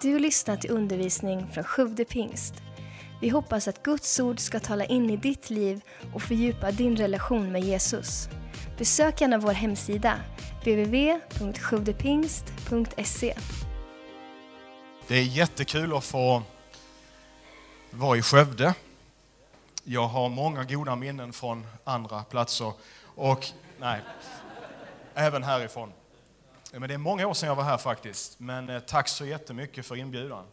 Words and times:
Du 0.00 0.18
lyssnar 0.18 0.56
till 0.56 0.70
undervisning 0.70 1.48
från 1.52 1.64
Sjude 1.64 2.04
pingst. 2.04 2.54
Vi 3.20 3.28
hoppas 3.28 3.68
att 3.68 3.82
Guds 3.82 4.20
ord 4.20 4.40
ska 4.40 4.60
tala 4.60 4.84
in 4.84 5.10
i 5.10 5.16
ditt 5.16 5.50
liv 5.50 5.80
och 6.14 6.22
fördjupa 6.22 6.70
din 6.70 6.96
relation 6.96 7.52
med 7.52 7.62
Jesus. 7.62 8.28
Besök 8.78 9.20
gärna 9.20 9.38
vår 9.38 9.52
hemsida, 9.52 10.20
www.sjuvdepingst.se. 10.60 13.34
Det 15.08 15.14
är 15.14 15.22
jättekul 15.22 15.96
att 15.96 16.04
få 16.04 16.42
vara 17.90 18.18
i 18.18 18.22
Skövde. 18.22 18.74
Jag 19.84 20.06
har 20.06 20.28
många 20.28 20.64
goda 20.64 20.96
minnen 20.96 21.32
från 21.32 21.66
andra 21.84 22.22
platser 22.22 22.72
och 23.02 23.46
nej, 23.80 24.00
även 25.14 25.42
härifrån. 25.42 25.92
Men 26.72 26.88
det 26.88 26.94
är 26.94 26.98
många 26.98 27.26
år 27.26 27.34
sedan 27.34 27.48
jag 27.48 27.56
var 27.56 27.64
här 27.64 27.78
faktiskt. 27.78 28.40
Men 28.40 28.68
eh, 28.68 28.80
tack 28.80 29.08
så 29.08 29.26
jättemycket 29.26 29.86
för 29.86 29.96
inbjudan. 29.96 30.44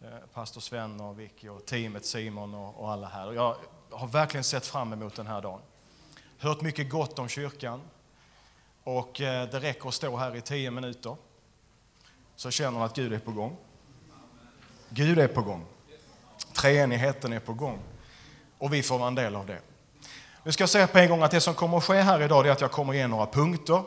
Eh, 0.00 0.08
Pastor 0.34 0.60
Sven 0.60 1.00
och 1.00 1.20
Vicky 1.20 1.48
och 1.48 1.66
teamet 1.66 2.06
Simon 2.06 2.54
och, 2.54 2.80
och 2.80 2.92
alla 2.92 3.08
här. 3.08 3.32
Jag 3.32 3.56
har 3.90 4.06
verkligen 4.06 4.44
sett 4.44 4.66
fram 4.66 4.92
emot 4.92 5.14
den 5.14 5.26
här 5.26 5.42
dagen. 5.42 5.60
Hört 6.38 6.60
mycket 6.60 6.90
gott 6.90 7.18
om 7.18 7.28
kyrkan. 7.28 7.80
Och 8.84 9.20
eh, 9.20 9.48
det 9.50 9.60
räcker 9.60 9.88
att 9.88 9.94
stå 9.94 10.16
här 10.16 10.36
i 10.36 10.40
tio 10.40 10.70
minuter. 10.70 11.16
Så 12.36 12.50
känner 12.50 12.70
man 12.70 12.82
att 12.82 12.96
Gud 12.96 13.12
är 13.12 13.18
på 13.18 13.30
gång. 13.30 13.56
Gud 14.88 15.18
är 15.18 15.28
på 15.28 15.42
gång. 15.42 15.64
Treenigheten 16.52 17.32
är 17.32 17.40
på 17.40 17.52
gång. 17.52 17.78
Och 18.58 18.74
vi 18.74 18.82
får 18.82 18.98
vara 18.98 19.08
en 19.08 19.14
del 19.14 19.36
av 19.36 19.46
det. 19.46 19.60
Nu 20.42 20.52
ska 20.52 20.62
jag 20.62 20.70
säga 20.70 20.86
på 20.86 20.98
en 20.98 21.08
gång 21.08 21.22
att 21.22 21.30
det 21.30 21.40
som 21.40 21.54
kommer 21.54 21.78
att 21.78 21.84
ske 21.84 22.00
här 22.00 22.22
idag 22.22 22.46
är 22.46 22.52
att 22.52 22.60
jag 22.60 22.72
kommer 22.72 22.92
ge 22.92 23.06
några 23.06 23.26
punkter 23.26 23.82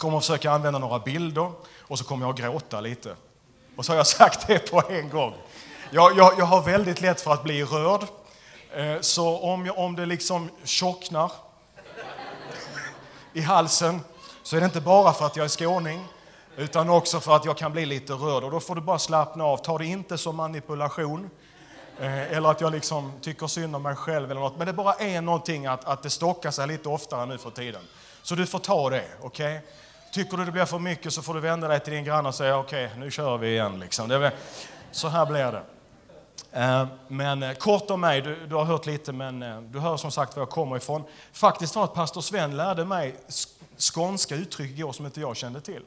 kommer 0.00 0.18
att 0.18 0.24
försöka 0.24 0.50
använda 0.50 0.78
några 0.78 0.98
bilder 0.98 1.52
och 1.80 1.98
så 1.98 2.04
kommer 2.04 2.26
jag 2.26 2.32
att 2.32 2.40
gråta 2.40 2.80
lite. 2.80 3.16
Och 3.76 3.84
så 3.84 3.92
har 3.92 3.96
jag 3.96 4.06
sagt 4.06 4.46
det 4.46 4.70
på 4.70 4.82
en 4.88 5.10
gång. 5.10 5.34
Jag, 5.90 6.18
jag, 6.18 6.32
jag 6.38 6.44
har 6.44 6.62
väldigt 6.62 7.00
lätt 7.00 7.20
för 7.20 7.32
att 7.32 7.42
bli 7.42 7.64
rörd. 7.64 8.00
Eh, 8.74 9.00
så 9.00 9.38
om, 9.38 9.66
jag, 9.66 9.78
om 9.78 9.96
det 9.96 10.06
liksom 10.06 10.50
tjocknar 10.64 11.32
i 13.32 13.40
halsen 13.40 14.00
så 14.42 14.56
är 14.56 14.60
det 14.60 14.66
inte 14.66 14.80
bara 14.80 15.12
för 15.12 15.26
att 15.26 15.36
jag 15.36 15.44
är 15.44 15.48
skåning 15.48 16.06
utan 16.56 16.90
också 16.90 17.20
för 17.20 17.36
att 17.36 17.44
jag 17.44 17.56
kan 17.56 17.72
bli 17.72 17.86
lite 17.86 18.12
rörd. 18.12 18.44
Och 18.44 18.50
då 18.50 18.60
får 18.60 18.74
du 18.74 18.80
bara 18.80 18.98
slappna 18.98 19.44
av. 19.44 19.56
Ta 19.56 19.78
det 19.78 19.86
inte 19.86 20.18
som 20.18 20.36
manipulation 20.36 21.30
eh, 21.98 22.32
eller 22.32 22.50
att 22.50 22.60
jag 22.60 22.72
liksom 22.72 23.12
tycker 23.20 23.46
synd 23.46 23.76
om 23.76 23.82
mig 23.82 23.94
själv 23.94 24.30
eller 24.30 24.40
något. 24.40 24.58
Men 24.58 24.66
det 24.66 24.72
bara 24.72 24.94
är 24.94 25.20
någonting 25.20 25.66
att, 25.66 25.84
att 25.84 26.02
det 26.02 26.10
stockar 26.10 26.50
sig 26.50 26.66
lite 26.66 26.88
oftare 26.88 27.26
nu 27.26 27.38
för 27.38 27.50
tiden. 27.50 27.82
Så 28.22 28.34
du 28.34 28.46
får 28.46 28.58
ta 28.58 28.90
det, 28.90 29.04
okej? 29.20 29.56
Okay? 29.56 29.70
Tycker 30.12 30.36
du 30.36 30.44
det 30.44 30.52
blir 30.52 30.64
för 30.64 30.78
mycket 30.78 31.12
så 31.12 31.22
får 31.22 31.34
du 31.34 31.40
vända 31.40 31.68
dig 31.68 31.80
till 31.80 31.92
din 31.92 32.04
granne 32.04 32.28
och 32.28 32.34
säga 32.34 32.58
okej, 32.58 32.86
okay, 32.86 32.98
nu 32.98 33.10
kör 33.10 33.38
vi 33.38 33.48
igen. 33.48 33.80
Liksom. 33.80 34.08
Det 34.08 34.32
så 34.92 35.08
här 35.08 35.26
blir 35.26 35.52
det. 35.52 35.62
Eh, 36.52 36.86
men 37.08 37.42
eh, 37.42 37.54
kort 37.54 37.90
om 37.90 38.00
mig, 38.00 38.22
du, 38.22 38.46
du, 38.46 38.54
har 38.54 38.64
hört 38.64 38.86
lite 38.86 39.12
men 39.12 39.42
eh, 39.42 39.60
du 39.60 39.78
hör 39.78 39.96
som 39.96 40.10
sagt 40.10 40.36
var 40.36 40.40
jag 40.40 40.50
kommer 40.50 40.76
ifrån. 40.76 41.04
Faktiskt 41.32 41.76
var 41.76 41.84
att 41.84 41.94
pastor 41.94 42.20
Sven 42.20 42.56
lärde 42.56 42.84
mig 42.84 43.16
skånska 43.78 44.34
uttryck 44.34 44.70
igår 44.70 44.92
som 44.92 45.06
inte 45.06 45.20
jag 45.20 45.36
kände 45.36 45.60
till. 45.60 45.82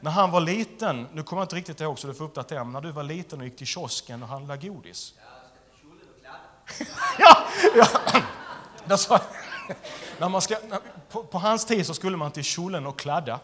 När 0.00 0.10
han 0.10 0.30
var 0.30 0.40
liten, 0.40 1.06
nu 1.12 1.22
kommer 1.22 1.42
jag 1.42 1.44
inte 1.44 1.56
riktigt 1.56 1.80
ihåg 1.80 1.98
så 1.98 2.06
du 2.06 2.14
får 2.14 2.24
uppdatera, 2.24 2.64
men 2.64 2.72
när 2.72 2.80
du 2.80 2.92
var 2.92 3.02
liten 3.02 3.40
och 3.40 3.44
gick 3.44 3.56
till 3.56 3.66
kiosken 3.66 4.22
och 4.22 4.28
handlade 4.28 4.68
godis. 4.68 5.14
ja, 7.18 7.36
ja. 7.76 7.86
ja 8.88 9.20
när 10.18 10.28
man 10.28 10.40
ska, 10.40 10.56
på, 11.10 11.22
på, 11.22 11.38
hans 11.38 11.64
tid 11.64 11.86
så 11.86 11.94
skulle 11.94 12.16
man 12.16 12.30
till 12.30 12.44
kjolen 12.44 12.86
och 12.86 12.98
kladda. 12.98 13.40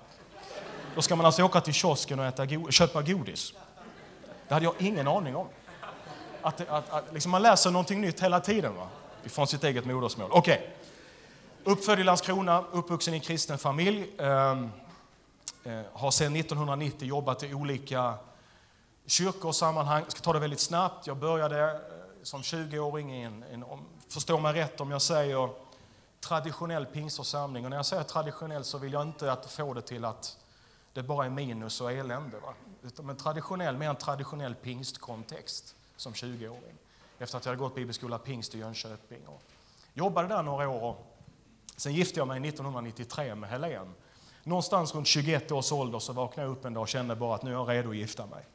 Då 0.95 1.03
ska 1.03 1.17
man 1.17 1.27
alltså 1.27 1.43
åka 1.43 1.61
till 1.61 1.75
kiosken 1.75 2.19
och 2.19 2.27
äta 2.27 2.47
go, 2.47 2.71
köpa 2.71 3.03
godis. 3.03 3.53
Det 4.49 4.55
hade 4.55 4.67
jag 4.67 4.75
ingen 4.79 5.09
aning 5.09 5.37
om. 5.37 5.47
Att, 6.43 6.69
att, 6.69 6.91
att 6.91 7.13
liksom 7.13 7.31
man 7.31 7.43
läser 7.43 7.71
någonting 7.71 8.01
nytt 8.01 8.23
hela 8.23 8.41
tiden 8.41 8.77
va? 8.77 8.89
från 9.25 9.47
sitt 9.47 9.65
eget 9.65 9.85
modersmål. 9.85 10.31
Okej. 10.33 10.55
Okay. 10.55 11.73
Uppfödd 11.73 12.01
i 12.01 12.05
Landskrona, 12.05 12.65
uppvuxen 12.73 13.15
i 13.15 13.17
en 13.17 13.23
kristen 13.23 13.59
familj. 13.59 14.07
Ehm, 14.19 14.71
eh, 15.65 15.81
har 15.93 16.11
sedan 16.11 16.37
1990 16.37 17.09
jobbat 17.09 17.43
i 17.43 17.55
olika 17.55 18.15
kyrkor 19.07 19.49
och 19.49 19.57
sammanhang. 19.57 20.03
Jag 20.03 20.13
ska 20.13 20.21
ta 20.21 20.33
det 20.33 20.39
väldigt 20.39 20.61
snabbt. 20.61 21.07
Jag 21.07 21.17
började 21.17 21.63
eh, 21.63 21.77
som 22.23 22.43
20-åring 22.43 23.15
i 23.15 23.23
en, 23.23 23.43
en, 23.53 23.65
förstå 24.09 24.39
mig 24.39 24.53
rätt 24.53 24.81
om 24.81 24.91
jag 24.91 25.03
säger 25.03 25.49
traditionell 26.25 26.87
pingstförsamling. 26.87 27.65
Och 27.65 27.71
när 27.71 27.77
jag 27.77 27.87
säger 27.87 28.03
traditionell 28.03 28.65
så 28.65 28.79
vill 28.79 28.93
jag 28.93 29.03
inte 29.03 29.33
att 29.33 29.51
få 29.51 29.75
det 29.75 29.83
till 29.83 30.05
att 30.05 30.37
det 30.93 31.03
bara 31.03 31.27
är 31.27 31.31
minus 31.31 31.81
och 31.81 31.93
elände. 31.93 32.39
Va? 32.39 32.55
Utan 32.83 33.11
en 33.11 33.17
traditionell, 33.17 33.77
mer 33.77 33.89
en 33.89 33.97
traditionell 33.97 34.55
pingstkontext 34.55 35.75
som 35.97 36.13
20-åring. 36.13 36.75
Efter 37.19 37.39
att 37.39 37.45
jag 37.45 37.53
hade 37.53 37.63
gått 37.63 37.75
bibelskola 37.75 38.19
pingst 38.19 38.55
i 38.55 38.59
Jönköping. 38.59 39.27
Och 39.27 39.43
jobbade 39.95 40.29
där 40.29 40.43
några 40.43 40.69
år. 40.69 40.91
Och 40.91 41.07
sen 41.77 41.95
gifte 41.95 42.21
jag 42.21 42.29
mig 42.29 42.49
1993 42.49 43.35
med 43.35 43.51
Helen. 43.51 43.95
Någonstans 44.43 44.95
runt 44.95 45.07
21 45.07 45.53
års 45.53 45.73
ålder 45.73 45.99
så 45.99 46.13
vaknade 46.13 46.49
jag 46.49 46.57
upp 46.57 46.65
en 46.65 46.75
dag 46.75 46.83
och 46.83 46.89
kände 46.89 47.17
bara 47.17 47.35
att 47.35 47.43
nu 47.43 47.51
är 47.51 47.55
jag 47.55 47.69
redo 47.69 47.91
att 47.91 47.97
gifta 47.97 48.27
mig. 48.27 48.47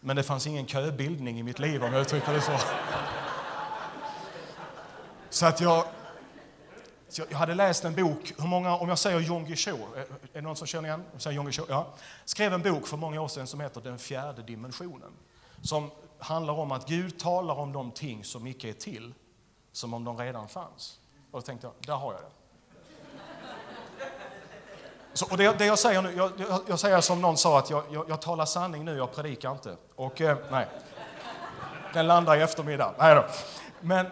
Men 0.00 0.16
det 0.16 0.22
fanns 0.22 0.46
ingen 0.46 0.66
köbildning 0.66 1.38
i 1.38 1.42
mitt 1.42 1.58
liv 1.58 1.84
om 1.84 1.92
jag 1.92 2.02
uttrycker 2.02 2.32
det 2.32 2.40
så. 2.40 2.52
Så 5.32 5.46
att 5.46 5.60
jag, 5.60 5.84
jag 7.30 7.38
hade 7.38 7.54
läst 7.54 7.84
en 7.84 7.94
bok, 7.94 8.32
hur 8.38 8.46
många, 8.46 8.76
om 8.76 8.88
jag 8.88 8.98
säger 8.98 9.20
Jon 9.20 9.44
Guichou, 9.44 9.78
är 9.96 10.06
det 10.32 10.40
någon 10.40 10.56
som 10.56 10.66
känner 10.66 10.88
igen? 10.88 11.04
Säger 11.16 11.36
Jon 11.36 11.44
Guichou, 11.44 11.64
ja. 11.68 11.86
Skrev 12.24 12.54
en 12.54 12.62
bok 12.62 12.86
för 12.86 12.96
många 12.96 13.20
år 13.20 13.28
sedan 13.28 13.46
som 13.46 13.60
heter 13.60 13.80
Den 13.80 13.98
fjärde 13.98 14.42
dimensionen. 14.42 15.12
Som 15.62 15.90
handlar 16.18 16.54
om 16.54 16.72
att 16.72 16.88
Gud 16.88 17.18
talar 17.18 17.54
om 17.54 17.72
de 17.72 17.90
ting 17.90 18.24
som 18.24 18.46
icke 18.46 18.68
är 18.68 18.72
till, 18.72 19.14
som 19.72 19.94
om 19.94 20.04
de 20.04 20.18
redan 20.18 20.48
fanns. 20.48 20.98
Och 21.30 21.40
då 21.40 21.46
tänkte 21.46 21.66
jag, 21.66 21.74
där 21.86 21.94
har 21.94 22.12
jag 22.12 22.22
det. 22.22 22.30
Så, 25.12 25.30
och 25.30 25.36
det, 25.36 25.58
det, 25.58 25.66
jag 25.66 25.78
säger 25.78 26.02
nu, 26.02 26.12
jag, 26.16 26.32
jag, 26.36 26.60
jag, 26.68 26.78
säger 26.78 27.00
som 27.00 27.20
någon 27.20 27.36
sa 27.36 27.58
att 27.58 27.70
jag, 27.70 27.84
jag, 27.90 28.08
jag 28.08 28.22
talar 28.22 28.44
sanning 28.44 28.84
nu, 28.84 28.96
jag 28.96 29.14
predikar 29.14 29.52
inte. 29.52 29.76
Och 29.94 30.20
eh, 30.20 30.36
nej, 30.50 30.68
den 31.92 32.06
landar 32.06 32.36
i 32.36 32.40
eftermiddag. 32.42 32.94
Nej 32.98 33.14
då. 33.14 33.24
Men 33.80 34.06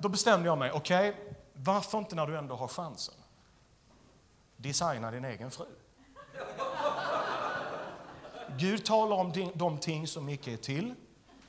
då 0.00 0.08
bestämde 0.08 0.46
jag 0.46 0.58
mig, 0.58 0.72
okej, 0.72 1.10
okay, 1.10 1.22
varför 1.52 1.98
inte 1.98 2.14
när 2.14 2.26
du 2.26 2.38
ändå 2.38 2.54
har 2.54 2.68
chansen? 2.68 3.14
Designa 4.56 5.10
din 5.10 5.24
egen 5.24 5.50
fru. 5.50 5.66
Gud 8.56 8.84
talar 8.84 9.16
om 9.16 9.50
de 9.54 9.78
ting 9.78 10.06
som 10.06 10.28
icke 10.28 10.52
är 10.52 10.56
till, 10.56 10.94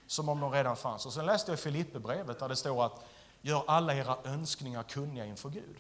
som 0.08 0.30
om 0.30 0.40
de 0.40 0.52
redan 0.52 0.76
fanns. 0.76 1.06
Och 1.06 1.14
sen 1.14 1.26
läste 1.26 1.52
jag 1.52 1.60
Filipperbrevet 1.60 2.40
där 2.40 2.50
det 2.50 2.56
står 2.56 2.86
att 2.86 3.06
gör 3.42 3.64
alla 3.68 3.96
era 3.96 4.18
önskningar 4.24 4.84
kunniga 4.84 5.26
inför 5.26 5.50
Gud. 5.50 5.78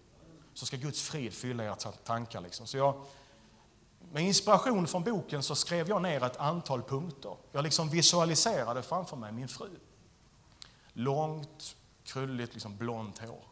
Så 0.53 0.65
ska 0.65 0.77
Guds 0.77 1.01
frid 1.01 1.33
fylla 1.33 1.63
era 1.63 1.75
tankar. 1.75 2.41
Liksom. 2.41 2.67
Så 2.67 2.77
jag, 2.77 3.05
med 4.11 4.23
inspiration 4.23 4.87
från 4.87 5.03
boken 5.03 5.43
så 5.43 5.55
skrev 5.55 5.89
jag 5.89 6.01
ner 6.01 6.23
ett 6.23 6.37
antal 6.37 6.83
punkter. 6.83 7.35
Jag 7.51 7.63
liksom 7.63 7.89
visualiserade 7.89 8.81
framför 8.81 9.17
mig 9.17 9.31
min 9.31 9.47
fru. 9.47 9.69
Långt, 10.93 11.75
krulligt, 12.03 12.53
liksom 12.53 12.78
blont 12.78 13.19
hår. 13.19 13.44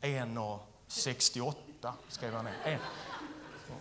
1,68 0.00 1.54
skrev 2.08 2.34
jag 2.34 2.44
ner. 2.44 2.80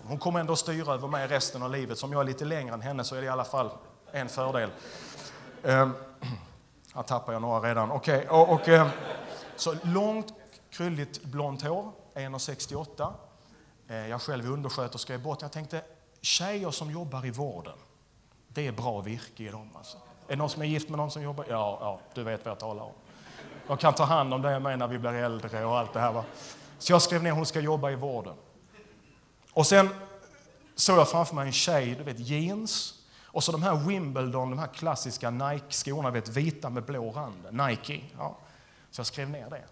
Hon 0.04 0.18
kommer 0.18 0.40
ändå 0.40 0.56
styra 0.56 0.94
över 0.94 1.08
mig 1.08 1.28
resten 1.28 1.64
av 1.64 1.72
livet. 1.72 1.98
Som 1.98 2.12
jag 2.12 2.22
är 2.22 2.26
lite 2.26 2.46
längre 2.46 2.74
än 2.74 2.82
henne 2.82 3.04
så 3.04 3.16
är 3.16 3.22
det 3.22 3.26
i 3.26 3.30
alla 3.30 3.44
fall 3.44 3.70
en 4.12 4.30
fördel. 4.30 4.70
Um, 5.64 5.94
här 6.94 7.04
tappar 7.04 7.34
jag 7.34 7.42
några 7.42 7.70
redan. 7.70 7.92
Okej, 7.92 8.18
okay. 8.18 8.40
och, 8.40 8.50
och 8.54 8.68
um, 8.68 8.90
så 9.56 9.76
långt, 9.84 10.34
krulligt, 10.70 11.24
blont 11.24 11.62
hår, 11.62 11.92
1,68. 12.14 13.14
Eh, 13.88 14.08
jag 14.08 14.22
själv 14.22 14.46
är 14.46 14.50
undersköterska 14.50 15.16
i 15.16 15.18
botten. 15.18 15.46
Jag 15.46 15.52
tänkte, 15.52 15.82
tjejer 16.22 16.72
som 16.72 16.92
jobbar 16.92 17.26
i 17.26 17.32
vården, 17.32 17.78
det 18.48 18.68
är 18.68 18.72
bra 18.72 19.02
virke 19.02 19.44
i 19.44 19.48
dem. 19.48 19.70
Alltså. 19.76 19.98
Är 19.98 20.02
det 20.28 20.36
någon 20.36 20.50
som 20.50 20.62
är 20.62 20.66
gift 20.66 20.90
med 20.90 20.98
någon 20.98 21.12
som 21.12 21.22
jobbar? 21.22 21.46
Ja, 21.50 21.78
ja 21.82 22.00
du 22.14 22.24
vet 22.24 22.46
vad 22.46 22.52
jag 22.52 22.60
talar 22.60 22.84
om 22.84 22.94
och 23.72 23.80
kan 23.80 23.94
ta 23.94 24.04
hand 24.04 24.34
om 24.34 24.42
det 24.42 24.60
med 24.60 24.80
när 24.80 24.88
vi 24.88 25.00
blir 25.00 25.14
äldre 25.14 25.66
och 25.66 25.78
allt 25.78 25.94
det 25.94 26.00
här. 26.00 26.12
Va? 26.12 26.24
Så 26.78 26.92
jag 26.92 27.02
skrev 27.02 27.24
ner 27.24 27.32
hon 27.32 27.46
ska 27.46 27.60
jobba 27.60 27.92
i 27.92 27.96
vården. 27.96 28.36
Och 29.54 29.68
sen 29.68 29.90
såg 30.76 30.98
jag 30.98 31.10
framför 31.10 31.36
mig 31.36 31.48
en 31.48 31.54
tjej, 31.54 31.96
du 31.96 32.04
vet 32.04 32.20
jeans, 32.20 32.94
och 33.26 33.44
så 33.44 33.52
de 33.52 33.64
här 33.64 33.76
Wimbledon, 33.76 34.50
de 34.50 34.60
här 34.60 34.68
klassiska 34.68 35.30
Nike-skorna, 35.30 36.12
vet, 36.12 36.28
vita 36.28 36.70
med 36.70 36.84
blå 36.84 37.12
rand. 37.12 37.48
Nike. 37.52 38.02
Ja. 38.18 38.38
Så 38.92 39.00
jag 39.00 39.06
skrev 39.06 39.30
ner 39.30 39.50
det. 39.50 39.66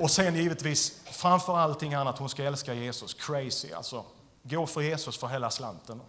Och 0.00 0.10
sen 0.10 0.34
givetvis, 0.34 1.00
framför 1.04 1.58
allting 1.58 1.94
annat, 1.94 2.18
hon 2.18 2.28
ska 2.28 2.44
älska 2.44 2.74
Jesus. 2.74 3.14
Crazy, 3.14 3.72
alltså. 3.72 4.04
Gå 4.42 4.66
för 4.66 4.80
Jesus 4.80 5.18
för 5.18 5.26
hela 5.26 5.50
slanten. 5.50 6.00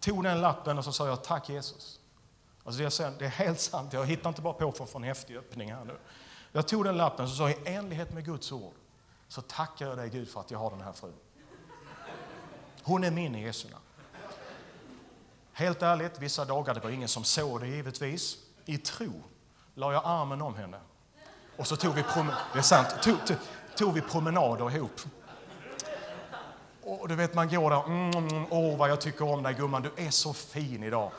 Tog 0.00 0.24
den 0.24 0.40
lappen 0.40 0.78
och 0.78 0.84
så 0.84 0.92
sa 0.92 1.08
jag 1.08 1.24
tack 1.24 1.48
Jesus. 1.48 2.00
Alltså 2.64 2.80
det, 2.82 3.00
är, 3.00 3.18
det 3.18 3.24
är 3.24 3.28
helt 3.28 3.60
sant, 3.60 3.92
jag 3.92 4.06
hittar 4.06 4.28
inte 4.30 4.42
bara 4.42 4.54
på 4.54 4.72
för 4.72 4.84
att 4.84 4.90
få 4.90 4.98
en 4.98 5.04
häftig 5.04 5.36
öppning 5.36 5.72
här 5.72 5.84
nu. 5.84 5.96
Jag 6.52 6.68
tog 6.68 6.84
den 6.84 6.96
lappen 6.96 7.24
och 7.24 7.30
sa 7.30 7.50
i 7.50 7.56
enlighet 7.64 8.12
med 8.12 8.24
Guds 8.24 8.52
ord 8.52 8.74
så 9.28 9.42
tackar 9.42 9.86
jag 9.86 9.98
dig 9.98 10.10
Gud 10.10 10.28
för 10.28 10.40
att 10.40 10.50
jag 10.50 10.58
har 10.58 10.70
den 10.70 10.80
här 10.80 10.92
frun. 10.92 11.14
Hon 12.82 13.04
är 13.04 13.10
min 13.10 13.34
i 13.34 13.42
Jesu 13.42 13.68
namn. 13.68 13.82
Helt 15.52 15.82
ärligt, 15.82 16.18
vissa 16.18 16.44
dagar, 16.44 16.74
det 16.74 16.80
var 16.80 16.90
ingen 16.90 17.08
som 17.08 17.24
såg 17.24 17.60
det 17.60 17.66
givetvis. 17.66 18.36
I 18.64 18.78
tro 18.78 19.12
la 19.74 19.92
jag 19.92 20.02
armen 20.04 20.42
om 20.42 20.54
henne. 20.54 20.80
Och 21.56 21.66
så 21.66 21.76
tog 21.76 21.94
vi, 21.94 22.02
prom- 22.02 22.34
det 22.52 22.58
är 22.58 22.62
sant, 22.62 22.88
tog, 23.02 23.26
tog, 23.26 23.36
tog 23.76 23.94
vi 23.94 24.00
promenader 24.00 24.76
ihop. 24.76 25.00
Och 26.82 27.08
du 27.08 27.14
vet, 27.14 27.34
man 27.34 27.48
går 27.48 27.70
där, 27.70 27.84
mm, 27.84 28.10
mm, 28.10 28.28
mm 28.28 28.46
åh 28.50 28.76
vad 28.76 28.90
jag 28.90 29.00
tycker 29.00 29.28
om 29.28 29.42
dig 29.42 29.54
gumman, 29.54 29.82
du 29.82 29.92
är 29.96 30.10
så 30.10 30.32
fin 30.32 30.82
idag. 30.82 31.12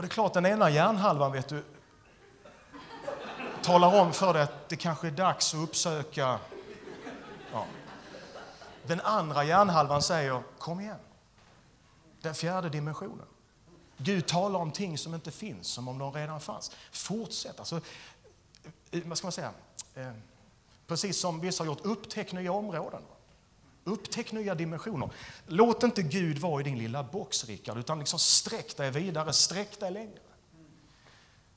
Och 0.00 0.02
det 0.02 0.08
är 0.08 0.14
klart, 0.14 0.34
den 0.34 0.46
ena 0.46 0.70
hjärnhalvan, 0.70 1.32
vet 1.32 1.48
du, 1.48 1.64
talar 3.62 4.00
om 4.00 4.12
för 4.12 4.32
dig 4.34 4.42
att 4.42 4.68
det 4.68 4.76
kanske 4.76 5.06
är 5.06 5.10
dags 5.10 5.54
att 5.54 5.60
uppsöka... 5.60 6.38
Ja. 7.52 7.66
Den 8.86 9.00
andra 9.00 9.44
hjärnhalvan 9.44 10.02
säger, 10.02 10.42
kom 10.58 10.80
igen. 10.80 10.98
Den 12.20 12.34
fjärde 12.34 12.68
dimensionen. 12.68 13.26
Gud 13.96 14.26
talar 14.26 14.60
om 14.60 14.72
ting 14.72 14.98
som 14.98 15.14
inte 15.14 15.30
finns, 15.30 15.66
som 15.66 15.88
om 15.88 15.98
de 15.98 16.12
redan 16.12 16.40
fanns. 16.40 16.70
Fortsätt. 16.92 17.58
Alltså, 17.58 17.80
eh, 18.90 19.02
vad 19.04 19.18
ska 19.18 19.26
man 19.26 19.32
säga? 19.32 19.52
Eh, 19.94 20.12
precis 20.86 21.20
som 21.20 21.40
vissa 21.40 21.62
har 21.62 21.66
gjort, 21.66 21.84
upptäck 21.84 22.32
nya 22.32 22.52
områden. 22.52 23.02
Upptäck 23.84 24.32
nya 24.32 24.54
dimensioner. 24.54 25.10
Låt 25.46 25.82
inte 25.82 26.02
Gud 26.02 26.38
vara 26.38 26.60
i 26.60 26.64
din 26.64 26.78
lilla 26.78 27.02
box, 27.02 27.44
Rickard, 27.44 27.78
utan 27.78 27.98
liksom 27.98 28.18
sträck 28.18 28.76
dig 28.76 28.90
vidare, 28.90 29.32
sträck 29.32 29.80
dig 29.80 29.90
längre. 29.90 30.18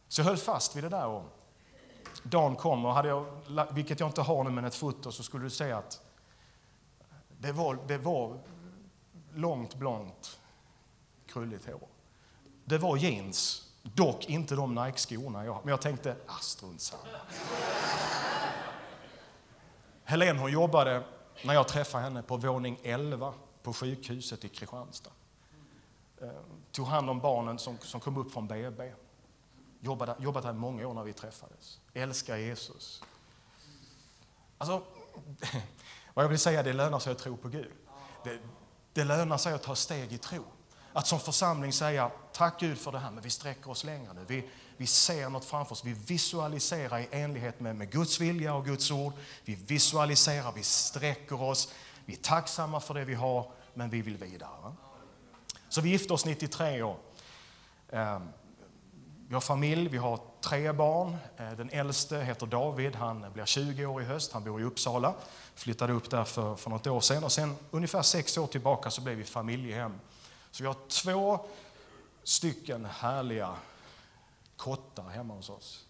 Så 0.08 0.22
jag 0.22 0.25
höll 0.25 0.38
fast 0.38 0.75
vid 0.75 0.84
det 0.84 0.90
där. 0.90 1.08
Och 1.08 1.24
dagen 2.24 2.56
kom 2.56 2.86
och 2.86 2.94
hade 2.94 3.08
jag, 3.08 3.25
vilket 3.72 4.00
jag 4.00 4.10
inte 4.10 4.22
har 4.22 4.44
nu, 4.44 4.50
men 4.50 4.66
ett 4.66 4.75
foto, 4.75 5.12
så 5.12 5.24
skulle 5.24 5.44
du 5.44 5.50
se 5.50 5.72
att 5.72 6.02
det 7.40 7.52
var, 7.52 7.80
det 7.88 7.98
var 7.98 8.40
långt, 9.34 9.75
blont, 9.75 10.40
krulligt 11.28 11.66
hår. 11.66 11.88
Det 12.66 12.78
var 12.78 12.98
jeans, 12.98 13.70
dock 13.84 14.25
inte 14.30 14.56
de 14.56 14.75
Nike-skorna. 14.75 15.44
Men 15.44 15.70
jag 15.70 15.81
tänkte, 15.81 16.16
ah, 16.28 16.40
strunt 16.42 16.81
samma. 16.81 17.04
Helene 20.04 20.40
hon 20.40 20.52
jobbade, 20.52 21.04
när 21.44 21.54
jag 21.54 21.68
träffade 21.68 22.04
henne, 22.04 22.24
på 22.24 22.38
våning 22.38 22.80
11 22.84 23.34
på 23.63 23.74
sjukhuset 23.74 24.45
i 24.45 24.50
Kristianstad. 24.50 25.12
Eh, 26.22 26.30
tog 26.72 26.88
hand 26.88 27.10
om 27.10 27.19
barnen 27.19 27.60
som, 27.60 27.78
som 27.78 28.00
kom 28.00 28.18
upp 28.18 28.31
från 28.31 28.48
BB. 28.48 28.94
Jobbade, 29.80 30.16
jobbat 30.19 30.44
här 30.44 30.54
många 30.54 30.88
år 30.88 30.94
när 30.94 31.04
vi 31.04 31.13
träffades. 31.13 31.80
Älskar 31.94 32.38
Jesus. 32.38 33.04
Alltså, 34.57 34.84
vad 36.13 36.25
jag 36.25 36.30
vill 36.30 36.40
säga, 36.40 36.63
det 36.63 36.74
lönar 36.74 37.00
sig 37.00 37.12
att 37.12 37.18
tro 37.18 37.38
på 37.38 37.48
Gud. 37.48 37.72
Det, 38.24 38.39
det 38.94 39.04
lönar 39.04 39.38
sig 39.38 39.54
att 39.54 39.63
ta 39.63 39.75
steg 39.75 40.13
i 40.13 40.18
tro. 40.18 40.44
Att 40.94 41.07
som 41.07 41.19
församling 41.19 41.74
säga 41.74 42.12
tack 42.34 42.60
Gud 42.60 42.78
för 42.78 42.92
det 42.92 43.00
här, 43.00 43.12
men 43.12 43.24
vi 43.24 43.30
sträcker 43.30 43.69
oss 43.69 43.84
längre 43.84 44.13
nu. 44.13 44.25
Vi, 44.28 44.50
vi 44.78 44.88
ser 44.88 45.30
något 45.30 45.45
framför 45.45 45.74
oss. 45.74 45.86
Vi 45.86 45.94
visualiserar 45.94 47.00
i 47.00 47.07
enlighet 47.12 47.60
med, 47.60 47.75
med 47.75 47.92
Guds 47.92 48.22
vilja 48.22 48.54
och 48.54 48.66
Guds 48.66 48.92
ord. 48.92 49.13
Vi 49.45 49.56
visualiserar, 49.56 50.51
vi 50.51 50.63
sträcker 50.63 51.42
oss. 51.42 51.74
Vi 52.06 52.13
är 52.13 52.18
tacksamma 52.18 52.80
för 52.80 52.94
det 52.94 53.06
vi 53.06 53.13
har, 53.13 53.51
men 53.74 53.90
vi 53.90 54.01
vill 54.01 54.18
vidare. 54.18 54.74
Så 55.69 55.81
vi 55.81 55.90
gifte 55.90 56.13
oss 56.13 56.25
93 56.25 56.81
år. 56.81 56.98
Ehm, 57.89 58.30
vi 59.28 59.34
har 59.34 59.42
familj, 59.42 59.89
vi 59.89 59.98
har 59.98 60.19
tre 60.42 60.72
barn. 60.72 61.18
Eh, 61.38 61.51
den 61.51 61.69
äldste 61.69 62.19
heter 62.19 62.46
David, 62.46 62.96
han 62.96 63.25
blir 63.34 63.46
20 63.46 63.86
år 63.86 64.01
i 64.01 64.06
höst, 64.06 64.34
han 64.34 64.44
bor 64.44 64.62
i 64.62 64.63
Uppsala. 64.63 65.13
Flyttade 65.56 65.94
upp 65.94 66.10
där 66.10 66.24
för, 66.24 66.56
för 66.56 66.69
något 66.69 66.88
år 66.88 67.01
sedan 67.01 67.24
och 67.24 67.31
sen 67.31 67.56
ungefär 67.72 68.01
sex 68.01 68.38
år 68.38 68.48
tillbaka 68.48 68.92
så 68.92 69.01
blev 69.01 69.18
vi 69.18 69.24
familjehem. 69.24 70.00
Så 70.54 70.64
vi 70.64 70.68
har 70.68 70.78
två 70.88 71.46
stycken 72.24 72.86
härliga 72.86 73.56
kottar 74.58 75.04
hemma 75.04 75.34
hos 75.34 75.50
oss. 75.50 75.86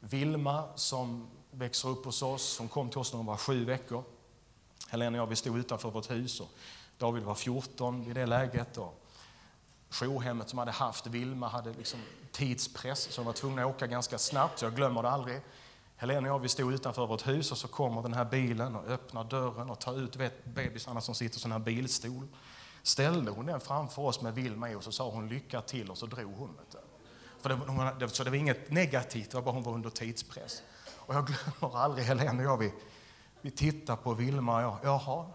Vilma 0.00 0.68
som 0.74 1.28
växer 1.50 1.88
upp 1.88 2.04
hos 2.04 2.22
oss, 2.22 2.42
som 2.42 2.68
kom 2.68 2.90
till 2.90 2.98
oss 2.98 3.12
när 3.12 3.16
hon 3.16 3.26
var 3.26 3.36
sju 3.36 3.64
veckor. 3.64 4.04
Helena 4.88 5.18
och 5.18 5.22
jag 5.22 5.26
vi 5.26 5.36
stod 5.36 5.58
utanför 5.58 5.90
vårt 5.90 6.10
hus 6.10 6.40
och 6.40 6.48
David 6.98 7.22
var 7.22 7.34
14 7.34 8.04
vid 8.04 8.14
det 8.14 8.26
läget. 8.26 8.78
Och 8.78 9.06
jourhemmet 9.90 10.48
som 10.48 10.58
hade 10.58 10.72
haft 10.72 11.06
Vilma 11.06 11.48
hade 11.48 11.72
liksom 11.72 12.00
tidspress 12.32 13.00
så 13.00 13.20
de 13.20 13.26
var 13.26 13.32
tvungna 13.32 13.62
att 13.62 13.76
åka 13.76 13.86
ganska 13.86 14.18
snabbt. 14.18 14.58
Så 14.58 14.64
jag 14.64 14.76
glömmer 14.76 15.02
det 15.02 15.10
aldrig. 15.10 15.40
Helena 15.96 16.20
och 16.20 16.34
jag 16.34 16.38
vi 16.38 16.48
stod 16.48 16.72
utanför 16.72 17.06
vårt 17.06 17.26
hus 17.26 17.52
och 17.52 17.58
så 17.58 17.68
kommer 17.68 18.02
den 18.02 18.14
här 18.14 18.24
bilen 18.24 18.76
och 18.76 18.86
öppnar 18.86 19.24
dörren 19.24 19.70
och 19.70 19.80
tar 19.80 19.98
ut 19.98 20.16
vet, 20.16 20.44
bebisarna 20.44 21.00
som 21.00 21.14
sitter 21.14 21.36
i 21.36 21.40
sån 21.40 21.52
här 21.52 21.58
bilstol. 21.58 22.28
Ställde 22.86 23.30
hon 23.30 23.46
den 23.46 23.60
framför 23.60 24.02
oss 24.02 24.20
med 24.20 24.34
Vilma 24.34 24.70
i 24.70 24.74
och 24.74 24.84
så 24.84 24.92
sa 24.92 25.10
hon 25.10 25.28
lycka 25.28 25.60
till 25.60 25.90
och 25.90 25.98
så 25.98 26.06
drog 26.06 26.34
hon. 26.34 26.58
För 27.40 27.48
det, 27.98 28.08
så 28.08 28.24
det 28.24 28.30
var 28.30 28.36
inget 28.36 28.70
negativt, 28.70 29.30
det 29.30 29.36
var 29.36 29.42
bara 29.42 29.54
hon 29.54 29.62
var 29.62 29.72
under 29.72 29.90
tidspress. 29.90 30.62
Och 30.96 31.14
jag 31.14 31.26
glömmer 31.26 31.78
aldrig 31.78 32.06
Helene 32.06 32.46
och 32.46 32.52
jag, 32.52 32.56
vi, 32.56 32.74
vi 33.40 33.50
tittar 33.50 33.96
på 33.96 34.14
Vilma 34.14 34.56
och 34.56 34.62
jag, 34.62 34.78
jaha, 34.82 35.26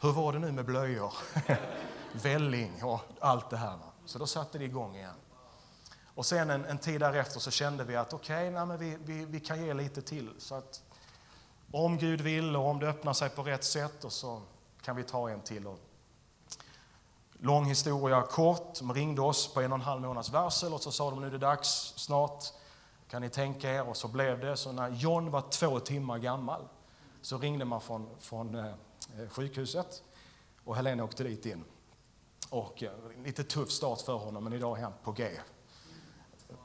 hur 0.00 0.12
var 0.12 0.32
det 0.32 0.38
nu 0.38 0.52
med 0.52 0.64
blöjor? 0.64 1.12
Välling 2.12 2.84
och 2.84 3.00
allt 3.20 3.50
det 3.50 3.56
här. 3.56 3.78
Så 4.04 4.18
då 4.18 4.26
satte 4.26 4.58
det 4.58 4.64
igång 4.64 4.96
igen. 4.96 5.16
Och 6.14 6.26
sen 6.26 6.50
en, 6.50 6.64
en 6.64 6.78
tid 6.78 7.00
därefter 7.00 7.40
så 7.40 7.50
kände 7.50 7.84
vi 7.84 7.96
att 7.96 8.12
okej, 8.12 8.50
okay, 8.50 8.76
vi, 8.76 8.96
vi, 9.04 9.24
vi 9.24 9.40
kan 9.40 9.66
ge 9.66 9.74
lite 9.74 10.02
till. 10.02 10.30
Så 10.38 10.54
att 10.54 10.82
om 11.70 11.98
Gud 11.98 12.20
vill 12.20 12.56
och 12.56 12.68
om 12.68 12.78
det 12.78 12.88
öppnar 12.88 13.12
sig 13.12 13.28
på 13.28 13.42
rätt 13.42 13.64
sätt 13.64 14.04
och 14.04 14.12
så 14.12 14.42
kan 14.82 14.96
vi 14.96 15.02
ta 15.02 15.30
en 15.30 15.40
till. 15.40 15.66
Och 15.66 15.78
lång 17.44 17.64
historia 17.64 18.22
kort, 18.22 18.78
de 18.78 18.94
ringde 18.94 19.22
oss 19.22 19.54
på 19.54 19.60
en 19.60 19.72
och 19.72 19.78
en 19.78 19.84
halv 19.84 20.02
månads 20.02 20.30
varsel 20.30 20.72
och 20.72 20.80
så 20.80 20.92
sa 20.92 21.10
de 21.10 21.20
nu 21.20 21.26
är 21.26 21.30
det 21.30 21.38
dags 21.38 21.94
snart, 21.96 22.44
kan 23.10 23.22
ni 23.22 23.28
tänka 23.28 23.70
er? 23.70 23.88
Och 23.88 23.96
så 23.96 24.08
blev 24.08 24.40
det. 24.40 24.56
Så 24.56 24.72
när 24.72 24.90
John 24.90 25.30
var 25.30 25.40
två 25.40 25.80
timmar 25.80 26.18
gammal 26.18 26.68
så 27.20 27.38
ringde 27.38 27.64
man 27.64 27.80
från, 27.80 28.08
från 28.18 28.54
eh, 28.54 28.72
sjukhuset 29.30 30.02
och 30.64 30.76
Helena 30.76 31.04
åkte 31.04 31.24
dit 31.24 31.46
in. 31.46 31.64
Och 32.50 32.82
eh, 32.82 32.90
lite 33.24 33.44
tuff 33.44 33.70
start 33.70 34.00
för 34.00 34.16
honom, 34.16 34.44
men 34.44 34.52
idag 34.52 34.78
är 34.78 34.82
han 34.82 34.92
på 35.04 35.12
G. 35.12 35.30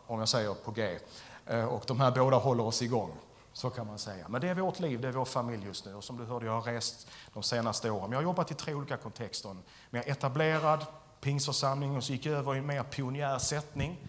Om 0.08 0.20
jag 0.20 0.30
säger 0.30 0.54
på 0.54 0.72
G. 0.72 1.00
Eh, 1.46 1.66
och 1.66 1.84
de 1.88 2.00
här 2.00 2.12
båda 2.12 2.38
håller 2.38 2.66
oss 2.66 2.82
igång. 2.82 3.12
Så 3.54 3.70
kan 3.70 3.88
man 3.88 4.00
säga. 4.00 4.28
Men 4.28 4.42
det 4.42 4.50
är 4.50 4.56
vårt 4.56 4.80
liv, 4.80 5.02
det 5.02 5.08
är 5.08 5.12
vår 5.12 5.26
familj 5.26 5.66
just 5.66 5.86
nu. 5.86 5.96
Och 5.96 6.04
som 6.04 6.18
du 6.18 6.26
hörde, 6.26 6.46
jag 6.46 6.54
har 6.54 6.62
rest 6.62 7.08
de 7.34 7.44
senaste 7.44 7.90
åren. 7.90 8.02
Men 8.02 8.12
jag 8.12 8.18
har 8.18 8.24
jobbat 8.24 8.52
i 8.52 8.54
tre 8.54 8.74
olika 8.74 8.98
kontexter. 8.98 9.58
Mer 9.90 10.10
etablerad 10.10 10.86
pingstförsamling, 11.22 11.98
och 11.98 12.04
så 12.04 12.12
gick 12.12 12.26
jag 12.26 12.36
över 12.36 12.56
i 12.56 12.58
en 12.58 12.66
mer 12.66 12.84
pionjärsättning 12.84 14.08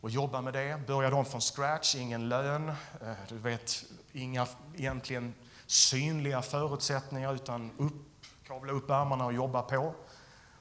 och 0.00 0.10
jobbade 0.10 0.44
med 0.44 0.52
det. 0.52 0.86
Började 0.86 1.16
om 1.16 1.24
från 1.24 1.40
scratch, 1.40 1.94
ingen 1.94 2.28
lön, 2.28 2.68
eh, 2.68 3.12
du 3.28 3.38
vet, 3.38 3.84
inga 4.12 4.46
egentligen 4.76 5.34
synliga 5.66 6.42
förutsättningar 6.42 7.34
utan 7.34 7.70
upp, 7.76 7.92
kavla 8.46 8.72
upp 8.72 8.90
ärmarna 8.90 9.26
och 9.26 9.32
jobba 9.32 9.62
på 9.62 9.94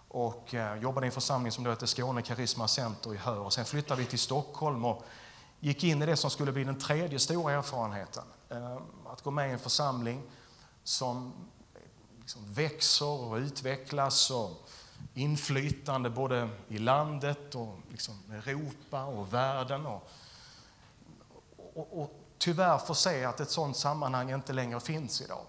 och 0.08 0.54
eh, 0.54 0.82
jobbade 0.82 1.06
i 1.06 1.08
en 1.08 1.12
församling 1.12 1.51
som 1.51 1.63
då 1.63 1.70
hette 1.70 1.88
Skåne 1.88 2.22
Karisma 2.22 2.68
Center 2.68 3.13
i 3.13 3.18
Hör. 3.18 3.39
Och 3.39 3.54
sen 3.54 3.66
flyttade 3.66 4.01
vi 4.01 4.08
till 4.08 4.20
Stockholm 4.20 4.86
och 4.86 5.04
gick 5.60 5.84
in 5.84 6.01
i 6.01 6.06
det 6.06 6.16
som 6.16 6.30
skulle 6.30 6.51
bli 6.51 6.63
den 6.63 6.80
tredje 6.80 7.20
stora 7.20 7.54
erfarenheten. 7.54 8.24
Eh, 8.50 8.78
att 9.06 9.22
gå 9.22 9.32
med 9.32 9.50
i 9.50 9.54
en 9.54 9.60
församling 9.60 10.24
som 10.84 11.34
liksom 12.20 12.54
växer 12.54 13.06
och 13.06 13.38
utvecklas 13.38 14.32
och 14.32 14.70
inflytande 15.13 16.10
både 16.10 16.50
i 16.68 16.78
landet 16.78 17.56
och 17.56 17.78
liksom 17.89 18.16
Europa 18.32 19.04
och 19.06 19.34
världen. 19.34 19.86
Och, 19.86 20.10
och, 21.74 22.01
och 22.01 22.12
tyvärr 22.38 22.78
får 22.78 22.94
se 22.94 23.25
att 23.25 23.39
ett 23.39 23.50
sådant 23.50 23.78
sammanhang 23.78 24.32
inte 24.32 24.54
längre 24.54 24.80
finns 24.80 25.22
idag. 25.22 25.46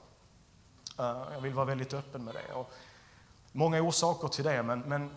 Eh, 0.98 1.22
jag 1.32 1.40
vill 1.40 1.54
vara 1.54 1.66
väldigt 1.66 1.94
öppen 1.94 2.24
med 2.24 2.34
det. 2.34 2.52
Och 2.52 2.72
många 3.52 3.82
orsaker 3.82 4.28
till 4.28 4.44
det, 4.44 4.62
men, 4.62 4.80
men 4.80 5.10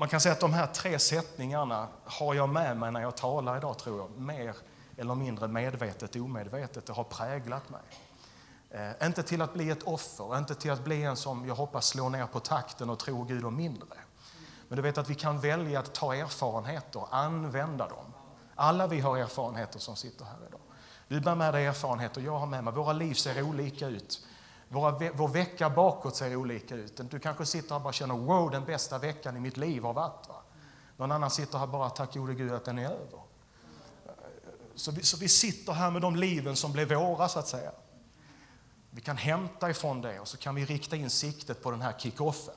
man 0.00 0.08
kan 0.08 0.20
säga 0.20 0.32
att 0.32 0.40
de 0.40 0.52
här 0.52 0.66
tre 0.66 0.98
sättningarna 0.98 1.88
har 2.04 2.34
jag 2.34 2.48
med 2.48 2.76
mig 2.76 2.92
när 2.92 3.00
jag 3.00 3.16
talar 3.16 3.56
idag, 3.56 3.78
tror 3.78 3.98
jag. 3.98 4.10
Mer 4.20 4.56
eller 4.96 5.14
mindre 5.14 5.48
medvetet, 5.48 6.16
omedvetet. 6.16 6.86
Det 6.86 6.92
har 6.92 7.04
präglat 7.04 7.62
mig. 7.68 7.80
Eh, 8.70 9.06
inte 9.06 9.22
till 9.22 9.42
att 9.42 9.54
bli 9.54 9.70
ett 9.70 9.82
offer, 9.82 10.38
inte 10.38 10.54
till 10.54 10.70
att 10.70 10.84
bli 10.84 11.02
en 11.02 11.16
som 11.16 11.48
jag 11.48 11.54
hoppas 11.54 11.86
slår 11.86 12.10
ner 12.10 12.26
på 12.26 12.40
takten 12.40 12.90
och 12.90 12.98
tror 12.98 13.24
Gud 13.24 13.44
om 13.44 13.56
mindre. 13.56 13.98
Men 14.68 14.76
du 14.76 14.82
vet 14.82 14.98
att 14.98 15.10
vi 15.10 15.14
kan 15.14 15.40
välja 15.40 15.78
att 15.78 15.94
ta 15.94 16.14
erfarenheter, 16.14 17.04
använda 17.10 17.88
dem. 17.88 18.12
Alla 18.54 18.86
vi 18.86 19.00
har 19.00 19.16
erfarenheter 19.16 19.78
som 19.78 19.96
sitter 19.96 20.24
här 20.24 20.46
idag. 20.48 20.60
Du 21.08 21.20
bär 21.20 21.34
med 21.34 21.54
dig 21.54 21.66
erfarenheter, 21.66 22.20
jag 22.20 22.38
har 22.38 22.46
med 22.46 22.64
mig. 22.64 22.74
Våra 22.74 22.92
liv 22.92 23.14
ser 23.14 23.42
olika 23.42 23.86
ut. 23.86 24.26
Våra, 24.72 25.10
vår 25.14 25.28
vecka 25.28 25.70
bakåt 25.70 26.16
ser 26.16 26.36
olika 26.36 26.74
ut. 26.74 27.00
Du 27.10 27.18
kanske 27.18 27.46
sitter 27.46 27.68
här 27.68 27.76
och 27.76 27.82
bara 27.82 27.92
känner 27.92 28.14
wow, 28.14 28.50
den 28.50 28.64
bästa 28.64 28.98
veckan 28.98 29.36
i 29.36 29.40
mitt 29.40 29.56
liv 29.56 29.82
har 29.82 29.92
varit. 29.92 30.28
Va? 30.28 30.42
Någon 30.96 31.12
annan 31.12 31.30
sitter 31.30 31.58
här 31.58 31.66
bara, 31.66 31.90
tack 31.90 32.14
gode 32.14 32.34
Gud 32.34 32.52
att 32.52 32.64
den 32.64 32.78
är 32.78 32.84
över. 32.84 33.20
Så 34.74 34.90
vi, 34.90 35.02
så 35.02 35.16
vi 35.16 35.28
sitter 35.28 35.72
här 35.72 35.90
med 35.90 36.02
de 36.02 36.16
liven 36.16 36.56
som 36.56 36.72
blev 36.72 36.88
våra, 36.88 37.28
så 37.28 37.38
att 37.38 37.48
säga. 37.48 37.72
Vi 38.90 39.00
kan 39.00 39.16
hämta 39.16 39.70
ifrån 39.70 40.00
det 40.00 40.20
och 40.20 40.28
så 40.28 40.36
kan 40.36 40.54
vi 40.54 40.64
rikta 40.64 40.96
in 40.96 41.10
siktet 41.10 41.62
på 41.62 41.70
den 41.70 41.80
här 41.80 41.92
kick-offen. 41.92 42.54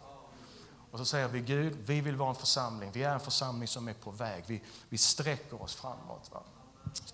Och 0.92 1.00
så 1.00 1.06
säger 1.06 1.28
vi 1.28 1.40
Gud, 1.40 1.78
vi 1.86 2.02
vill 2.02 2.16
vara 2.16 2.30
en 2.30 2.36
församling. 2.36 2.92
Vi 2.94 3.04
är 3.04 3.14
en 3.14 3.20
församling 3.20 3.68
som 3.68 3.88
är 3.88 3.94
på 3.94 4.12
väg. 4.12 4.44
Vi, 4.48 4.62
vi 4.90 4.98
sträcker 4.98 5.62
oss 5.62 5.76
framåt. 5.76 6.32
Va? 6.34 6.44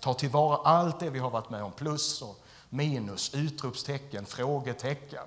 Ta 0.00 0.14
tillvara 0.14 0.56
allt 0.56 1.00
det 1.00 1.10
vi 1.10 1.18
har 1.18 1.30
varit 1.30 1.50
med 1.50 1.62
om. 1.62 1.72
Plus 1.72 2.22
och 2.22 2.44
minus, 2.70 3.34
utropstecken, 3.34 4.26
frågetecken. 4.26 5.24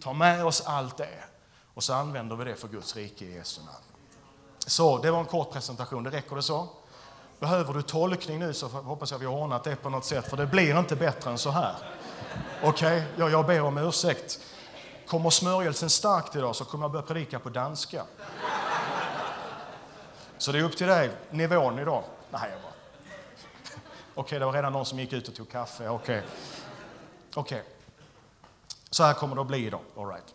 Ta 0.00 0.12
med 0.12 0.44
oss 0.44 0.60
allt 0.66 0.96
det 0.96 1.24
och 1.74 1.84
så 1.84 1.92
använder 1.92 2.36
vi 2.36 2.44
det 2.44 2.54
för 2.54 2.68
Guds 2.68 2.96
rike 2.96 3.24
i 3.24 3.34
Jesu 3.34 3.60
namn. 3.60 3.76
Så, 4.66 4.98
det 4.98 5.10
var 5.10 5.20
en 5.20 5.26
kort 5.26 5.52
presentation. 5.52 6.02
Det 6.02 6.10
räcker 6.10 6.36
det 6.36 6.42
så? 6.42 6.68
Behöver 7.38 7.74
du 7.74 7.82
tolkning 7.82 8.38
nu 8.38 8.54
så 8.54 8.66
hoppas 8.66 9.10
jag 9.10 9.18
vi 9.18 9.26
har 9.26 9.34
ordnat 9.34 9.64
det 9.64 9.76
på 9.76 9.90
något 9.90 10.04
sätt, 10.04 10.30
för 10.30 10.36
det 10.36 10.46
blir 10.46 10.78
inte 10.78 10.96
bättre 10.96 11.30
än 11.30 11.38
så 11.38 11.50
här. 11.50 11.74
Okej, 12.62 12.96
okay? 12.96 13.02
jag, 13.16 13.30
jag 13.30 13.46
ber 13.46 13.62
om 13.62 13.78
ursäkt. 13.78 14.40
Kommer 15.06 15.30
smörjelsen 15.30 15.90
starkt 15.90 16.36
idag 16.36 16.56
så 16.56 16.64
kommer 16.64 16.84
jag 16.84 16.92
börja 16.92 17.06
predika 17.06 17.38
på 17.38 17.48
danska. 17.48 18.04
Så 20.38 20.52
det 20.52 20.58
är 20.58 20.62
upp 20.62 20.76
till 20.76 20.86
dig, 20.86 21.10
nivån 21.30 21.78
idag. 21.78 22.04
Nej, 22.30 22.50
jag 22.50 22.62
bara... 22.62 22.72
Okej, 24.14 24.22
okay, 24.22 24.38
det 24.38 24.44
var 24.44 24.52
redan 24.52 24.72
någon 24.72 24.86
som 24.86 24.98
gick 24.98 25.12
ut 25.12 25.28
och 25.28 25.34
tog 25.34 25.50
kaffe. 25.50 25.88
Okej. 25.88 26.18
Okay. 26.18 26.30
Okej. 27.34 27.62
Så 28.90 29.02
här 29.02 29.14
kommer 29.14 29.34
det 29.34 29.40
att 29.40 29.46
bli 29.46 29.66
idag. 29.66 29.80
All 29.96 30.06
right. 30.06 30.34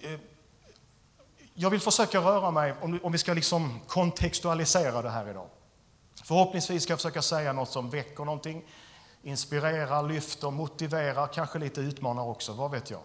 Eh, 0.00 0.20
jag 1.54 1.70
vill 1.70 1.80
försöka 1.80 2.18
röra 2.18 2.50
mig, 2.50 2.74
om 3.02 3.12
vi 3.12 3.18
ska 3.18 3.34
liksom 3.34 3.80
kontextualisera 3.86 5.02
det 5.02 5.10
här 5.10 5.30
idag. 5.30 5.48
Förhoppningsvis 6.24 6.82
ska 6.82 6.92
jag 6.92 6.98
försöka 6.98 7.22
säga 7.22 7.52
något 7.52 7.70
som 7.70 7.90
väcker 7.90 8.24
någonting, 8.24 8.64
inspirerar, 9.22 10.02
lyfter, 10.02 10.50
motiverar, 10.50 11.26
kanske 11.26 11.58
lite 11.58 11.80
utmanar 11.80 12.22
också, 12.22 12.52
vad 12.52 12.70
vet 12.70 12.90
jag. 12.90 13.00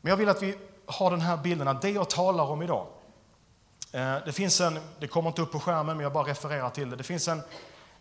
Men 0.00 0.10
jag 0.10 0.16
vill 0.16 0.28
att 0.28 0.42
vi 0.42 0.58
har 0.86 1.10
den 1.10 1.20
här 1.20 1.36
bilden 1.36 1.68
att 1.68 1.82
det 1.82 1.90
jag 1.90 2.10
talar 2.10 2.44
om 2.44 2.62
idag, 2.62 2.86
eh, 3.92 4.16
det 4.24 4.32
finns 4.32 4.60
en, 4.60 4.80
det 4.98 5.08
kommer 5.08 5.28
inte 5.28 5.42
upp 5.42 5.52
på 5.52 5.60
skärmen 5.60 5.96
men 5.96 6.04
jag 6.04 6.12
bara 6.12 6.28
refererar 6.28 6.70
till 6.70 6.90
det, 6.90 6.96
det 6.96 7.04
finns 7.04 7.28
en, 7.28 7.42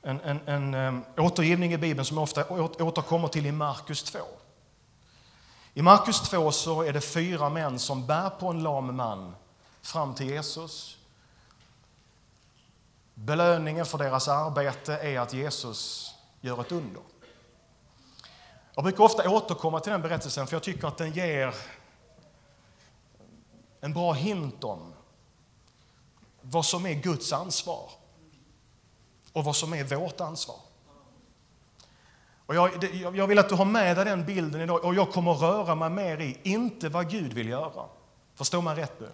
en, 0.03 0.19
en, 0.21 0.73
en 0.73 1.05
återgivning 1.17 1.73
i 1.73 1.77
Bibeln 1.77 2.05
som 2.05 2.17
ofta 2.17 2.49
återkommer 2.83 3.27
till 3.27 3.45
i 3.45 3.51
Markus 3.51 4.03
2. 4.03 4.19
I 5.73 5.81
Markus 5.81 6.21
2 6.21 6.51
så 6.51 6.81
är 6.83 6.93
det 6.93 7.01
fyra 7.01 7.49
män 7.49 7.79
som 7.79 8.07
bär 8.07 8.29
på 8.29 8.47
en 8.47 8.63
lam 8.63 8.95
man 8.95 9.35
fram 9.81 10.15
till 10.15 10.29
Jesus. 10.29 10.97
Belöningen 13.13 13.85
för 13.85 13.97
deras 13.97 14.27
arbete 14.27 14.93
är 14.93 15.19
att 15.19 15.33
Jesus 15.33 16.11
gör 16.41 16.61
ett 16.61 16.71
under. 16.71 17.01
Jag 18.75 18.83
brukar 18.83 19.03
ofta 19.03 19.29
återkomma 19.29 19.79
till 19.79 19.91
den 19.91 20.01
berättelsen 20.01 20.47
för 20.47 20.55
jag 20.55 20.63
tycker 20.63 20.87
att 20.87 20.97
den 20.97 21.11
ger 21.11 21.55
en 23.81 23.93
bra 23.93 24.13
hint 24.13 24.63
om 24.63 24.93
vad 26.41 26.65
som 26.65 26.85
är 26.85 26.93
Guds 26.93 27.33
ansvar 27.33 27.89
och 29.33 29.43
vad 29.43 29.55
som 29.55 29.73
är 29.73 29.83
vårt 29.83 30.21
ansvar. 30.21 30.57
Och 32.45 32.55
jag, 32.55 32.83
jag, 33.15 33.27
vill 33.27 33.39
att 33.39 33.49
du 33.49 33.55
har 33.55 33.65
med 33.65 33.97
dig 33.97 34.05
den 34.05 34.25
bilden 34.25 34.61
idag 34.61 34.85
och 34.85 34.95
jag 34.95 35.11
kommer 35.11 35.33
röra 35.33 35.75
mig 35.75 35.89
mer 35.89 36.21
i, 36.21 36.37
inte 36.43 36.89
vad 36.89 37.09
Gud 37.09 37.33
vill 37.33 37.49
göra. 37.49 37.85
Förstår 38.35 38.61
man 38.61 38.75
rätt 38.75 38.99
nu? 38.99 39.09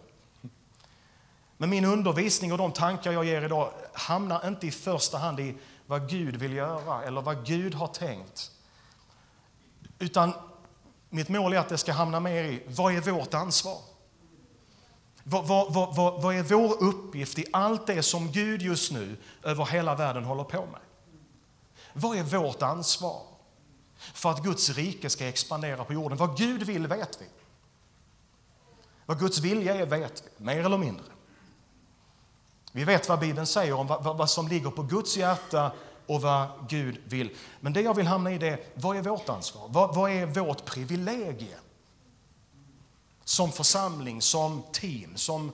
Men 1.58 1.70
min 1.70 1.86
undervisning 1.86 2.52
och 2.52 2.58
de 2.58 2.72
tankar 2.72 3.12
jag 3.12 3.26
ger 3.26 3.42
idag 3.42 3.72
hamnar 3.94 4.48
inte 4.48 4.68
i 4.68 4.72
första 4.72 5.18
hand 5.18 5.40
i 5.40 5.58
vad 5.86 6.10
Gud 6.10 6.36
vill 6.36 6.54
göra 6.54 7.04
eller 7.04 7.22
vad 7.22 7.46
Gud 7.46 7.74
har 7.74 7.88
tänkt. 7.88 8.52
Utan 10.00 10.34
mitt 11.10 11.30
mål 11.30 11.54
är 11.54 11.58
att 11.58 11.70
det 11.70 11.78
ska 11.78 11.92
hamna 11.94 12.20
mer 12.20 12.44
i, 12.44 12.64
vad 12.68 12.94
är 12.94 13.12
vårt 13.12 13.34
ansvar? 13.34 13.78
Vad, 15.30 15.48
vad, 15.48 15.96
vad, 15.96 16.22
vad 16.22 16.36
är 16.36 16.44
vår 16.44 16.84
uppgift 16.84 17.40
i 17.40 17.46
allt 17.54 17.88
det 17.88 18.04
som 18.04 18.32
Gud 18.32 18.62
just 18.62 18.92
nu 18.92 19.18
över 19.44 19.66
hela 19.66 19.96
världen 19.96 20.24
håller 20.24 20.44
på 20.44 20.66
med? 20.66 20.82
Vad 21.94 22.18
är 22.18 22.24
vårt 22.24 22.62
ansvar 22.62 23.22
för 23.98 24.30
att 24.30 24.44
Guds 24.44 24.70
rike 24.70 25.10
ska 25.10 25.28
expandera 25.28 25.84
på 25.84 25.94
jorden? 25.94 26.18
Vad 26.18 26.38
Gud 26.38 26.64
vill 26.64 26.88
vet 26.88 27.22
vi. 27.22 27.26
Vad 29.06 29.20
Guds 29.20 29.40
vilja 29.40 29.76
är 29.76 29.86
vet 29.86 30.24
vi, 30.26 30.46
mer 30.46 30.66
eller 30.66 30.78
mindre. 30.78 31.06
Vi 32.72 32.84
vet 32.84 33.10
vad 33.10 33.20
Bibeln 33.20 33.48
säger 33.48 33.74
om 33.74 33.88
vad, 33.88 34.18
vad 34.18 34.30
som 34.30 34.48
ligger 34.48 34.70
på 34.70 34.84
Guds 34.84 35.18
hjärta 35.18 35.72
och 36.06 36.22
vad 36.22 36.48
Gud 36.70 37.02
vill. 37.06 37.36
Men 37.60 37.74
det 37.74 37.82
jag 37.82 37.94
vill 37.94 38.08
hamna 38.08 38.32
i 38.32 38.38
det 38.38 38.48
är, 38.48 38.60
vad 38.74 38.98
är 38.98 39.02
vårt 39.02 39.30
ansvar? 39.30 39.68
Vad, 39.70 39.96
vad 39.96 40.12
är 40.12 40.26
vårt 40.26 40.66
privilegium? 40.66 41.60
Som 43.30 43.52
församling, 43.52 44.22
som 44.22 44.64
team, 44.72 45.18
som 45.18 45.52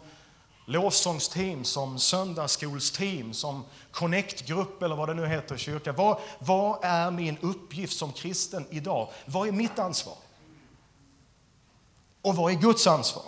lovsångsteam, 0.66 1.64
som 1.64 2.00
söndagsskolsteam, 2.00 3.34
som 3.34 3.66
connectgrupp 3.92 4.84
eller 4.84 4.96
vad 4.96 5.10
det 5.10 5.14
nu 5.14 5.28
heter 5.28 5.56
i 5.56 5.58
kyrkan. 5.58 5.96
Vad, 5.96 6.20
vad 6.40 6.84
är 6.84 7.12
min 7.12 7.38
uppgift 7.38 7.98
som 7.98 8.14
kristen 8.14 8.68
idag? 8.70 9.10
Vad 9.26 9.48
är 9.48 9.52
mitt 9.52 9.80
ansvar? 9.80 10.18
Och 12.22 12.36
vad 12.36 12.52
är 12.52 12.56
Guds 12.56 12.88
ansvar? 12.88 13.24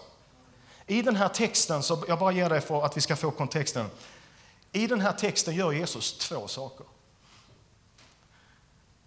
I 0.86 1.02
den 1.02 1.16
här 1.16 1.30
texten, 1.30 1.84
så 1.84 2.04
jag 2.08 2.20
bara 2.20 2.32
ger 2.32 2.50
dig 2.50 2.62
för 2.62 2.86
att 2.86 2.98
vi 2.98 3.02
ska 3.02 3.16
få 3.16 3.32
kontexten. 3.32 3.90
I 4.72 4.88
den 4.88 5.02
här 5.02 5.14
texten 5.14 5.56
gör 5.56 5.72
Jesus 5.72 6.18
två 6.18 6.48
saker. 6.48 6.86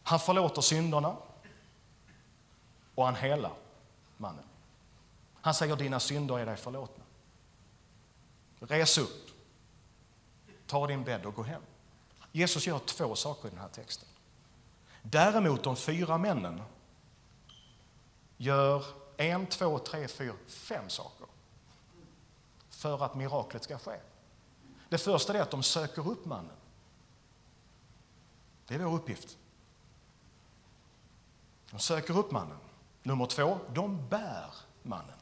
Han 0.03 0.21
förlåter 0.21 0.63
synderna 0.63 1.17
och 2.95 3.05
han 3.05 3.15
helar 3.15 3.53
mannen. 4.17 4.45
Han 5.43 5.55
säger 5.55 5.77
dina 5.77 6.01
synder 6.01 6.39
är 6.39 6.47
dig 6.47 6.57
förlåtna. 6.57 7.05
Res 8.61 8.99
upp, 8.99 9.31
ta 10.67 10.87
din 10.87 11.05
bädd 11.05 11.27
och 11.27 11.35
gå 11.35 11.43
hem. 11.43 11.63
Jesus 12.33 12.67
gör 12.67 12.79
två 12.79 13.15
saker 13.15 13.49
i 13.49 13.51
den 13.51 13.61
här 13.61 13.69
texten. 13.69 14.09
Däremot 15.03 15.65
de 15.65 15.77
fyra 15.77 16.19
männen 16.19 16.63
gör 18.37 18.85
en, 19.17 19.47
två, 19.47 19.79
tre, 19.79 20.09
fyra, 20.09 20.35
fem 20.47 20.89
saker 20.89 21.27
för 22.71 23.05
att 23.05 23.15
miraklet 23.15 23.65
ska 23.65 23.79
ske. 23.79 24.01
Det 24.89 24.99
första 24.99 25.39
är 25.39 25.43
att 25.43 25.51
de 25.51 25.63
söker 25.63 26.09
upp 26.09 26.25
mannen. 26.25 26.57
Det 28.67 28.75
är 28.75 28.79
vår 28.79 28.95
uppgift. 28.95 29.39
De 31.71 31.81
söker 31.81 32.19
upp 32.19 32.31
mannen. 32.31 32.59
Nummer 33.03 33.27
två, 33.27 33.59
de 33.69 34.09
bär 34.09 34.55
mannen. 34.83 35.20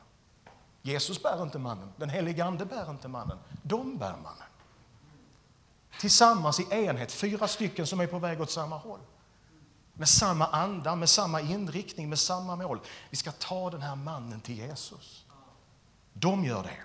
Jesus 0.88 1.22
bär 1.22 1.42
inte 1.42 1.58
mannen, 1.58 1.92
den 1.96 2.10
helige 2.10 2.44
Ande 2.44 2.64
bär 2.64 2.90
inte 2.90 3.08
mannen, 3.08 3.38
de 3.62 3.98
bär 3.98 4.16
mannen. 4.16 4.48
Tillsammans 6.00 6.60
i 6.60 6.66
enhet, 6.70 7.12
fyra 7.12 7.48
stycken 7.48 7.86
som 7.86 8.00
är 8.00 8.06
på 8.06 8.18
väg 8.18 8.40
åt 8.40 8.50
samma 8.50 8.76
håll. 8.76 9.00
Med 9.94 10.08
samma 10.08 10.46
anda, 10.46 10.96
med 10.96 11.08
samma 11.08 11.40
inriktning, 11.40 12.08
med 12.08 12.18
samma 12.18 12.56
mål. 12.56 12.80
Vi 13.10 13.16
ska 13.16 13.32
ta 13.32 13.70
den 13.70 13.82
här 13.82 13.96
mannen 13.96 14.40
till 14.40 14.58
Jesus. 14.58 15.24
De 16.12 16.44
gör 16.44 16.62
det. 16.62 16.78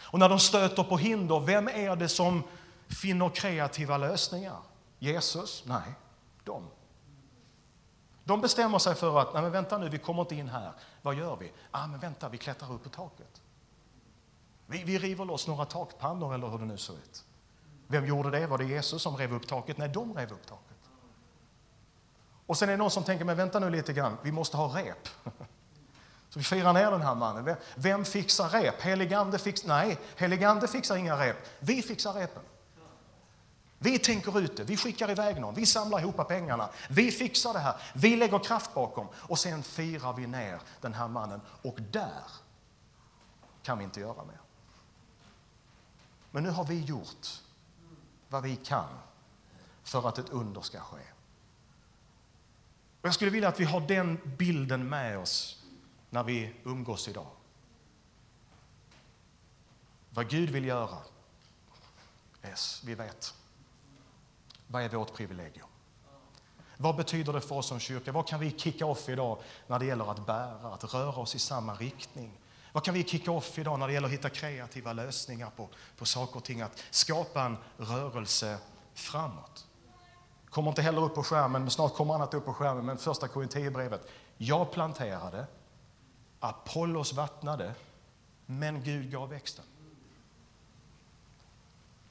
Och 0.00 0.18
när 0.18 0.28
de 0.28 0.38
stöter 0.38 0.84
på 0.84 0.96
hinder, 0.96 1.40
vem 1.40 1.68
är 1.68 1.96
det 1.96 2.08
som 2.08 2.42
finner 2.88 3.28
kreativa 3.28 3.98
lösningar? 3.98 4.56
Jesus? 4.98 5.62
Nej, 5.66 5.92
de. 6.44 6.68
De 8.24 8.40
bestämmer 8.40 8.78
sig 8.78 8.94
för 8.94 9.20
att, 9.20 9.34
nej 9.34 9.42
men 9.42 9.52
vänta 9.52 9.78
nu, 9.78 9.88
vi 9.88 9.98
kommer 9.98 10.22
inte 10.22 10.34
in 10.34 10.48
här. 10.48 10.72
Vad 11.02 11.14
gör 11.14 11.36
vi? 11.36 11.52
Ah, 11.70 11.86
men 11.86 12.00
vänta, 12.00 12.28
vi 12.28 12.38
klättrar 12.38 12.72
upp 12.72 12.82
på 12.82 12.88
taket. 12.88 13.42
Vi, 14.66 14.84
vi 14.84 14.98
river 14.98 15.24
loss 15.24 15.48
några 15.48 15.64
takpannor 15.64 16.34
eller 16.34 16.48
hur 16.48 16.58
det 16.58 16.64
nu 16.64 16.78
ser 16.78 16.92
ut. 16.92 17.24
Vem 17.86 18.06
gjorde 18.06 18.30
det? 18.30 18.46
Var 18.46 18.58
det 18.58 18.64
Jesus 18.64 19.02
som 19.02 19.16
rev 19.16 19.34
upp 19.34 19.46
taket? 19.46 19.78
Nej, 19.78 19.88
de 19.88 20.14
rev 20.14 20.32
upp 20.32 20.46
taket. 20.46 20.76
Och 22.46 22.58
sen 22.58 22.68
är 22.68 22.72
det 22.72 22.78
någon 22.78 22.90
som 22.90 23.04
tänker, 23.04 23.24
men 23.24 23.36
vänta 23.36 23.58
nu 23.58 23.70
lite 23.70 23.92
grann, 23.92 24.16
vi 24.22 24.32
måste 24.32 24.56
ha 24.56 24.78
rep. 24.78 25.08
Så 26.28 26.38
vi 26.38 26.44
firar 26.44 26.72
ner 26.72 26.90
den 26.90 27.02
här 27.02 27.14
mannen. 27.14 27.56
Vem 27.74 28.04
fixar 28.04 28.48
rep? 28.48 28.80
Heligande 28.80 29.38
fixar... 29.38 29.68
Nej, 29.68 29.98
heligande 30.16 30.68
fixar 30.68 30.96
inga 30.96 31.16
rep. 31.16 31.36
Vi 31.58 31.82
fixar 31.82 32.12
repen. 32.12 32.42
Vi 33.82 33.98
tänker 33.98 34.40
ut 34.40 34.56
det, 34.56 34.64
vi 34.64 34.76
skickar 34.76 35.10
iväg 35.10 35.40
någon, 35.40 35.54
vi 35.54 35.66
samlar 35.66 35.98
ihop 35.98 36.28
pengarna, 36.28 36.68
vi 36.90 37.10
fixar 37.10 37.52
det 37.52 37.58
här, 37.58 37.74
vi 37.94 38.16
lägger 38.16 38.38
kraft 38.38 38.74
bakom 38.74 39.06
och 39.14 39.38
sen 39.38 39.62
firar 39.62 40.12
vi 40.12 40.26
ner 40.26 40.60
den 40.80 40.94
här 40.94 41.08
mannen 41.08 41.40
och 41.62 41.78
där 41.90 42.24
kan 43.62 43.78
vi 43.78 43.84
inte 43.84 44.00
göra 44.00 44.24
mer. 44.24 44.40
Men 46.30 46.42
nu 46.42 46.50
har 46.50 46.64
vi 46.64 46.80
gjort 46.80 47.42
vad 48.28 48.42
vi 48.42 48.56
kan 48.56 48.88
för 49.82 50.08
att 50.08 50.18
ett 50.18 50.30
under 50.30 50.60
ska 50.60 50.80
ske. 50.80 51.02
Och 53.00 53.08
jag 53.08 53.14
skulle 53.14 53.30
vilja 53.30 53.48
att 53.48 53.60
vi 53.60 53.64
har 53.64 53.80
den 53.80 54.36
bilden 54.38 54.88
med 54.88 55.18
oss 55.18 55.64
när 56.10 56.22
vi 56.22 56.54
umgås 56.64 57.08
idag. 57.08 57.26
Vad 60.10 60.28
Gud 60.28 60.50
vill 60.50 60.64
göra, 60.64 60.98
yes, 62.44 62.82
vi 62.84 62.94
vet. 62.94 63.34
Vad 64.72 64.82
är 64.82 64.88
vårt 64.88 65.14
privilegium? 65.14 65.66
Vad 66.76 66.96
betyder 66.96 67.32
det 67.32 67.40
för 67.40 67.54
oss 67.54 67.66
som 67.66 67.80
kyrka? 67.80 68.12
Vad 68.12 68.28
kan 68.28 68.40
vi 68.40 68.50
kicka 68.50 68.86
off 68.86 69.08
idag 69.08 69.38
när 69.66 69.78
det 69.78 69.84
gäller 69.84 70.10
att 70.10 70.26
bära, 70.26 70.74
att 70.74 70.94
röra 70.94 71.20
oss 71.20 71.34
i 71.34 71.38
samma 71.38 71.74
riktning? 71.74 72.38
Vad 72.72 72.84
kan 72.84 72.94
vi 72.94 73.04
kicka 73.04 73.30
off 73.30 73.58
idag 73.58 73.78
när 73.78 73.86
det 73.86 73.92
gäller 73.92 74.08
att 74.08 74.14
hitta 74.14 74.28
kreativa 74.28 74.92
lösningar 74.92 75.50
på, 75.56 75.68
på 75.98 76.04
saker 76.04 76.36
och 76.36 76.44
ting? 76.44 76.60
Att 76.60 76.82
skapa 76.90 77.42
en 77.42 77.56
rörelse 77.76 78.58
framåt. 78.94 79.66
Kommer 80.50 80.68
inte 80.68 80.82
heller 80.82 81.04
upp 81.04 81.14
på 81.14 81.22
skärmen, 81.22 81.62
men 81.62 81.70
snart 81.70 81.94
kommer 81.94 82.14
annat 82.14 82.34
upp 82.34 82.44
på 82.44 82.54
skärmen. 82.54 82.86
Men 82.86 82.98
första 82.98 83.28
Korinthierbrevet. 83.28 84.08
Jag 84.36 84.72
planterade, 84.72 85.46
Apollos 86.40 87.12
vattnade, 87.12 87.74
men 88.46 88.82
Gud 88.82 89.10
gav 89.10 89.28
växten. 89.28 89.64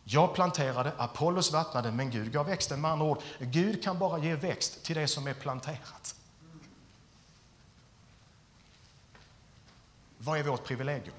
Jag 0.03 0.35
planterade, 0.35 0.91
Apollos 0.97 1.51
vattnade, 1.51 1.91
men 1.91 2.09
Gud 2.09 2.31
gav 2.31 2.45
växten. 2.45 2.81
Med 2.81 2.91
andra 2.91 3.05
ord, 3.05 3.21
Gud 3.39 3.83
kan 3.83 3.99
bara 3.99 4.19
ge 4.19 4.35
växt 4.35 4.83
till 4.83 4.95
det 4.95 5.07
som 5.07 5.27
är 5.27 5.33
planterat. 5.33 6.15
Vad 10.17 10.39
är 10.39 10.43
vårt 10.43 10.63
privilegium? 10.63 11.15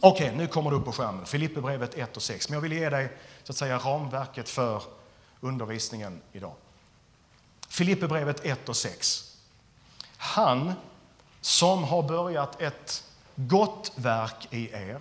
Okej, 0.00 0.26
okay, 0.26 0.38
nu 0.38 0.46
kommer 0.46 0.70
det 0.70 0.76
upp 0.76 0.84
på 0.84 0.92
skärmen. 0.92 1.26
Filipperbrevet 1.26 1.94
1 1.94 2.16
och 2.16 2.22
6. 2.22 2.48
Men 2.48 2.54
jag 2.54 2.60
vill 2.60 2.72
ge 2.72 2.90
dig 2.90 3.16
så 3.42 3.52
att 3.52 3.56
säga, 3.56 3.78
ramverket 3.78 4.48
för 4.48 4.82
undervisningen 5.40 6.20
idag. 6.32 6.54
Filipperbrevet 7.68 8.44
1 8.44 8.68
och 8.68 8.76
6. 8.76 9.36
Han 10.16 10.72
som 11.40 11.84
har 11.84 12.02
börjat 12.02 12.60
ett 12.60 13.04
gott 13.34 13.92
verk 13.96 14.48
i 14.50 14.72
er 14.72 15.00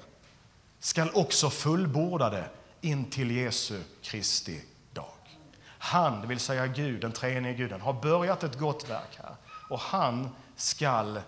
skall 0.79 1.11
också 1.13 1.49
fullborda 1.49 2.29
det 2.29 2.49
in 2.81 3.09
till 3.09 3.31
Jesu 3.31 3.81
Kristi 4.01 4.61
dag. 4.93 5.37
Han, 5.63 6.21
det 6.21 6.27
vill 6.27 6.39
säga 6.39 6.67
Gud, 6.67 7.01
den 7.01 7.11
treenige 7.11 7.53
Guden, 7.53 7.81
har 7.81 7.93
börjat 7.93 8.43
ett 8.43 8.59
gott 8.59 8.89
verk 8.89 9.17
här 9.17 9.35
och 9.69 9.79
han 9.79 10.29
skall 10.55 11.19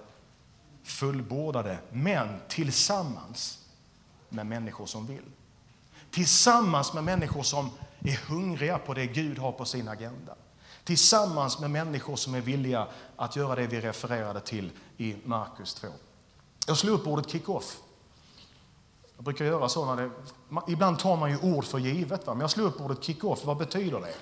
fullborda 0.84 1.64
det, 1.64 1.78
men 1.92 2.40
tillsammans 2.48 3.60
med 4.30 4.46
människor 4.46 4.86
som 4.86 5.08
vill. 5.08 5.26
Tillsammans 6.12 6.94
med 6.94 7.04
människor 7.04 7.44
som 7.44 7.70
är 8.00 8.18
hungriga 8.28 8.78
på 8.78 8.94
det 8.94 9.06
Gud 9.06 9.38
har 9.38 9.52
på 9.52 9.66
sin 9.66 9.88
agenda. 9.88 10.36
Tillsammans 10.84 11.60
med 11.60 11.72
människor 11.72 12.16
som 12.16 12.36
är 12.36 12.42
villiga 12.42 12.88
att 13.16 13.36
göra 13.36 13.56
det 13.56 13.68
vi 13.68 13.82
refererade 13.82 14.40
till 14.40 14.72
i 14.98 15.16
Markus 15.24 15.74
2. 15.74 15.88
Jag 16.68 16.78
slog 16.78 17.00
upp 17.00 17.08
ordet 17.08 17.30
kick-off. 17.30 17.78
Jag 19.20 19.24
brukar 19.24 19.46
göra 19.46 19.70
så 19.70 19.96
när 19.96 20.04
det, 20.04 20.12
ibland 20.72 21.00
tar 21.00 21.18
man 21.18 21.32
ju 21.32 21.38
ord 21.38 21.66
för 21.66 21.78
givet, 21.78 22.28
va? 22.28 22.34
men 22.34 22.42
jag 22.42 22.52
slog 22.52 22.68
upp 22.68 22.82
ordet 22.82 23.04
kick-off. 23.04 23.46
Vad 23.46 23.58
betyder 23.58 24.00
det? 24.00 24.14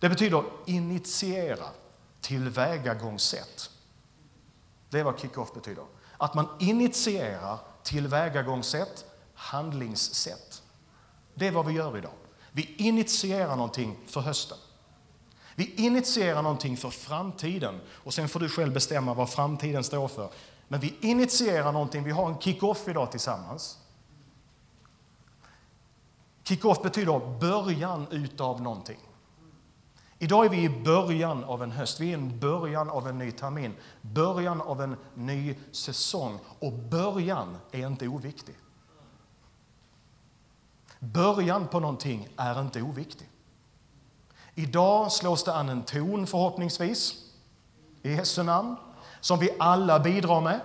Det 0.00 0.08
betyder 0.08 0.44
initiera, 0.66 1.66
tillvägagångssätt. 2.20 3.70
Det 4.90 5.00
är 5.00 5.04
vad 5.04 5.18
kick-off 5.18 5.54
betyder. 5.54 5.84
Att 6.16 6.34
man 6.34 6.48
initierar 6.60 7.58
tillvägagångssätt, 7.82 9.04
handlingssätt. 9.34 10.62
Det 11.34 11.46
är 11.46 11.52
vad 11.52 11.66
vi 11.66 11.72
gör 11.72 11.98
idag. 11.98 12.14
Vi 12.52 12.74
initierar 12.78 13.56
någonting 13.56 13.96
för 14.06 14.20
hösten. 14.20 14.58
Vi 15.54 15.74
initierar 15.76 16.42
någonting 16.42 16.76
för 16.76 16.90
framtiden 16.90 17.80
och 17.90 18.14
sen 18.14 18.28
får 18.28 18.40
du 18.40 18.48
själv 18.48 18.72
bestämma 18.72 19.14
vad 19.14 19.30
framtiden 19.30 19.84
står 19.84 20.08
för. 20.08 20.30
Men 20.68 20.80
vi 20.80 20.96
initierar 21.00 21.72
någonting, 21.72 22.04
vi 22.04 22.10
har 22.10 22.28
en 22.28 22.38
kick-off 22.38 22.88
idag 22.88 23.10
tillsammans. 23.10 23.78
Kick-off 26.44 26.82
betyder 26.82 27.38
början 27.40 28.06
utav 28.10 28.62
någonting. 28.62 28.98
Idag 30.18 30.44
är 30.44 30.50
vi 30.50 30.64
i 30.64 30.68
början 30.68 31.44
av 31.44 31.62
en 31.62 31.70
höst, 31.70 32.00
vi 32.00 32.12
är 32.12 32.18
i 32.18 32.20
början 32.20 32.90
av 32.90 33.08
en 33.08 33.18
ny 33.18 33.32
termin, 33.32 33.74
början 34.00 34.60
av 34.60 34.82
en 34.82 34.96
ny 35.14 35.54
säsong. 35.72 36.38
Och 36.58 36.72
början 36.72 37.56
är 37.70 37.86
inte 37.86 38.08
oviktig. 38.08 38.54
Början 40.98 41.68
på 41.68 41.80
någonting 41.80 42.28
är 42.36 42.60
inte 42.60 42.82
oviktig. 42.82 43.28
Idag 44.54 45.12
slås 45.12 45.44
det 45.44 45.54
an 45.54 45.68
en 45.68 45.82
ton 45.82 46.26
förhoppningsvis, 46.26 47.14
i 48.02 48.12
Jesu 48.12 48.42
namn, 48.42 48.76
som 49.24 49.38
vi 49.38 49.50
alla 49.58 50.00
bidrar 50.00 50.40
med. 50.40 50.60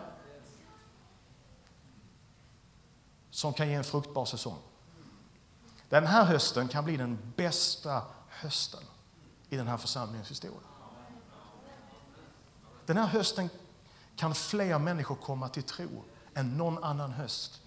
Som 3.29 3.53
kan 3.53 3.67
ge 3.67 3.73
en 3.73 3.83
fruktbar 3.83 4.25
säsong. 4.25 4.57
Den 5.89 6.07
här 6.07 6.23
hösten 6.23 6.67
kan 6.67 6.85
bli 6.85 6.97
den 6.97 7.33
bästa 7.35 8.01
hösten 8.29 8.83
i 9.49 9.57
den 9.57 9.67
här 9.67 9.77
församlingens 9.77 10.31
historia. 10.31 10.67
Den 12.85 12.97
här 12.97 13.07
hösten 13.07 13.49
kan 14.15 14.35
fler 14.35 14.79
människor 14.79 15.15
komma 15.15 15.49
till 15.49 15.63
tro 15.63 16.03
än 16.33 16.57
någon 16.57 16.83
annan 16.83 17.11
höst 17.11 17.61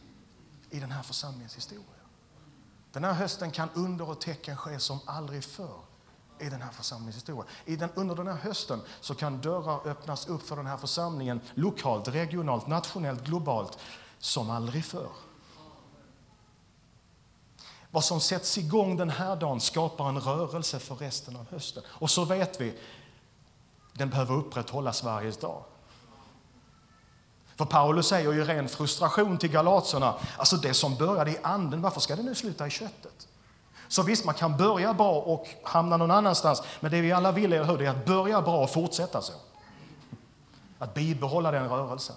i 0.71 0.81
den 0.81 0.91
här 0.91 1.03
församlingens 1.03 1.57
historia. 1.57 1.87
Den 2.93 3.05
här 3.05 3.13
hösten 3.13 3.51
kan 3.51 3.71
under 3.75 4.11
och 4.11 4.21
tecken 4.21 4.57
ske 4.57 4.79
som 4.79 5.01
aldrig 5.07 5.45
förr 5.45 5.92
i 6.43 6.49
den 6.49 6.63
här 6.63 6.71
församlingens 6.71 7.17
historia. 7.17 7.45
I 7.65 7.77
den, 7.77 7.91
under 7.95 8.15
den 8.15 8.27
här 8.27 8.35
hösten 8.35 8.81
så 9.01 9.15
kan 9.15 9.41
dörrar 9.41 9.89
öppnas 9.89 10.27
upp 10.27 10.43
för 10.43 10.57
den 10.57 10.67
här 10.67 10.77
församlingen 10.77 11.41
lokalt, 11.55 12.09
regionalt, 12.09 12.67
nationellt, 12.67 13.25
globalt 13.25 13.79
som 14.19 14.51
aldrig 14.51 14.85
förr. 14.85 15.11
Vad 17.91 18.05
som 18.05 18.21
sätts 18.21 18.59
igång 18.59 18.97
den 18.97 19.11
här 19.11 19.37
dagen 19.37 19.61
skapar 19.61 20.09
en 20.09 20.21
rörelse 20.21 20.79
för 20.79 20.95
resten 20.95 21.37
av 21.37 21.51
hösten. 21.51 21.83
Och 21.89 22.11
så 22.11 22.25
vet 22.25 22.61
vi, 22.61 22.79
den 23.93 24.11
behöver 24.11 24.35
upprätthållas 24.35 25.03
varje 25.03 25.31
dag. 25.31 25.65
För 27.57 27.65
Paulus 27.65 28.07
säger 28.07 28.33
ju 28.33 28.45
ren 28.45 28.69
frustration 28.69 29.39
till 29.39 29.51
galaterna, 29.51 30.15
alltså 30.37 30.57
det 30.57 30.75
som 30.75 30.97
började 30.97 31.31
i 31.31 31.39
anden, 31.43 31.83
varför 31.83 32.01
ska 32.01 32.17
det 32.17 32.23
nu 32.23 32.35
sluta 32.35 32.67
i 32.67 32.71
köttet? 32.71 33.29
Så 33.93 34.03
visst, 34.03 34.25
man 34.25 34.35
kan 34.35 34.57
börja 34.57 34.95
bra 34.95 35.13
och 35.13 35.49
hamna 35.63 35.97
någon 35.97 36.11
annanstans, 36.11 36.63
men 36.81 36.91
det 36.91 37.01
vi 37.01 37.13
alla 37.13 37.33
vill 37.33 37.53
är, 37.53 37.83
är 37.83 37.89
att 37.89 38.07
börja 38.07 38.43
bra 38.43 38.63
och 38.63 38.71
fortsätta 38.71 39.23
så. 39.23 39.33
Att 40.79 40.95
bibehålla 40.95 41.51
den 41.51 41.69
rörelsen. 41.69 42.17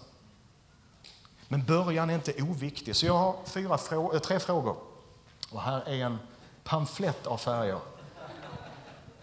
Men 1.47 1.65
början 1.65 2.09
är 2.09 2.13
inte 2.15 2.41
oviktig, 2.41 2.95
så 2.95 3.05
jag 3.05 3.17
har 3.17 3.35
fyra 3.45 3.77
frå 3.77 4.13
eh, 4.13 4.19
tre 4.19 4.39
frågor. 4.39 4.77
Och 5.51 5.61
här 5.61 5.89
är 5.89 6.05
en 6.05 6.19
pamflett 6.63 7.27
av 7.27 7.37
färger. 7.37 7.79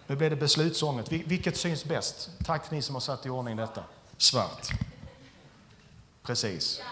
Nu 0.07 0.17
blir 0.17 0.31
det 0.31 0.37
beslutsånget. 0.37 1.13
Vilket 1.13 1.57
syns 1.57 1.85
bäst? 1.85 2.31
Tack 2.45 2.71
ni 2.71 2.83
som 2.83 2.95
har 2.95 3.01
satt 3.01 3.27
i 3.27 3.29
ordning 3.29 3.57
detta. 3.57 3.85
Svart. 4.17 4.69
Precis. 6.23 6.83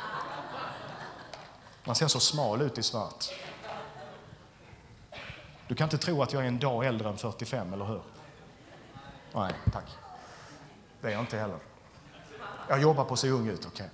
Man 1.84 1.94
ser 1.94 2.08
så 2.08 2.20
smal 2.20 2.62
ut 2.62 2.78
i 2.78 2.82
svart. 2.82 3.32
Du 5.70 5.76
kan 5.76 5.86
inte 5.86 5.98
tro 5.98 6.22
att 6.22 6.32
jag 6.32 6.42
är 6.42 6.48
en 6.48 6.58
dag 6.58 6.86
äldre 6.86 7.08
än 7.08 7.18
45, 7.18 7.72
eller 7.72 7.84
hur? 7.84 8.02
Nej, 9.34 9.54
tack. 9.72 9.84
Det 11.00 11.08
är 11.08 11.12
jag 11.12 11.20
inte 11.20 11.38
heller. 11.38 11.58
Jag 12.68 12.80
jobbar 12.80 13.04
på 13.04 13.14
att 13.14 13.20
se 13.20 13.30
ung 13.30 13.48
ut, 13.48 13.66
okej. 13.66 13.70
Okay. 13.72 13.88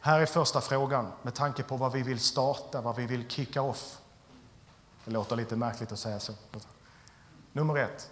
Här 0.00 0.20
är 0.20 0.26
första 0.26 0.60
frågan 0.60 1.12
med 1.22 1.34
tanke 1.34 1.62
på 1.62 1.76
vad 1.76 1.92
vi 1.92 2.02
vill 2.02 2.20
starta, 2.20 2.80
vad 2.80 2.96
vi 2.96 3.06
vill 3.06 3.28
kicka 3.28 3.62
off. 3.62 3.98
Det 5.04 5.10
låter 5.10 5.36
lite 5.36 5.56
märkligt 5.56 5.92
att 5.92 5.98
säga 5.98 6.20
så. 6.20 6.32
Nummer 7.52 7.76
ett. 7.76 8.10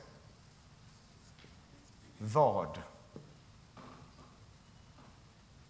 Vad? 2.19 2.79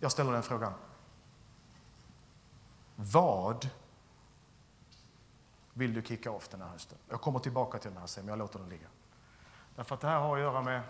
Jag 0.00 0.12
ställer 0.12 0.32
den 0.32 0.42
frågan. 0.42 0.72
Vad 2.96 3.68
vill 5.74 5.94
du 5.94 6.02
kicka 6.02 6.30
off 6.30 6.48
den 6.48 6.62
här 6.62 6.68
hösten? 6.68 6.98
Jag 7.08 7.20
kommer 7.20 7.38
tillbaka 7.38 7.78
till 7.78 7.90
den 7.90 8.00
här 8.00 8.06
sen, 8.06 8.24
men 8.24 8.32
jag 8.32 8.38
låter 8.38 8.58
den 8.58 8.68
ligga. 8.68 8.86
Därför 9.76 9.94
att 9.94 10.00
det 10.00 10.08
här 10.08 10.20
har 10.20 10.36
att 10.36 10.42
göra 10.42 10.62
med 10.62 10.82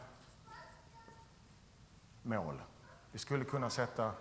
mål. 2.22 2.62
Vi 3.12 3.18
skulle 3.18 3.44
kunna 3.44 3.70
sätta 3.70 4.12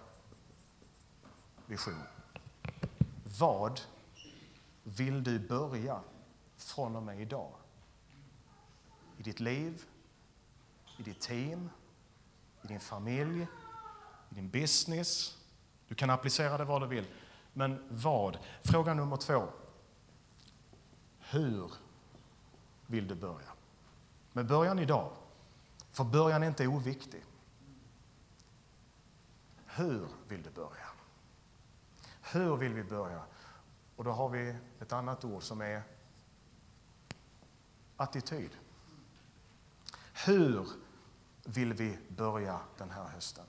vision. 1.66 2.04
Vad 3.40 3.82
vill 4.84 5.24
du 5.24 5.40
börja 5.40 6.00
från 6.58 6.96
och 6.96 7.04
med 7.04 7.22
idag? 7.22 7.52
I 9.18 9.24
ditt 9.24 9.40
liv, 9.40 9.84
i 10.98 11.04
ditt 11.04 11.22
team, 11.22 11.70
i 12.62 12.68
din 12.68 12.80
familj, 12.80 13.48
i 14.30 14.36
din 14.36 14.50
business. 14.50 15.38
Du 15.88 15.96
kan 15.96 16.10
applicera 16.10 16.58
det 16.58 16.66
var 16.66 16.80
du 16.80 16.88
vill. 16.88 17.06
Men 17.54 17.88
vad? 17.90 18.38
Fråga 18.64 18.94
nummer 18.94 19.18
två. 19.18 19.48
Hur 21.34 21.72
vill 22.88 23.08
du 23.08 23.16
börja? 23.16 23.52
Med 24.34 24.48
början 24.48 24.80
idag. 24.80 25.12
För 25.92 26.04
början 26.04 26.44
är 26.44 26.48
inte 26.48 26.68
oviktig. 26.68 27.26
Hur 29.66 30.08
vill 30.28 30.44
du 30.44 30.50
börja? 30.50 30.88
Hur 32.22 32.56
vill 32.56 32.74
vi 32.74 32.84
börja? 32.84 33.24
Och 33.96 34.04
då 34.04 34.12
har 34.12 34.30
vi 34.30 34.56
ett 34.80 34.94
annat 34.94 35.26
ord 35.26 35.44
som 35.44 35.62
är 35.62 35.84
attityd. 37.98 38.52
Hur 40.26 40.68
vill 41.46 41.74
vi 41.74 41.98
börja 42.08 42.60
den 42.78 42.92
här 42.92 43.08
hösten? 43.08 43.46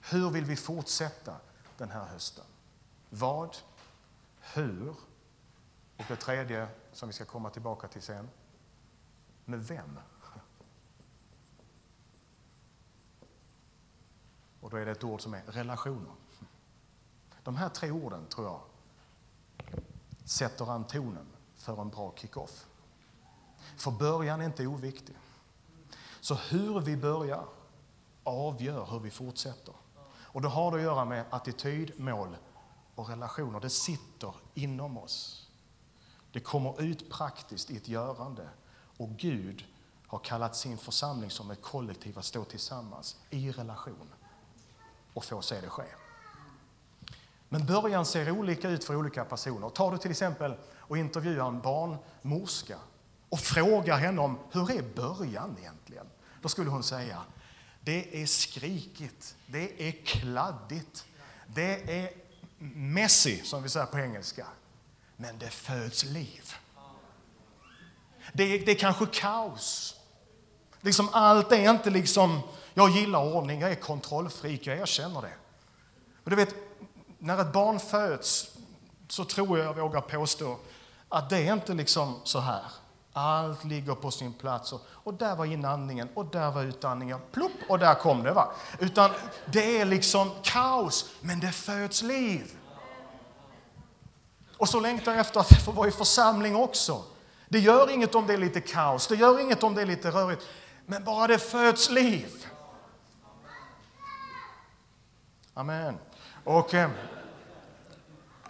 Hur 0.00 0.30
vill 0.30 0.44
vi 0.44 0.56
fortsätta 0.56 1.36
den 1.78 1.90
här 1.90 2.04
hösten. 2.04 2.44
Vad, 3.10 3.56
hur 4.40 4.94
och 5.96 6.04
det 6.08 6.16
tredje 6.16 6.68
som 6.92 7.08
vi 7.08 7.12
ska 7.12 7.24
komma 7.24 7.50
tillbaka 7.50 7.88
till 7.88 8.02
sen. 8.02 8.28
Med 9.44 9.64
vem? 9.64 9.98
Och 14.60 14.70
då 14.70 14.76
är 14.76 14.84
det 14.84 14.90
ett 14.90 15.04
ord 15.04 15.20
som 15.20 15.34
är 15.34 15.42
relationer. 15.42 16.12
De 17.42 17.56
här 17.56 17.68
tre 17.68 17.90
orden 17.90 18.26
tror 18.26 18.46
jag 18.46 18.60
sätter 20.24 20.70
an 20.70 20.86
tonen 20.86 21.26
för 21.54 21.80
en 21.80 21.88
bra 21.88 22.12
kick-off. 22.16 22.66
För 23.76 23.90
början 23.90 24.40
är 24.40 24.44
inte 24.44 24.66
oviktig. 24.66 25.16
Så 26.20 26.34
hur 26.34 26.80
vi 26.80 26.96
börjar 26.96 27.44
avgör 28.24 28.86
hur 28.86 28.98
vi 28.98 29.10
fortsätter. 29.10 29.74
Och 30.04 30.42
det 30.42 30.48
har 30.48 30.70
det 30.70 30.76
att 30.76 30.82
göra 30.82 31.04
med 31.04 31.24
attityd, 31.30 32.00
mål 32.00 32.36
och 32.94 33.08
relationer. 33.08 33.60
Det 33.60 33.70
sitter 33.70 34.34
inom 34.54 34.98
oss. 34.98 35.41
Det 36.32 36.40
kommer 36.40 36.82
ut 36.82 37.10
praktiskt 37.10 37.70
i 37.70 37.76
ett 37.76 37.88
görande. 37.88 38.48
Och 38.96 39.08
Gud 39.08 39.64
har 40.06 40.18
kallat 40.18 40.56
sin 40.56 40.78
församling 40.78 41.30
som 41.30 41.50
ett 41.50 41.62
kollektiv 41.62 42.18
att 42.18 42.24
stå 42.24 42.44
tillsammans 42.44 43.16
i 43.30 43.50
relation 43.50 44.08
och 45.14 45.24
få 45.24 45.42
se 45.42 45.60
det 45.60 45.68
ske. 45.68 45.84
Men 47.48 47.66
början 47.66 48.06
ser 48.06 48.30
olika 48.30 48.70
ut 48.70 48.84
för 48.84 48.96
olika 48.96 49.24
personer. 49.24 49.68
Tar 49.68 49.92
du 49.92 49.98
till 49.98 50.10
exempel 50.10 50.54
och 50.74 50.98
intervjuar 50.98 51.48
en 51.48 51.60
barnmorska 51.60 52.78
och 53.28 53.38
frågar 53.38 53.96
henne 53.96 54.20
om 54.20 54.38
hur 54.52 54.70
är 54.70 54.82
början 54.82 55.56
egentligen? 55.58 56.06
Då 56.42 56.48
skulle 56.48 56.70
hon 56.70 56.82
säga 56.82 57.22
det 57.84 58.22
är 58.22 58.26
skrikigt, 58.26 59.36
det 59.46 59.88
är 59.88 59.92
kladdigt, 59.92 61.06
det 61.46 62.00
är 62.02 62.10
messy 62.74 63.42
som 63.42 63.62
vi 63.62 63.68
säger 63.68 63.86
på 63.86 63.98
engelska. 63.98 64.46
Men 65.22 65.38
det 65.38 65.50
föds 65.50 66.04
liv. 66.04 66.54
Det 68.32 68.42
är, 68.42 68.66
det 68.66 68.72
är 68.72 68.78
kanske 68.78 69.06
kaos. 69.06 69.96
Liksom 70.80 71.08
allt 71.12 71.52
är 71.52 71.70
inte 71.70 71.90
liksom, 71.90 72.40
jag 72.74 72.90
gillar 72.90 73.34
ordning, 73.34 73.60
jag 73.60 73.70
är 73.70 73.74
kontrollfreak, 73.74 74.60
jag 74.62 74.78
erkänner 74.78 75.22
det. 75.22 75.32
Men 76.24 76.30
du 76.30 76.36
vet, 76.36 76.54
när 77.18 77.40
ett 77.40 77.52
barn 77.52 77.80
föds 77.80 78.50
så 79.08 79.24
tror 79.24 79.58
jag 79.58 79.66
jag 79.66 79.82
vågar 79.82 80.00
påstå 80.00 80.58
att 81.08 81.30
det 81.30 81.48
är 81.48 81.52
inte 81.52 81.74
liksom 81.74 82.20
så 82.24 82.38
här. 82.38 82.64
Allt 83.12 83.64
ligger 83.64 83.94
på 83.94 84.10
sin 84.10 84.32
plats. 84.32 84.72
Och, 84.72 84.80
och 84.88 85.14
där 85.14 85.36
var 85.36 85.44
inandningen 85.44 86.08
och 86.14 86.26
där 86.26 86.50
var 86.50 86.62
utandningen. 86.62 87.18
Plopp, 87.32 87.52
och 87.68 87.78
där 87.78 87.94
kom 87.94 88.22
det. 88.22 88.32
va. 88.32 88.52
Utan 88.78 89.10
det 89.46 89.80
är 89.80 89.84
liksom 89.84 90.30
kaos, 90.42 91.10
men 91.20 91.40
det 91.40 91.52
föds 91.52 92.02
liv. 92.02 92.56
Och 94.62 94.68
så 94.68 94.80
längtar 94.80 95.12
jag 95.12 95.20
efter 95.20 95.40
att 95.40 95.64
få 95.64 95.72
vara 95.72 95.88
i 95.88 95.90
församling 95.90 96.56
också. 96.56 97.04
Det 97.48 97.58
gör 97.58 97.90
inget 97.90 98.14
om 98.14 98.26
det 98.26 98.32
är 98.32 98.38
lite 98.38 98.60
kaos, 98.60 99.06
det 99.06 99.14
gör 99.14 99.40
inget 99.40 99.62
om 99.62 99.74
det 99.74 99.82
är 99.82 99.86
lite 99.86 100.10
rörigt. 100.10 100.46
Men 100.86 101.04
bara 101.04 101.26
det 101.26 101.38
föds 101.38 101.90
liv. 101.90 102.46
Amen. 105.54 105.98
Och 106.44 106.74
eh, 106.74 106.90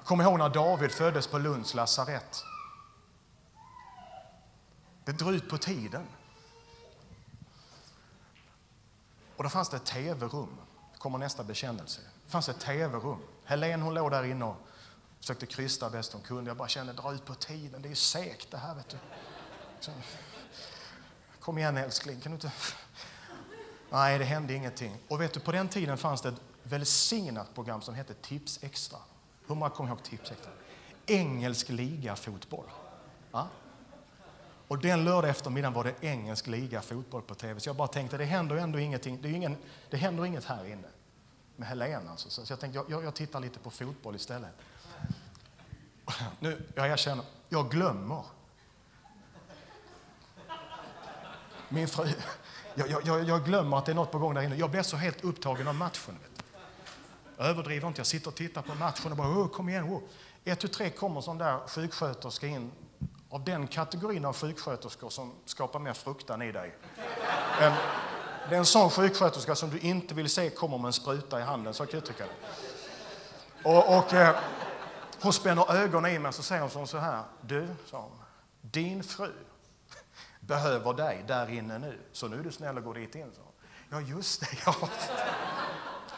kom 0.04 0.20
ihåg 0.20 0.38
när 0.38 0.48
David 0.48 0.90
föddes 0.90 1.26
på 1.26 1.38
Lunds 1.38 1.74
lasarett. 1.74 2.44
Det 5.04 5.12
drog 5.12 5.34
ut 5.34 5.48
på 5.48 5.58
tiden. 5.58 6.06
Och 9.36 9.44
då 9.44 9.50
fanns 9.50 9.68
det 9.68 9.76
ett 9.76 9.84
tv-rum. 9.84 10.56
kommer 10.98 11.18
nästa 11.18 11.44
bekännelse. 11.44 12.00
Det 12.24 12.30
fanns 12.30 12.48
ett 12.48 12.60
tv-rum. 12.60 13.18
Helen 13.44 13.82
hon 13.82 13.94
låg 13.94 14.10
där 14.10 14.24
inne 14.24 14.44
och 14.44 14.56
försökte 15.22 15.46
krysta 15.46 15.90
bäst 15.90 16.12
hon 16.12 16.22
kunde. 16.22 16.50
Jag 16.50 16.56
bara 16.56 16.68
kände, 16.68 16.92
dra 16.92 17.14
ut 17.14 17.24
på 17.24 17.34
tiden. 17.34 17.82
Det 17.82 17.88
är 17.88 17.94
segt 17.94 18.50
det 18.50 18.56
här, 18.56 18.74
vet 18.74 18.88
du. 18.88 18.96
Så, 19.80 19.90
Kom 21.40 21.58
igen 21.58 21.76
älskling, 21.76 22.20
kan 22.20 22.32
du 22.32 22.34
inte... 22.34 22.52
Nej, 23.90 24.18
det 24.18 24.24
hände 24.24 24.54
ingenting. 24.54 24.96
Och 25.08 25.20
vet 25.20 25.32
du, 25.34 25.40
på 25.40 25.52
den 25.52 25.68
tiden 25.68 25.98
fanns 25.98 26.22
det 26.22 26.28
ett 26.28 26.40
välsignat 26.62 27.54
program 27.54 27.82
som 27.82 27.94
hette 27.94 28.14
Tips 28.14 28.58
Extra. 28.62 28.98
Hur 29.46 29.54
många 29.54 29.70
kommer 29.70 29.90
ihåg 29.90 30.02
Tips 30.02 30.30
Extra? 30.30 30.52
Engelsk 31.06 31.68
liga 31.68 32.16
fotboll. 32.16 32.66
Ja? 33.32 33.48
Och 34.68 34.78
den 34.78 35.04
lördag 35.04 35.30
eftermiddagen 35.30 35.74
var 35.74 35.84
det 35.84 35.94
engelsk 36.00 36.46
liga 36.46 36.82
fotboll 36.82 37.22
på 37.22 37.34
tv. 37.34 37.60
Så 37.60 37.68
jag 37.68 37.76
bara 37.76 37.88
tänkte, 37.88 38.16
det 38.16 38.24
händer 38.24 38.56
ändå 38.56 38.78
ingenting. 38.78 39.22
Det, 39.22 39.28
är 39.28 39.32
ingen, 39.32 39.56
det 39.90 39.96
händer 39.96 40.26
inget 40.26 40.44
här 40.44 40.64
inne. 40.64 40.88
Med 41.56 41.68
Helene 41.68 42.10
alltså. 42.10 42.30
Så 42.30 42.52
jag 42.52 42.60
tänkte, 42.60 42.84
jag, 42.88 43.04
jag 43.04 43.14
tittar 43.14 43.40
lite 43.40 43.58
på 43.58 43.70
fotboll 43.70 44.16
istället. 44.16 44.50
Nu, 46.40 46.62
jag 46.74 46.88
erkänner, 46.88 47.24
jag 47.48 47.70
glömmer. 47.70 48.24
Min 51.68 51.88
fru, 51.88 52.08
jag, 52.74 53.02
jag, 53.04 53.24
jag, 53.24 53.44
glömmer 53.44 53.78
att 53.78 53.86
det 53.86 53.92
är 53.92 53.96
något 53.96 54.10
på 54.10 54.18
gång 54.18 54.34
där 54.34 54.42
inne. 54.42 54.56
Jag 54.56 54.70
blir 54.70 54.82
så 54.82 54.96
helt 54.96 55.24
upptagen 55.24 55.68
av 55.68 55.74
matchen. 55.74 56.18
Jag 57.36 57.46
överdriver 57.46 57.88
inte, 57.88 58.00
jag 58.00 58.06
sitter 58.06 58.28
och 58.28 58.34
tittar 58.34 58.62
på 58.62 58.74
matchen 58.74 59.10
och 59.10 59.16
bara, 59.16 59.48
kom 59.48 59.68
igen. 59.68 59.84
Oh. 59.84 60.00
Ett, 60.44 60.60
tu, 60.60 60.68
tre 60.68 60.90
kommer 60.90 61.20
sån 61.20 61.38
där 61.38 61.58
sjuksköterska 61.68 62.46
in 62.46 62.72
av 63.30 63.44
den 63.44 63.66
kategorin 63.66 64.24
av 64.24 64.36
sjuksköterskor 64.36 65.10
som 65.10 65.32
skapar 65.44 65.78
mer 65.78 65.92
fruktan 65.92 66.42
i 66.42 66.52
dig. 66.52 66.74
En, 67.60 67.72
det 68.48 68.54
är 68.54 68.58
en 68.58 68.66
sån 68.66 68.90
sjuksköterska 68.90 69.54
som 69.54 69.70
du 69.70 69.78
inte 69.78 70.14
vill 70.14 70.30
se 70.30 70.50
kommer 70.50 70.78
med 70.78 70.86
en 70.86 70.92
spruta 70.92 71.40
i 71.40 71.42
handen, 71.42 71.74
så 71.74 71.86
kan 71.86 71.92
jag 71.92 72.02
uttrycka 72.02 72.24
det. 72.24 72.32
Och, 73.68 73.98
och 73.98 74.14
eh, 74.14 74.36
hon 75.22 75.32
spänner 75.32 75.74
ögonen 75.74 76.12
i 76.12 76.18
mig 76.18 76.28
och 76.28 76.34
så 76.34 76.42
säger 76.42 76.70
hon 76.74 76.86
så 76.86 76.98
här. 76.98 77.22
Du, 77.40 77.68
sa 77.90 78.00
hon, 78.00 78.18
din 78.60 79.04
fru 79.04 79.32
behöver 80.40 80.94
dig 80.94 81.24
där 81.26 81.50
inne 81.50 81.78
nu, 81.78 81.98
så 82.12 82.28
nu 82.28 82.38
är 82.38 82.42
du 82.42 82.52
snäll 82.52 82.78
och 82.78 82.84
går 82.84 82.94
dit 82.94 83.14
in. 83.14 83.32
Så. 83.34 83.40
Ja, 83.90 84.00
just 84.00 84.40
det. 84.40 84.48
Ja. 84.66 84.74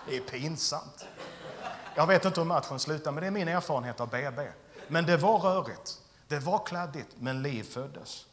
Det 0.09 0.17
är 0.17 0.21
pinsamt. 0.21 1.07
Jag 1.95 2.07
vet 2.07 2.25
inte 2.25 2.41
hur 2.41 2.47
matchen 2.47 2.79
slutar, 2.79 3.13
men 3.13 3.21
det 3.21 3.27
är 3.27 3.31
min 3.31 3.49
erfarenhet 3.49 4.01
av 4.01 4.11
BB. 4.11 4.49
Men 4.89 5.07
det 5.07 5.17
var 5.17 5.39
rörigt. 5.39 6.01
Det 6.29 6.39
var 6.39 6.67
kladdigt, 6.67 7.09
men 7.19 7.43
liv 7.43 7.63
föddes. 7.63 8.27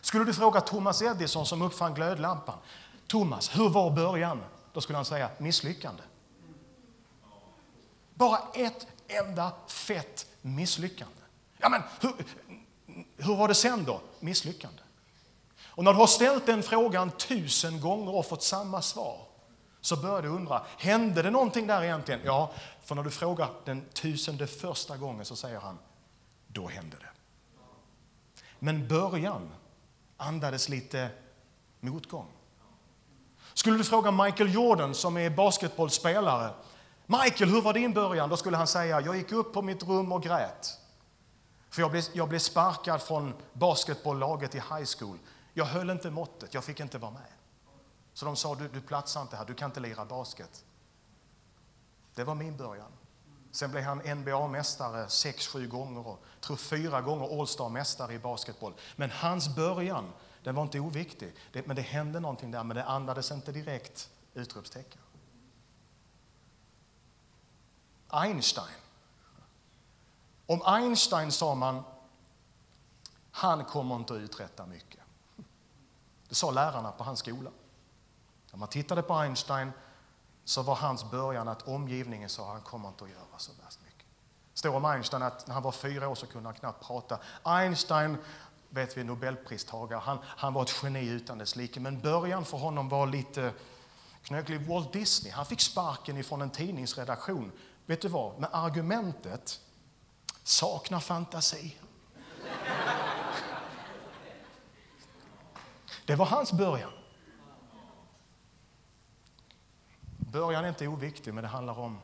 Skulle 0.00 0.24
du 0.24 0.34
fråga 0.34 0.60
Thomas 0.60 1.02
Edison 1.02 1.46
som 1.46 1.62
uppfann 1.62 1.94
glödlampan, 1.94 2.58
Thomas, 3.06 3.58
hur 3.58 3.68
var 3.68 3.90
början? 3.90 4.42
Då 4.72 4.80
skulle 4.80 4.98
han 4.98 5.04
säga 5.04 5.30
misslyckande. 5.38 6.02
Bara 8.14 8.38
ett 8.54 8.86
enda 9.16 9.52
fett 9.68 10.26
misslyckande. 10.42 11.14
Ja, 11.58 11.68
men 11.68 11.82
hur, 12.00 12.12
hur 13.16 13.36
var 13.36 13.48
det 13.48 13.54
sen 13.54 13.84
då? 13.84 14.00
Misslyckande. 14.20 14.82
Och 15.66 15.84
när 15.84 15.92
du 15.92 15.98
har 15.98 16.06
ställt 16.06 16.46
den 16.46 16.62
frågan 16.62 17.10
tusen 17.10 17.80
gånger 17.80 18.14
och 18.14 18.26
fått 18.26 18.42
samma 18.42 18.82
svar 18.82 19.26
så 19.80 19.96
börjar 19.96 20.22
du 20.22 20.28
undra, 20.28 20.62
hände 20.78 21.22
det 21.22 21.30
någonting 21.30 21.66
där 21.66 21.82
egentligen? 21.82 22.20
Ja, 22.24 22.52
för 22.84 22.94
när 22.94 23.02
du 23.02 23.10
frågar 23.10 23.50
den 23.64 23.84
tusende 23.88 24.46
första 24.46 24.96
gången 24.96 25.24
så 25.24 25.36
säger 25.36 25.60
han, 25.60 25.78
då 26.46 26.68
hände 26.68 26.96
det. 26.96 27.08
Men 28.58 28.88
början 28.88 29.50
andades 30.16 30.68
lite 30.68 31.08
motgång. 31.80 32.26
Skulle 33.54 33.78
du 33.78 33.84
fråga 33.84 34.10
Michael 34.10 34.54
Jordan 34.54 34.94
som 34.94 35.16
är 35.16 35.30
basketbollspelare, 35.30 36.50
Michael, 37.06 37.50
hur 37.50 37.60
var 37.60 37.72
din 37.72 37.94
början? 37.94 38.28
Då 38.28 38.36
skulle 38.36 38.56
han 38.56 38.66
säga, 38.66 39.00
jag 39.00 39.16
gick 39.16 39.32
upp 39.32 39.52
på 39.52 39.62
mitt 39.62 39.82
rum 39.82 40.12
och 40.12 40.22
grät. 40.22 40.78
För 41.70 41.82
jag 41.82 41.90
blev, 41.90 42.04
jag 42.12 42.28
blev 42.28 42.38
sparkad 42.38 43.02
från 43.02 43.34
basketbollaget 43.52 44.54
i 44.54 44.58
high 44.58 44.86
school. 44.98 45.18
Jag 45.52 45.64
höll 45.64 45.90
inte 45.90 46.10
måttet, 46.10 46.54
jag 46.54 46.64
fick 46.64 46.80
inte 46.80 46.98
vara 46.98 47.10
med. 47.10 47.22
Så 48.12 48.26
de 48.26 48.36
sa, 48.36 48.54
du, 48.54 48.68
du 48.68 48.80
platsar 48.80 49.22
inte 49.22 49.36
här, 49.36 49.44
du 49.44 49.54
kan 49.54 49.70
inte 49.70 49.80
lira 49.80 50.04
basket. 50.04 50.64
Det 52.14 52.24
var 52.24 52.34
min 52.34 52.56
början. 52.56 52.92
Sen 53.50 53.70
blev 53.70 53.84
han 53.84 54.02
NBA-mästare 54.02 55.08
sex, 55.08 55.46
sju 55.46 55.68
gånger 55.68 56.06
och 56.06 56.24
tror 56.40 56.56
fyra 56.56 57.00
gånger 57.00 57.40
All-star-mästare 57.40 58.14
i 58.14 58.18
basketboll. 58.18 58.74
Men 58.96 59.10
hans 59.10 59.56
början, 59.56 60.12
den 60.42 60.54
var 60.54 60.62
inte 60.62 60.80
oviktig. 60.80 61.34
Det, 61.52 61.66
men 61.66 61.76
det 61.76 61.82
hände 61.82 62.20
någonting 62.20 62.50
där, 62.50 62.64
men 62.64 62.76
det 62.76 62.84
andades 62.84 63.30
inte 63.30 63.52
direkt 63.52 64.10
utropstecken. 64.34 65.00
Einstein. 68.14 68.74
Om 70.46 70.62
Einstein 70.66 71.32
sa 71.32 71.54
man, 71.54 71.82
han 73.30 73.64
kommer 73.64 73.96
inte 73.96 74.14
att 74.14 74.20
uträtta 74.20 74.66
mycket. 74.66 75.00
Det 76.28 76.34
sa 76.34 76.50
lärarna 76.50 76.92
på 76.92 77.04
hans 77.04 77.18
skola. 77.18 77.50
När 78.52 78.58
man 78.58 78.68
tittade 78.68 79.02
på 79.02 79.14
Einstein 79.14 79.72
så 80.44 80.62
var 80.62 80.74
hans 80.74 81.10
början 81.10 81.48
att 81.48 81.68
omgivningen 81.68 82.28
sa 82.28 82.42
att 82.42 82.52
han 82.52 82.62
kommer 82.62 82.88
inte 82.88 83.04
att 83.04 83.10
göra 83.10 83.38
så 83.38 83.52
värst 83.64 83.78
mycket. 83.84 84.06
Det 84.52 84.58
står 84.58 84.74
om 84.74 84.84
Einstein 84.84 85.22
att 85.22 85.46
när 85.46 85.54
han 85.54 85.62
var 85.62 85.72
fyra 85.72 86.08
år 86.08 86.14
så 86.14 86.26
kunde 86.26 86.48
han 86.48 86.54
knappt 86.54 86.86
prata. 86.86 87.18
Einstein, 87.42 88.16
vet 88.70 88.96
vi, 88.96 89.04
nobelpristagare, 89.04 90.00
han, 90.00 90.18
han 90.24 90.52
var 90.52 90.62
ett 90.62 90.82
geni 90.82 91.08
utan 91.08 91.38
dess 91.38 91.56
like. 91.56 91.80
Men 91.80 92.00
början 92.00 92.44
för 92.44 92.58
honom 92.58 92.88
var 92.88 93.06
lite 93.06 93.52
Knöklig 94.24 94.66
Walt 94.66 94.92
Disney, 94.92 95.32
han 95.32 95.46
fick 95.46 95.60
sparken 95.60 96.16
ifrån 96.16 96.42
en 96.42 96.50
tidningsredaktion. 96.50 97.52
Vet 97.86 98.00
du 98.00 98.08
vad? 98.08 98.38
Med 98.38 98.50
argumentet 98.52 99.60
saknar 100.42 101.00
fantasi. 101.00 101.76
Det 106.06 106.14
var 106.14 106.26
hans 106.26 106.52
början. 106.52 106.90
Början 110.18 110.64
är 110.64 110.68
inte 110.68 110.86
oviktig, 110.86 111.34
men 111.34 111.42
det 111.42 111.48
handlar 111.48 111.78
om 111.78 111.98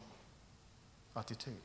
attityd. 1.13 1.57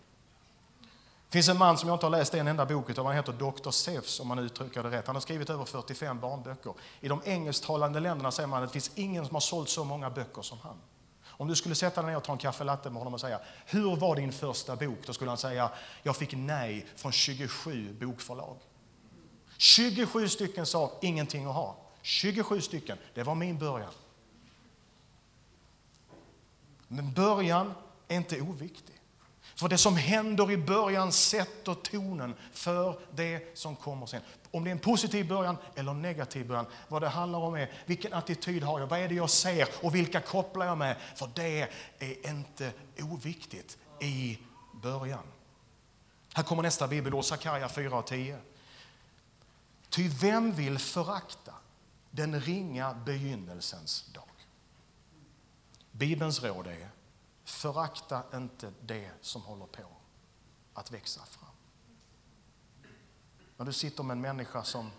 Det 1.27 1.31
finns 1.31 1.49
en 1.49 1.57
man 1.57 1.77
som 1.77 1.89
jag 1.89 1.95
inte 1.95 2.05
har 2.05 2.11
läst 2.11 2.33
en 2.33 2.47
enda 2.47 2.65
bok 2.65 2.89
utav, 2.89 3.05
han 3.05 3.15
heter 3.15 3.33
Dr. 3.33 3.69
Seuss 3.71 4.19
om 4.19 4.27
man 4.27 4.39
uttrycker 4.39 4.83
det 4.83 4.91
rätt. 4.91 5.07
Han 5.07 5.15
har 5.15 5.21
skrivit 5.21 5.49
över 5.49 5.65
45 5.65 6.19
barnböcker. 6.19 6.73
I 7.01 7.07
de 7.07 7.21
engelsktalande 7.25 7.99
länderna 7.99 8.31
säger 8.31 8.47
man 8.47 8.63
att 8.63 8.69
det 8.69 8.73
finns 8.73 8.91
ingen 8.95 9.25
som 9.25 9.35
har 9.35 9.41
sålt 9.41 9.69
så 9.69 9.83
många 9.83 10.09
böcker 10.09 10.41
som 10.41 10.59
han. 10.59 10.77
Om 11.37 11.47
du 11.47 11.55
skulle 11.55 11.75
sätta 11.75 12.01
dig 12.01 12.11
ner 12.11 12.17
och 12.17 12.23
ta 12.23 12.31
en 12.31 12.37
kaffe 12.37 12.63
latte 12.63 12.89
med 12.89 12.97
honom 12.97 13.13
och 13.13 13.21
säga 13.21 13.39
Hur 13.65 13.95
var 13.95 14.15
din 14.15 14.31
första 14.31 14.75
bok? 14.75 14.97
Då 15.05 15.13
skulle 15.13 15.31
han 15.31 15.37
säga 15.37 15.71
Jag 16.03 16.15
fick 16.15 16.33
nej 16.35 16.85
från 16.95 17.11
27 17.11 17.93
bokförlag. 17.93 18.57
27 19.57 20.29
stycken 20.29 20.65
sa 20.65 20.91
ingenting 21.01 21.45
att 21.45 21.55
ha. 21.55 21.77
27 22.01 22.61
stycken, 22.61 22.97
det 23.13 23.23
var 23.23 23.35
min 23.35 23.57
början. 23.57 23.93
Men 26.87 27.13
början 27.13 27.73
är 28.07 28.17
inte 28.17 28.41
oviktig. 28.41 28.94
För 29.55 29.69
det 29.69 29.77
som 29.77 29.97
händer 29.97 30.51
i 30.51 30.57
början 30.57 31.11
sätter 31.11 31.73
tonen 31.73 32.35
för 32.51 32.99
det 33.11 33.57
som 33.57 33.75
kommer 33.75 34.05
sen. 34.05 34.21
Om 34.51 34.63
det 34.63 34.69
är 34.69 34.71
en 34.71 34.79
positiv 34.79 35.27
början 35.27 35.57
eller 35.75 35.91
en 35.91 36.01
negativ 36.01 36.47
början. 36.47 36.65
Vad 36.87 37.01
det 37.01 37.09
handlar 37.09 37.39
om 37.39 37.55
är 37.55 37.71
vilken 37.85 38.13
attityd 38.13 38.63
har 38.63 38.79
jag, 38.79 38.87
vad 38.87 38.99
är 38.99 39.09
det 39.09 39.15
jag 39.15 39.29
ser 39.29 39.67
och 39.81 39.95
vilka 39.95 40.21
kopplar 40.21 40.65
jag 40.65 40.77
med? 40.77 40.97
För 41.15 41.29
det 41.35 41.69
är 41.99 42.29
inte 42.29 42.71
oviktigt 42.99 43.77
i 43.99 44.39
början. 44.81 45.23
Här 46.33 46.43
kommer 46.43 46.63
nästa 46.63 46.87
bibelord, 46.87 47.25
Sakarja 47.25 47.69
4 47.69 47.97
och 47.97 48.07
10. 48.07 48.37
Ty 49.89 50.09
vem 50.09 50.51
vill 50.51 50.79
förakta 50.79 51.53
den 52.11 52.41
ringa 52.41 52.93
begynnelsens 52.93 54.05
dag? 54.13 54.23
Bibelns 55.91 56.43
råd 56.43 56.67
är 56.67 56.89
förakta 57.45 58.23
inte 58.33 58.73
det 58.81 59.11
som 59.21 59.41
håller 59.41 59.65
på 59.65 59.83
att 60.73 60.91
växa 60.91 61.25
fram. 61.25 61.49
När 63.57 63.65
du 63.65 63.73
sitter 63.73 64.03
med 64.03 64.15
en 64.15 64.21
människa 64.21 64.63
som 64.63 64.91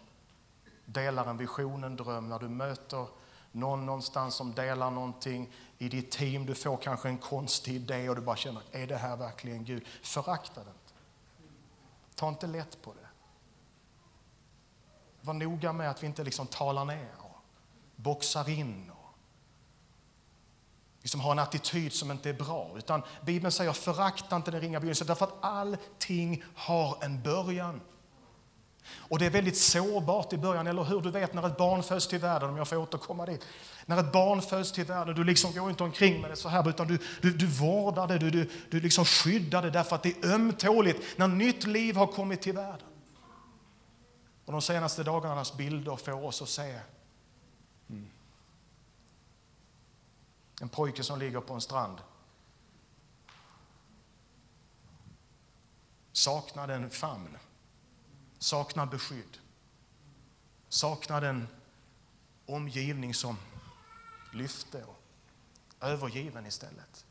delar 0.85 1.27
en 1.27 1.37
vision, 1.37 1.85
en 1.85 1.97
dröm, 1.97 2.29
när 2.29 2.39
du 2.39 2.49
möter 2.49 3.07
någon 3.53 3.87
någonstans 3.87 4.35
som 4.35 4.55
delar 4.55 4.91
någonting 4.91 5.53
i 5.79 5.89
ditt 5.89 6.11
team, 6.11 6.47
du 6.47 6.55
får 6.55 6.77
kanske 6.77 7.09
en 7.09 7.19
konstig 7.19 7.75
idé 7.75 8.09
och 8.09 8.17
du 8.17 8.23
bara 8.23 8.37
känner, 8.37 8.63
är 8.73 8.87
det 8.87 8.97
här 8.97 9.17
verkligen 9.17 9.65
Gud? 9.65 9.87
Förakta 10.03 10.65
det 10.65 10.71
inte. 10.71 10.95
Ta 12.15 12.29
inte 12.29 12.47
lätt 12.47 12.83
på 12.83 12.95
det. 12.95 13.09
Var 15.21 15.35
noga 15.35 15.73
med 15.73 15.91
att 15.91 16.03
vi 16.03 16.07
inte 16.07 16.25
liksom 16.25 16.47
talar 16.47 16.85
ner 16.85 17.13
och 17.19 17.41
boxar 17.97 18.49
in 18.49 18.91
liksom 21.07 21.21
har 21.21 21.33
en 21.33 21.39
attityd 21.39 21.93
som 21.93 22.11
inte 22.11 22.29
är 22.29 22.35
bra. 22.35 22.71
Utan 22.79 23.03
Bibeln 23.27 23.53
säger 23.53 23.73
förakta 23.73 24.37
inte 24.37 24.51
den 24.51 24.61
ringa 24.61 24.81
begynnelsen 24.81 25.07
därför 25.07 25.25
att 25.25 25.35
allting 25.41 26.45
har 26.55 26.99
en 27.01 27.23
början. 27.23 27.81
Och 28.89 29.19
det 29.19 29.27
är 29.27 29.31
väldigt 29.31 29.57
sårbart 29.57 30.33
i 30.33 30.39
början, 30.39 30.67
eller 30.67 30.85
hur? 30.85 31.01
Du 31.01 31.11
vet 31.11 31.35
när 31.35 31.47
ett 31.47 31.57
barn 31.57 31.83
föds 31.83 32.09
till 32.09 32.19
världen, 32.19 32.51
om 32.51 32.57
jag 32.57 32.69
får 32.69 32.77
återkomma 32.77 33.27
dit. 33.27 33.47
När 33.87 34.01
ett 34.01 34.13
barn 34.13 34.43
föds 34.43 34.73
till 34.73 34.85
världen, 34.85 35.15
du 35.15 35.25
liksom 35.25 35.53
går 35.53 35.71
inte 35.71 35.83
omkring 35.83 36.21
med 36.21 36.31
det 36.31 36.37
så 36.37 36.49
här, 36.49 36.69
utan 36.69 36.87
du, 36.87 36.99
du, 37.23 37.33
du 37.33 37.47
vårdar 37.47 38.07
det, 38.07 38.19
du, 38.19 38.31
du, 38.31 38.51
du 38.71 38.81
liksom 38.81 39.05
skyddar 39.05 39.63
det 39.63 39.71
därför 39.71 39.97
att 39.97 40.03
det 40.03 40.25
är 40.25 40.35
ömtåligt 40.35 41.19
när 41.19 41.29
nytt 41.29 41.67
liv 41.67 41.97
har 41.97 42.07
kommit 42.07 42.43
till 42.43 42.55
världen. 42.55 42.89
Och 44.45 44.53
de 44.53 44.63
senaste 44.63 45.03
dagarnas 45.03 45.57
bilder 45.57 45.97
får 45.97 46.25
oss 46.25 46.43
att 46.43 46.49
se 46.49 46.79
mm. 47.91 48.11
En 50.61 50.69
pojke 50.69 51.03
som 51.03 51.19
ligger 51.19 51.41
på 51.41 51.55
en 51.55 51.61
strand. 51.61 51.99
Saknade 56.13 56.75
en 56.75 56.91
famn, 56.91 57.39
saknar 58.39 58.87
beskydd, 58.87 59.39
saknar 60.69 61.23
en 61.23 61.49
omgivning 62.47 63.15
som 63.15 63.37
lyfte 64.33 64.85
och 64.85 64.97
övergiven 65.81 66.47
istället. 66.47 67.07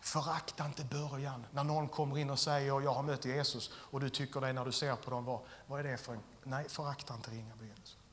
Förakta 0.00 0.66
inte 0.66 0.84
början 0.84 1.46
när 1.50 1.64
någon 1.64 1.88
kommer 1.88 2.18
in 2.18 2.30
och 2.30 2.38
säger 2.38 2.66
jag 2.80 2.94
har 2.94 3.02
mött 3.02 3.24
Jesus 3.24 3.70
och 3.74 4.00
du 4.00 4.10
tycker 4.10 4.40
det 4.40 4.52
när 4.52 4.64
du 4.64 4.72
ser 4.72 4.96
på 4.96 5.10
dem. 5.10 5.24
Vad, 5.24 5.40
vad 5.66 5.80
är 5.80 5.84
det 5.84 5.96
för 5.96 6.12
en... 6.12 6.22
Nej, 6.42 6.68
förakta 6.68 7.14
inte 7.14 7.30
ringa 7.30 7.56
begynnelsen. 7.56 8.03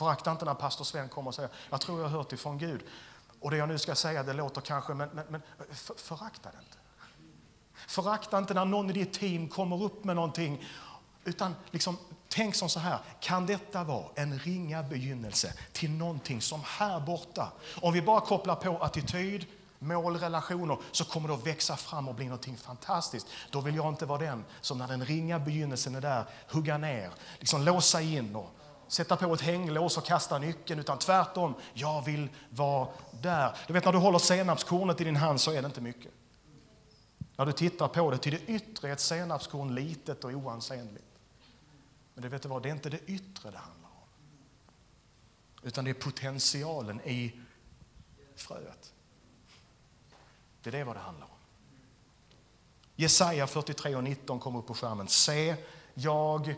Förakta 0.00 0.30
inte 0.30 0.44
när 0.44 0.54
pastor 0.54 0.84
Sven 0.84 1.08
kommer 1.08 1.28
och 1.28 1.34
säger 1.34 1.50
jag 1.70 1.80
tror 1.80 2.00
jag 2.00 2.08
har 2.08 2.18
hört 2.18 2.32
ifrån 2.32 2.58
Gud. 2.58 2.80
Och 3.40 3.50
det 3.50 3.56
jag 3.56 3.68
nu 3.68 3.78
ska 3.78 3.94
säga 3.94 4.22
det 4.22 4.32
låter 4.32 4.60
kanske, 4.60 4.94
men, 4.94 5.08
men, 5.12 5.24
men 5.28 5.42
för, 5.72 5.94
förakta 5.94 6.50
det 6.50 6.58
inte. 6.58 6.78
Förakta 7.86 8.38
inte 8.38 8.54
när 8.54 8.64
någon 8.64 8.90
i 8.90 8.92
ditt 8.92 9.12
team 9.12 9.48
kommer 9.48 9.82
upp 9.82 10.04
med 10.04 10.16
någonting. 10.16 10.64
Utan 11.24 11.54
liksom, 11.70 11.98
tänk 12.28 12.54
som 12.54 12.68
så 12.68 12.80
här, 12.80 12.98
kan 13.20 13.46
detta 13.46 13.84
vara 13.84 14.04
en 14.14 14.38
ringa 14.38 14.82
begynnelse 14.82 15.54
till 15.72 15.90
någonting 15.90 16.40
som 16.40 16.60
här 16.64 17.00
borta, 17.00 17.52
om 17.82 17.92
vi 17.92 18.02
bara 18.02 18.20
kopplar 18.20 18.54
på 18.54 18.78
attityd, 18.78 19.46
mål, 19.78 20.16
relationer, 20.16 20.78
så 20.92 21.04
kommer 21.04 21.28
det 21.28 21.34
att 21.34 21.46
växa 21.46 21.76
fram 21.76 22.08
och 22.08 22.14
bli 22.14 22.24
någonting 22.24 22.56
fantastiskt. 22.56 23.26
Då 23.50 23.60
vill 23.60 23.74
jag 23.74 23.88
inte 23.88 24.06
vara 24.06 24.18
den 24.18 24.44
som 24.60 24.78
när 24.78 24.88
den 24.88 25.04
ringa 25.04 25.38
begynnelsen 25.38 25.94
är 25.94 26.00
där, 26.00 26.24
hugga 26.48 26.78
ner, 26.78 27.10
liksom 27.38 27.62
låsa 27.62 28.00
in 28.00 28.36
och 28.36 28.50
sätta 28.90 29.16
på 29.16 29.34
ett 29.34 29.40
hänglås 29.40 29.98
och 29.98 30.04
kasta 30.04 30.38
nyckeln, 30.38 30.80
utan 30.80 30.98
tvärtom, 30.98 31.54
jag 31.74 32.04
vill 32.04 32.28
vara 32.50 32.88
där. 33.10 33.56
Du 33.66 33.72
vet 33.72 33.84
när 33.84 33.92
du 33.92 33.98
håller 33.98 34.18
senapskornet 34.18 35.00
i 35.00 35.04
din 35.04 35.16
hand 35.16 35.40
så 35.40 35.50
är 35.52 35.62
det 35.62 35.66
inte 35.66 35.80
mycket. 35.80 36.12
När 37.36 37.46
du 37.46 37.52
tittar 37.52 37.88
på 37.88 38.10
det, 38.10 38.18
till 38.18 38.32
det 38.32 38.52
yttre 38.52 38.88
är 38.88 38.92
ett 38.92 39.00
senapskorn 39.00 39.74
litet 39.74 40.24
och 40.24 40.30
oansenligt. 40.30 41.04
Men 42.14 42.22
det, 42.22 42.28
vet 42.28 42.42
du 42.42 42.48
vad, 42.48 42.62
det 42.62 42.68
är 42.68 42.72
inte 42.72 42.90
det 42.90 43.00
yttre 43.06 43.50
det 43.50 43.58
handlar 43.58 43.88
om. 43.88 44.08
Utan 45.62 45.84
det 45.84 45.90
är 45.90 45.94
potentialen 45.94 47.00
i 47.00 47.40
fröet. 48.36 48.92
Det 50.62 50.70
är 50.70 50.72
det 50.72 50.84
vad 50.84 50.96
det 50.96 51.00
handlar 51.00 51.26
om. 51.26 51.32
Jesaja 52.96 53.46
43 53.46 53.96
och 53.96 54.04
19 54.04 54.40
kommer 54.40 54.58
upp 54.58 54.66
på 54.66 54.74
skärmen. 54.74 55.08
Se, 55.08 55.56
jag 55.94 56.54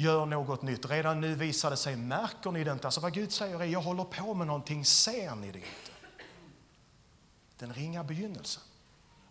gör 0.00 0.26
något 0.26 0.62
nytt. 0.62 0.90
Redan 0.90 1.20
nu 1.20 1.34
visar 1.34 1.70
det 1.70 1.76
sig, 1.76 1.96
märker 1.96 2.50
ni 2.50 2.64
det 2.64 2.72
inte? 2.72 2.86
Alltså 2.86 3.00
vad 3.00 3.12
Gud 3.12 3.32
säger 3.32 3.60
är, 3.60 3.64
jag 3.64 3.80
håller 3.80 4.04
på 4.04 4.34
med 4.34 4.46
någonting, 4.46 4.84
ser 4.84 5.34
ni 5.34 5.52
det 5.52 5.58
inte? 5.58 5.92
Den 7.58 7.72
ringa 7.72 8.04
begynnelsen. 8.04 8.62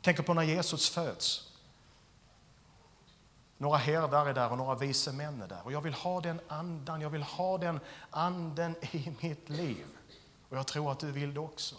Tänk 0.02 0.26
på 0.26 0.34
när 0.34 0.44
Jesus 0.44 0.90
föds. 0.90 1.46
Några 3.58 3.78
herdar 3.78 4.26
är 4.26 4.34
där 4.34 4.52
och 4.52 4.58
några 4.58 4.76
vise 4.76 5.12
män 5.12 5.42
är 5.42 5.48
där. 5.48 5.62
Och 5.64 5.72
jag 5.72 5.82
vill 5.82 5.94
ha 5.94 6.22
den 6.22 6.42
andan, 6.48 7.02
jag 7.02 7.10
vill 7.10 7.24
ha 7.24 7.58
den 7.58 7.80
anden 8.10 8.76
i 8.82 9.14
mitt 9.22 9.50
liv. 9.50 9.86
Och 10.50 10.58
jag 10.58 10.68
tror 10.68 10.92
att 10.92 11.00
du 11.00 11.12
vill 11.12 11.34
det 11.34 11.40
också. 11.40 11.76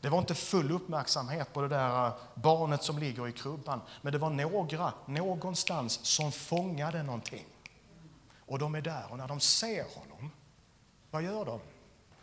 Det 0.00 0.08
var 0.08 0.18
inte 0.18 0.34
full 0.34 0.70
uppmärksamhet 0.70 1.52
på 1.52 1.62
det 1.62 1.68
där 1.68 2.06
äh, 2.06 2.12
barnet 2.34 2.82
som 2.82 2.98
ligger 2.98 3.28
i 3.28 3.32
krubban, 3.32 3.80
men 4.02 4.12
det 4.12 4.18
var 4.18 4.30
några, 4.30 4.92
någonstans, 5.06 6.04
som 6.04 6.32
fångade 6.32 7.02
någonting. 7.02 7.46
Och 8.46 8.58
de 8.58 8.74
är 8.74 8.80
där 8.80 9.04
och 9.10 9.18
när 9.18 9.28
de 9.28 9.40
ser 9.40 9.84
honom, 9.94 10.30
vad 11.10 11.22
gör 11.22 11.44
de? 11.44 11.60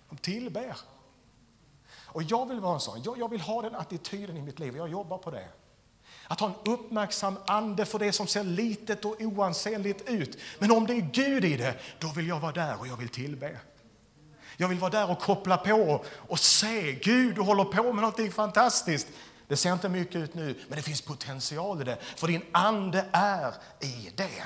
De 0.10 0.18
tillber. 0.18 0.78
Och 2.06 2.24
jag 2.24 2.46
vill 2.46 2.60
vara 2.60 2.74
en 2.74 2.80
sån. 2.80 3.04
Jag, 3.04 3.18
jag 3.18 3.30
vill 3.30 3.42
ha 3.42 3.62
den 3.62 3.76
attityden 3.76 4.38
i 4.38 4.42
mitt 4.42 4.60
liv. 4.60 4.78
Jag 4.78 4.90
jobbar 4.90 5.18
på 5.18 5.32
det. 5.32 5.48
Att 6.28 6.40
ha 6.40 6.48
en 6.48 6.72
uppmärksam 6.72 7.38
ande 7.48 7.86
för 7.86 8.00
det 8.00 8.12
som 8.12 8.28
ser 8.28 8.44
litet 8.44 9.06
och 9.06 9.22
oansenligt 9.22 10.10
ut. 10.10 10.38
Men 10.60 10.72
om 10.72 10.88
det 10.88 10.94
är 10.94 11.10
Gud 11.14 11.46
i 11.46 11.58
det, 11.58 11.80
då 12.00 12.08
vill 12.08 12.28
jag 12.28 12.40
vara 12.40 12.52
där 12.52 12.80
och 12.80 12.88
jag 12.88 12.98
vill 12.98 13.10
tillbe. 13.10 13.60
Jag 14.58 14.68
vill 14.68 14.80
vara 14.80 14.92
där 14.92 15.12
och 15.12 15.20
koppla 15.20 15.58
på 15.58 16.06
och 16.16 16.40
se 16.40 16.94
Gud, 16.94 17.36
du 17.36 17.42
håller 17.42 17.64
på 17.64 17.84
med 17.84 17.96
någonting 17.96 18.32
fantastiskt. 18.32 19.08
Det 19.48 19.58
ser 19.58 19.74
inte 19.74 19.90
mycket 19.90 20.16
ut 20.16 20.34
nu, 20.34 20.60
men 20.68 20.76
det 20.76 20.82
finns 20.82 21.02
potential 21.02 21.82
i 21.82 21.84
det, 21.84 21.98
för 22.02 22.28
din 22.28 22.42
ande 22.52 23.06
är 23.12 23.54
i 23.80 24.10
det. 24.16 24.44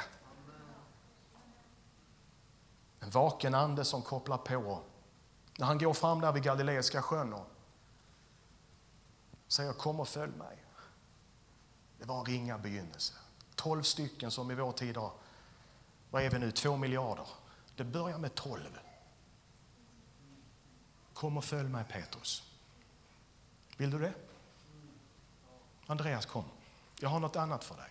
En 3.08 3.12
vaken 3.12 3.56
ande 3.56 3.86
som 3.86 4.02
kopplar 4.02 4.38
på. 4.38 4.82
När 5.58 5.66
han 5.66 5.78
går 5.78 5.94
fram 5.94 6.22
där 6.22 6.32
vid 6.32 6.44
Galileiska 6.44 7.02
sjön 7.02 7.34
och 7.34 7.48
säger 9.48 9.74
kom 9.74 10.00
och 10.00 10.08
följ 10.08 10.32
mig. 10.38 10.64
Det 12.00 12.06
var 12.06 12.20
en 12.20 12.26
ringa 12.26 12.58
begynnelse. 12.58 13.14
Tolv 13.56 13.84
stycken 13.84 14.32
som 14.32 14.52
i 14.52 14.56
vår 14.56 14.72
tid 14.72 14.98
har, 14.98 15.12
vad 16.12 16.24
är 16.24 16.30
vi 16.30 16.40
nu, 16.40 16.52
två 16.52 16.78
miljarder. 16.78 17.28
Det 17.76 17.84
börjar 17.84 18.18
med 18.18 18.36
tolv. 18.36 18.80
Kom 21.14 21.38
och 21.38 21.46
följ 21.46 21.70
mig 21.70 21.84
Petrus. 21.84 22.44
Vill 23.78 23.92
du 23.92 24.00
det? 24.00 24.14
Andreas 25.86 26.26
kom. 26.26 26.46
Jag 27.00 27.10
har 27.10 27.20
något 27.20 27.36
annat 27.36 27.64
för 27.64 27.76
dig. 27.76 27.90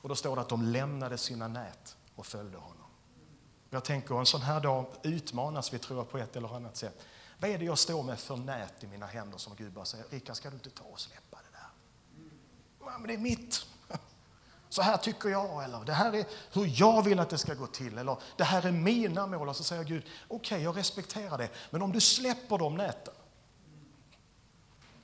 Och 0.00 0.08
då 0.08 0.14
står 0.14 0.36
det 0.36 0.42
att 0.42 0.48
de 0.48 0.62
lämnade 0.62 1.18
sina 1.18 1.48
nät 1.48 1.96
och 2.14 2.26
följde 2.26 2.58
honom. 2.58 2.79
Jag 3.70 3.84
tänker 3.84 4.18
en 4.18 4.26
sån 4.26 4.40
här 4.40 4.60
dag 4.60 4.86
utmanas 5.02 5.72
vi 5.72 5.78
tror 5.78 5.98
jag 5.98 6.10
på 6.10 6.18
ett 6.18 6.36
eller 6.36 6.56
annat 6.56 6.76
sätt. 6.76 7.02
Vad 7.38 7.50
är 7.50 7.58
det 7.58 7.64
jag 7.64 7.78
står 7.78 8.02
med 8.02 8.18
för 8.18 8.36
nät 8.36 8.84
i 8.84 8.86
mina 8.86 9.06
händer 9.06 9.38
som 9.38 9.54
Gud 9.56 9.72
bara 9.72 9.84
säger, 9.84 10.04
Rickard 10.10 10.36
ska 10.36 10.50
du 10.50 10.56
inte 10.56 10.70
ta 10.70 10.84
och 10.84 11.00
släppa 11.00 11.36
det 11.36 11.58
där? 11.58 11.68
Ja, 12.80 12.98
men 12.98 13.08
det 13.08 13.14
är 13.14 13.18
mitt. 13.18 13.66
Så 14.68 14.82
här 14.82 14.96
tycker 14.96 15.28
jag, 15.28 15.64
eller 15.64 15.84
det 15.84 15.92
här 15.92 16.12
är 16.12 16.24
hur 16.52 16.80
jag 16.80 17.02
vill 17.02 17.18
att 17.18 17.30
det 17.30 17.38
ska 17.38 17.54
gå 17.54 17.66
till, 17.66 17.98
eller 17.98 18.16
det 18.36 18.44
här 18.44 18.66
är 18.66 18.72
mina 18.72 19.26
mål. 19.26 19.48
Och 19.48 19.56
så 19.56 19.64
säger 19.64 19.84
Gud, 19.84 20.02
okej 20.02 20.36
okay, 20.36 20.62
jag 20.62 20.76
respekterar 20.76 21.38
det, 21.38 21.48
men 21.70 21.82
om 21.82 21.92
du 21.92 22.00
släpper 22.00 22.58
de 22.58 22.76
näten 22.76 23.14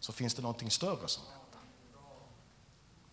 så 0.00 0.12
finns 0.12 0.35
det 0.35 0.42
någonting 0.42 0.70
större 0.70 1.09
som 1.09 1.24
väntar. 1.24 1.61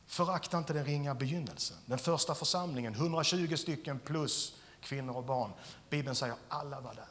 Förakta 0.05 0.57
inte 0.57 0.73
den 0.73 0.85
ringa 0.85 1.15
begynnelsen. 1.15 1.77
Den 1.85 1.97
första 1.97 2.35
församlingen, 2.35 2.93
120 2.93 3.55
stycken 3.55 3.99
plus 3.99 4.55
kvinnor 4.83 5.15
och 5.15 5.23
barn. 5.23 5.51
Bibeln 5.89 6.15
säger 6.15 6.35
alla 6.47 6.81
var 6.81 6.93
där. 6.93 7.07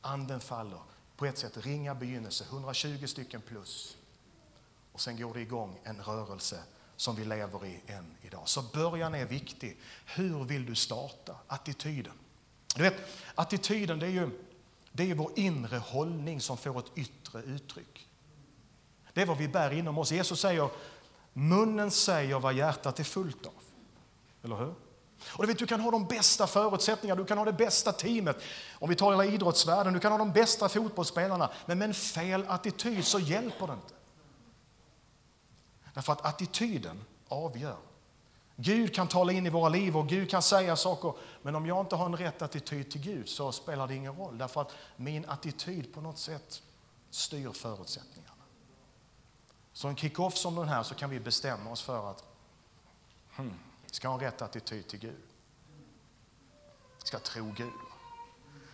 Anden 0.00 0.40
faller. 0.40 0.80
På 1.16 1.26
ett 1.26 1.38
sätt 1.38 1.56
ringa 1.56 1.94
begynnelse, 1.94 2.44
120 2.44 3.06
stycken 3.06 3.40
plus. 3.40 3.96
Och 4.92 5.00
sen 5.00 5.16
går 5.16 5.34
det 5.34 5.40
igång 5.40 5.78
en 5.82 6.02
rörelse 6.02 6.62
som 6.96 7.16
vi 7.16 7.24
lever 7.24 7.66
i 7.66 7.80
än 7.86 8.16
idag. 8.22 8.48
Så 8.48 8.62
början 8.62 9.14
är 9.14 9.26
viktig. 9.26 9.80
Hur 10.06 10.44
vill 10.44 10.66
du 10.66 10.74
starta? 10.74 11.36
Attityden. 11.46 12.12
Du 12.76 12.82
vet, 12.82 12.94
attityden 13.34 13.98
det 13.98 14.06
är 14.06 14.10
ju 14.10 14.30
det 14.96 15.10
är 15.10 15.14
vår 15.14 15.32
inre 15.36 15.76
hållning 15.76 16.40
som 16.40 16.56
får 16.56 16.78
ett 16.78 16.92
yttre 16.94 17.42
uttryck. 17.42 18.08
Det 19.12 19.22
är 19.22 19.26
vad 19.26 19.38
vi 19.38 19.48
bär 19.48 19.72
inom 19.72 19.98
oss. 19.98 20.12
Jesus 20.12 20.40
säger, 20.40 20.70
munnen 21.32 21.90
säger 21.90 22.38
vad 22.38 22.54
hjärtat 22.54 23.00
är 23.00 23.04
fullt 23.04 23.46
av. 23.46 23.52
Eller 24.42 24.56
hur? 24.56 24.74
Och 25.28 25.42
du, 25.42 25.46
vet, 25.46 25.58
du 25.58 25.66
kan 25.66 25.80
ha 25.80 25.90
de 25.90 26.06
bästa 26.06 26.46
förutsättningarna, 26.46 27.20
du 27.20 27.26
kan 27.26 27.38
ha 27.38 27.44
det 27.44 27.52
bästa 27.52 27.92
teamet. 27.92 28.36
Om 28.72 28.88
vi 28.88 28.96
tar 28.96 29.10
hela 29.10 29.24
idrottsvärlden, 29.24 29.92
du 29.92 30.00
kan 30.00 30.12
ha 30.12 30.18
de 30.18 30.32
bästa 30.32 30.68
fotbollsspelarna. 30.68 31.50
Men 31.66 31.78
med 31.78 31.88
en 31.88 31.94
fel 31.94 32.44
attityd 32.48 33.04
så 33.04 33.18
hjälper 33.18 33.66
det 33.66 33.72
inte. 33.72 33.94
Därför 35.94 36.12
att 36.12 36.26
attityden 36.26 37.04
avgör. 37.28 37.76
Gud 38.56 38.94
kan 38.94 39.08
tala 39.08 39.32
in 39.32 39.46
i 39.46 39.50
våra 39.50 39.68
liv 39.68 39.96
och 39.96 40.08
Gud 40.08 40.30
kan 40.30 40.42
säga 40.42 40.76
saker. 40.76 41.14
Men 41.42 41.54
om 41.54 41.66
jag 41.66 41.80
inte 41.80 41.96
har 41.96 42.06
en 42.06 42.16
rätt 42.16 42.42
attityd 42.42 42.90
till 42.90 43.00
Gud 43.00 43.28
så 43.28 43.52
spelar 43.52 43.88
det 43.88 43.94
ingen 43.94 44.16
roll. 44.16 44.38
Därför 44.38 44.60
att 44.60 44.72
min 44.96 45.24
attityd 45.24 45.94
på 45.94 46.00
något 46.00 46.18
sätt 46.18 46.62
styr 47.10 47.50
förutsättningarna. 47.52 48.34
Så 49.72 49.88
en 49.88 49.96
kick-off 49.96 50.36
som 50.36 50.54
den 50.54 50.68
här 50.68 50.82
så 50.82 50.94
kan 50.94 51.10
vi 51.10 51.20
bestämma 51.20 51.70
oss 51.70 51.82
för 51.82 52.10
att 52.10 52.24
hmm, 53.36 53.58
ska 53.94 54.08
ha 54.08 54.20
rätt 54.20 54.42
attityd 54.42 54.88
till 54.88 54.98
Gud. 54.98 55.22
Vi 57.00 57.06
ska 57.06 57.18
tro 57.18 57.52
Gud. 57.56 57.72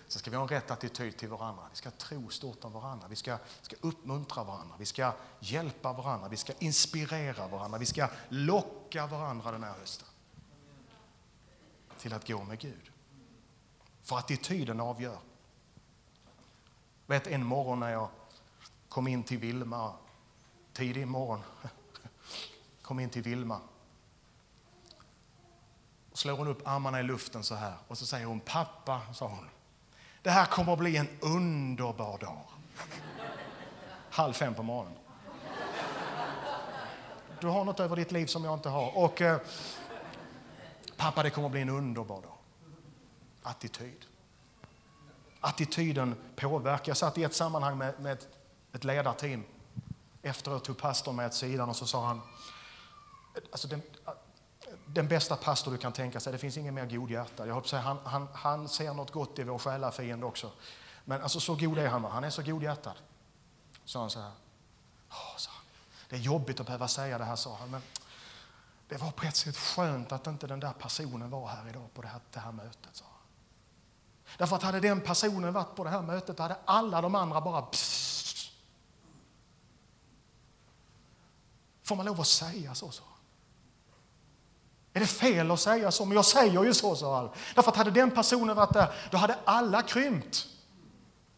Sen 0.09 0.19
ska 0.21 0.31
vi 0.31 0.37
ha 0.37 0.43
en 0.43 0.49
rätt 0.49 0.71
attityd 0.71 1.17
till 1.17 1.29
varandra. 1.29 1.63
Vi 1.71 1.77
ska 1.77 1.91
tro 1.91 2.31
stort 2.31 2.65
om 2.65 2.73
varandra. 2.73 3.09
Vi 3.09 3.17
ska, 3.17 3.39
ska 3.63 3.77
uppmuntra 3.81 4.45
varandra. 4.45 4.75
Vi 4.79 4.87
ska 4.87 5.13
hjälpa 5.41 5.93
varandra. 5.93 6.29
Vi 6.29 6.37
ska 6.37 6.53
inspirera 6.59 7.49
varandra. 7.49 7.79
Vi 7.79 7.87
ska 7.87 8.09
locka 8.29 9.07
varandra 9.07 9.51
den 9.51 9.63
här 9.63 9.73
hösten 9.79 10.09
till 11.99 12.13
att 12.13 12.29
gå 12.29 12.45
med 12.45 12.59
Gud. 12.59 12.91
För 14.03 14.17
attityden 14.17 14.81
avgör. 14.81 15.19
Vet 17.07 17.27
en 17.27 17.47
morgon 17.47 17.81
när 17.81 17.91
jag 17.91 18.09
kom 18.89 19.09
in 19.09 19.25
till 19.25 19.39
Vilma, 19.39 19.93
tidig 20.73 21.07
morgon, 21.07 21.43
kom 22.83 23.01
in 23.01 23.11
till 23.11 23.23
Vilma 23.23 23.61
slår 26.21 26.37
hon 26.37 26.49
upp 26.49 26.69
armarna 26.69 27.01
i 27.01 27.03
luften 27.03 27.45
så 27.45 27.55
här 27.55 27.75
och 27.89 27.99
så 27.99 28.07
säger 28.07 28.27
hon 28.27 28.41
pappa, 28.41 29.01
sa 29.15 29.27
hon. 29.27 29.49
Det 30.23 30.31
här 30.31 30.47
kommer 30.47 30.73
att 30.73 30.79
bli 30.79 30.97
en 30.97 31.09
underbar 31.21 32.19
dag. 32.19 32.45
Halv 34.11 34.33
fem 34.33 34.55
på 34.55 34.63
morgonen. 34.63 34.99
Du 37.41 37.47
har 37.47 37.65
något 37.65 37.81
över 37.81 37.97
ditt 37.97 38.13
liv 38.13 38.27
som 38.27 38.45
jag 38.45 38.55
inte 38.55 38.69
har. 38.69 38.99
Och 38.99 39.21
eh, 39.21 39.41
pappa, 40.97 41.23
det 41.23 41.31
kommer 41.31 41.49
att 41.49 41.53
bli 41.53 41.61
en 41.61 41.69
underbar 41.69 42.23
dag. 42.23 42.37
Attityd. 43.43 44.07
Attityden 45.41 46.15
påverkar. 46.37 46.91
Jag 46.91 46.97
satt 46.97 47.19
i 47.19 47.25
ett 47.25 47.35
sammanhang 47.35 47.79
med, 47.79 48.01
med 48.01 48.13
ett, 48.13 48.29
ett 48.73 48.85
ledarteam. 48.85 49.45
Efteråt 50.23 50.65
tog 50.65 50.79
pastorn 50.79 51.17
mig 51.17 51.27
åt 51.27 51.35
sidan 51.35 51.69
och 51.69 51.77
så 51.77 51.87
sa 51.87 52.07
han, 52.07 52.21
alltså 53.53 53.69
den, 53.69 53.83
den 54.93 55.09
bästa 55.09 55.37
pastor 55.37 55.73
du 55.73 55.79
kan 55.79 55.93
tänka 55.93 56.21
sig. 56.21 56.33
Det 56.33 56.39
finns 56.39 56.57
ingen 56.57 56.75
mer 56.75 56.87
godhjärtad. 56.87 57.49
Jag 57.49 57.67
säga, 57.67 57.83
han, 57.83 57.99
han, 58.05 58.29
han 58.33 58.69
ser 58.69 58.95
något 58.95 59.11
gott 59.11 59.39
i 59.39 59.43
vår 59.43 59.59
själafiende 59.59 60.27
också. 60.27 60.51
Men 61.05 61.23
alltså, 61.23 61.41
så 61.41 61.55
god 61.55 61.79
är 61.79 61.89
han. 61.89 62.05
Han 62.05 62.25
är 62.25 62.31
så 62.31 62.43
godhjärtad. 62.43 62.97
Sa 63.85 64.01
han 64.01 64.11
så 64.11 64.21
här. 64.21 64.33
Oh, 65.11 65.37
sa 65.37 65.51
han. 65.51 65.65
Det 66.09 66.17
är 66.17 66.21
jobbigt 66.21 66.61
att 66.61 66.67
behöva 66.67 66.89
säga 66.89 67.19
det 67.19 67.25
här, 67.25 67.37
sa 67.37 67.57
han. 67.57 67.71
Men 67.71 67.83
det 68.89 68.97
var 68.97 69.11
på 69.11 69.27
ett 69.27 69.37
sätt 69.37 69.57
skönt 69.57 70.13
att 70.13 70.27
inte 70.27 70.47
den 70.47 70.61
där 70.61 70.73
personen 70.73 71.31
var 71.31 71.47
här 71.47 71.69
idag 71.69 71.95
på 71.95 72.03
det 72.03 72.09
här, 72.09 72.21
det 72.33 72.41
här 72.41 72.53
mötet, 72.53 72.97
sa 72.97 73.05
han. 73.05 73.21
Därför 74.39 74.57
att 74.57 74.63
hade 74.63 74.81
den 74.81 75.01
personen 75.01 75.53
varit 75.53 75.77
på 75.77 75.85
det 75.85 75.91
här 75.91 76.03
mötet 76.03 76.39
hade 76.39 76.57
alla 76.65 77.01
de 77.01 77.15
andra 77.15 77.41
bara 77.41 77.63
pssst. 77.63 78.53
Får 81.83 81.97
man 81.97 82.07
lov 82.07 82.21
att 82.21 82.27
säga 82.27 82.75
så? 82.75 82.91
så? 82.91 83.03
Är 84.93 85.01
det 85.01 85.07
fel 85.07 85.51
att 85.51 85.61
säga 85.61 85.91
så? 85.91 86.05
Men 86.05 86.15
jag 86.17 86.25
säger 86.25 86.65
ju 86.65 86.75
så, 86.75 86.97
sa 86.97 87.17
han. 87.17 87.31
Därför 87.55 87.71
att 87.71 87.77
hade 87.77 87.91
den 87.91 88.11
personen 88.11 88.57
varit 88.57 88.73
där, 88.73 88.93
då 89.11 89.17
hade 89.17 89.39
alla 89.45 89.83
krympt. 89.83 90.47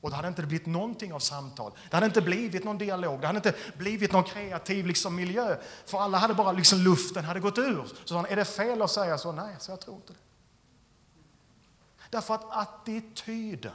Och 0.01 0.11
då 0.11 0.17
hade 0.17 0.29
inte 0.29 0.43
blivit 0.43 0.67
någonting 0.67 1.12
av 1.12 1.19
samtal. 1.19 1.73
Det 1.91 1.97
hade 1.97 2.07
inte 2.07 2.21
blivit 2.21 2.65
någon 2.65 2.79
dialog. 2.79 3.21
Det 3.21 3.27
hade 3.27 3.37
inte 3.37 3.55
blivit 3.79 4.12
någon 4.12 4.25
kreativ 4.25 4.87
liksom, 4.87 5.15
miljö. 5.15 5.57
För 5.87 5.99
alla 5.99 6.19
hade 6.19 6.35
bara, 6.35 6.53
liksom, 6.53 6.79
luften 6.79 7.25
hade 7.25 7.41
gått 7.41 7.59
ur. 7.59 7.85
Så 7.85 8.07
sa 8.07 8.17
han, 8.17 8.27
är 8.27 8.37
det 8.37 8.45
fel 8.45 8.83
att 8.83 8.91
säga 8.91 9.19
så? 9.19 9.33
Nej, 9.33 9.57
så 9.59 9.73
jag 9.73 9.81
tror 9.81 9.97
inte 9.97 10.12
det. 10.12 10.19
Därför 12.11 12.35
att 12.35 12.45
attityden 12.51 13.73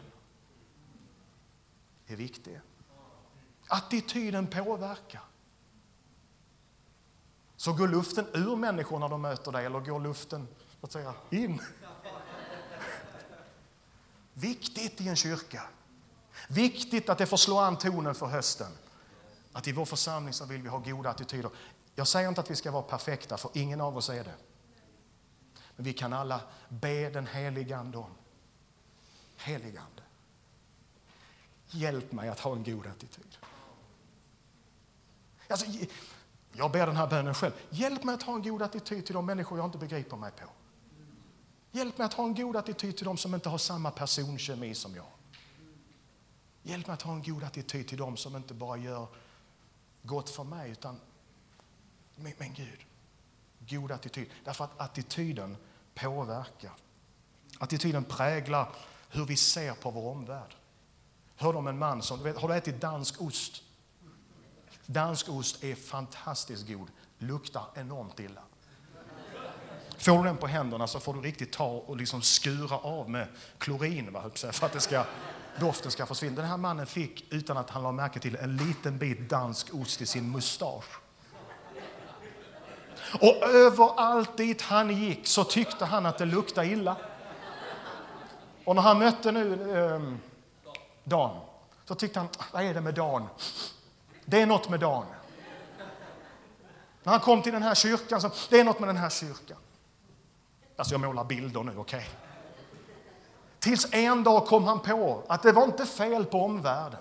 är 2.07 2.15
viktig. 2.15 2.59
Attityden 3.67 4.47
påverkar. 4.47 5.21
Så 7.57 7.73
går 7.73 7.87
luften 7.87 8.27
ur 8.33 8.55
människor 8.55 8.99
när 8.99 9.09
de 9.09 9.21
möter 9.21 9.51
dig 9.51 9.65
eller 9.65 9.79
går 9.79 9.99
luften 9.99 10.47
att 10.81 10.91
säga, 10.91 11.13
in? 11.29 11.61
Viktigt 14.33 15.01
i 15.01 15.07
en 15.07 15.15
kyrka. 15.15 15.63
Viktigt 16.49 17.09
att 17.09 17.17
det 17.17 17.25
får 17.25 17.37
slå 17.37 17.57
an 17.57 17.77
tonen 17.77 18.15
för 18.15 18.25
hösten. 18.25 18.71
Att 19.53 19.67
i 19.67 19.71
vår 19.71 19.85
församling 19.85 20.33
så 20.33 20.45
vill 20.45 20.61
vi 20.61 20.69
ha 20.69 20.77
goda 20.77 21.09
attityder. 21.09 21.51
Jag 21.95 22.07
säger 22.07 22.29
inte 22.29 22.41
att 22.41 22.51
vi 22.51 22.55
ska 22.55 22.71
vara 22.71 22.83
perfekta, 22.83 23.37
för 23.37 23.51
ingen 23.53 23.81
av 23.81 23.97
oss 23.97 24.09
är 24.09 24.23
det. 24.23 24.35
Men 25.75 25.85
vi 25.85 25.93
kan 25.93 26.13
alla 26.13 26.41
be 26.69 27.09
den 27.09 27.27
helige 27.27 27.77
Ande 27.77 27.97
om. 27.97 28.11
Helige 29.37 29.79
Ande, 29.79 30.01
hjälp 31.69 32.11
mig 32.11 32.29
att 32.29 32.39
ha 32.39 32.55
en 32.55 32.63
god 32.63 32.87
attityd. 32.87 33.37
Alltså, 35.47 35.65
jag 36.57 36.71
ber 36.71 36.87
den 36.87 36.95
här 36.95 37.07
bönen 37.07 37.33
själv. 37.33 37.53
Hjälp 37.69 38.03
mig 38.03 38.15
att 38.15 38.23
ha 38.23 38.35
en 38.35 38.43
god 38.43 38.61
attityd 38.61 39.05
till 39.05 39.15
de 39.15 39.25
människor 39.25 39.57
jag 39.57 39.67
inte 39.67 39.77
begriper 39.77 40.17
mig 40.17 40.31
på. 40.31 40.49
Hjälp 41.71 41.97
mig 41.97 42.05
att 42.05 42.13
ha 42.13 42.23
en 42.23 42.35
god 42.35 42.55
attityd 42.55 42.97
till 42.97 43.05
de 43.05 43.17
som 43.17 43.35
inte 43.35 43.49
har 43.49 43.57
samma 43.57 43.91
personkemi 43.91 44.75
som 44.75 44.95
jag. 44.95 45.05
Hjälp 46.63 46.87
mig 46.87 46.93
att 46.93 47.01
ha 47.01 47.13
en 47.13 47.23
god 47.23 47.43
attityd 47.43 47.87
till 47.87 47.97
de 47.97 48.17
som 48.17 48.35
inte 48.35 48.53
bara 48.53 48.77
gör 48.77 49.07
gott 50.01 50.29
för 50.29 50.43
mig, 50.43 50.71
utan 50.71 50.99
men, 52.15 52.33
men 52.37 52.53
Gud, 52.53 52.85
god 53.59 53.91
attityd. 53.91 54.29
Därför 54.45 54.63
att 54.63 54.79
attityden 54.81 55.57
påverkar. 55.95 56.73
Attityden 57.59 58.03
präglar 58.03 58.69
hur 59.09 59.25
vi 59.25 59.37
ser 59.37 59.73
på 59.73 59.91
vår 59.91 60.11
omvärld. 60.11 60.55
Hör 61.35 61.55
om 61.55 61.67
en 61.67 61.77
man 61.77 62.01
som, 62.01 62.23
vet, 62.23 62.37
har 62.37 62.47
du 62.47 62.55
ätit 62.55 62.81
dansk 62.81 63.21
ost? 63.21 63.63
Dansk 64.89 65.29
ost 65.29 65.63
är 65.63 65.75
fantastiskt 65.75 66.67
god, 66.67 66.87
luktar 67.17 67.63
enormt 67.75 68.19
illa. 68.19 68.41
Får 69.97 70.17
du 70.17 70.23
den 70.23 70.37
på 70.37 70.47
händerna 70.47 70.87
så 70.87 70.99
får 70.99 71.13
du 71.13 71.21
riktigt 71.21 71.51
ta 71.51 71.67
och 71.67 71.97
liksom 71.97 72.21
skura 72.21 72.77
av 72.77 73.09
med 73.09 73.27
klorin 73.57 74.13
va, 74.13 74.31
för 74.51 74.65
att 74.65 74.73
det 74.73 74.79
ska, 74.79 75.03
doften 75.59 75.91
ska 75.91 76.05
försvinna. 76.05 76.35
Den 76.35 76.45
här 76.45 76.57
mannen 76.57 76.85
fick, 76.85 77.33
utan 77.33 77.57
att 77.57 77.69
han 77.69 77.83
la 77.83 77.91
märke 77.91 78.19
till 78.19 78.35
en 78.35 78.57
liten 78.57 78.97
bit 78.97 79.29
dansk 79.29 79.73
ost 79.73 80.01
i 80.01 80.05
sin 80.05 80.31
mustasch. 80.31 80.99
Och 83.21 83.43
överallt 83.43 84.37
dit 84.37 84.61
han 84.61 84.97
gick 84.97 85.27
så 85.27 85.43
tyckte 85.43 85.85
han 85.85 86.05
att 86.05 86.17
det 86.17 86.25
luktade 86.25 86.67
illa. 86.67 86.95
Och 88.65 88.75
när 88.75 88.81
han 88.81 88.99
mötte 88.99 89.31
nu 89.31 89.77
eh, 89.77 90.01
Dan. 91.03 91.39
Så 91.85 91.95
tyckte 91.95 92.19
han, 92.19 92.29
vad 92.51 92.63
är 92.63 92.73
det 92.73 92.81
med 92.81 92.93
Dan? 92.93 93.27
Det 94.29 94.41
är 94.41 94.45
något 94.45 94.69
med 94.69 94.79
Dan. 94.79 95.05
När 97.03 97.11
han 97.11 97.19
kom 97.19 97.41
till 97.41 97.53
den 97.53 97.63
här 97.63 97.75
kyrkan, 97.75 98.21
så 98.21 98.31
det 98.49 98.59
är 98.59 98.63
något 98.63 98.79
med 98.79 98.89
den 98.89 98.97
här 98.97 99.09
kyrkan. 99.09 99.57
Alltså 100.75 100.93
jag 100.93 101.01
målar 101.01 101.23
bilder 101.23 101.63
nu, 101.63 101.71
okej? 101.77 101.99
Okay? 101.99 102.09
Tills 103.59 103.93
en 103.93 104.23
dag 104.23 104.45
kom 104.45 104.63
han 104.63 104.79
på 104.79 105.23
att 105.27 105.43
det 105.43 105.51
var 105.51 105.63
inte 105.63 105.85
fel 105.85 106.25
på 106.25 106.43
omvärlden. 106.43 106.99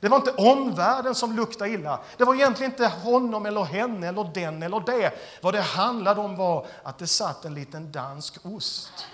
Det 0.00 0.08
var 0.08 0.16
inte 0.16 0.32
omvärlden 0.32 1.14
som 1.14 1.36
luktade 1.36 1.70
illa. 1.70 2.00
Det 2.16 2.24
var 2.24 2.34
egentligen 2.34 2.72
inte 2.72 2.86
honom 2.86 3.46
eller 3.46 3.64
henne 3.64 4.08
eller 4.08 4.30
den 4.34 4.62
eller 4.62 4.80
det. 4.80 5.12
Vad 5.42 5.54
det 5.54 5.60
handlade 5.60 6.20
om 6.20 6.36
var 6.36 6.66
att 6.82 6.98
det 6.98 7.06
satt 7.06 7.44
en 7.44 7.54
liten 7.54 7.92
dansk 7.92 8.46
ost. 8.46 9.06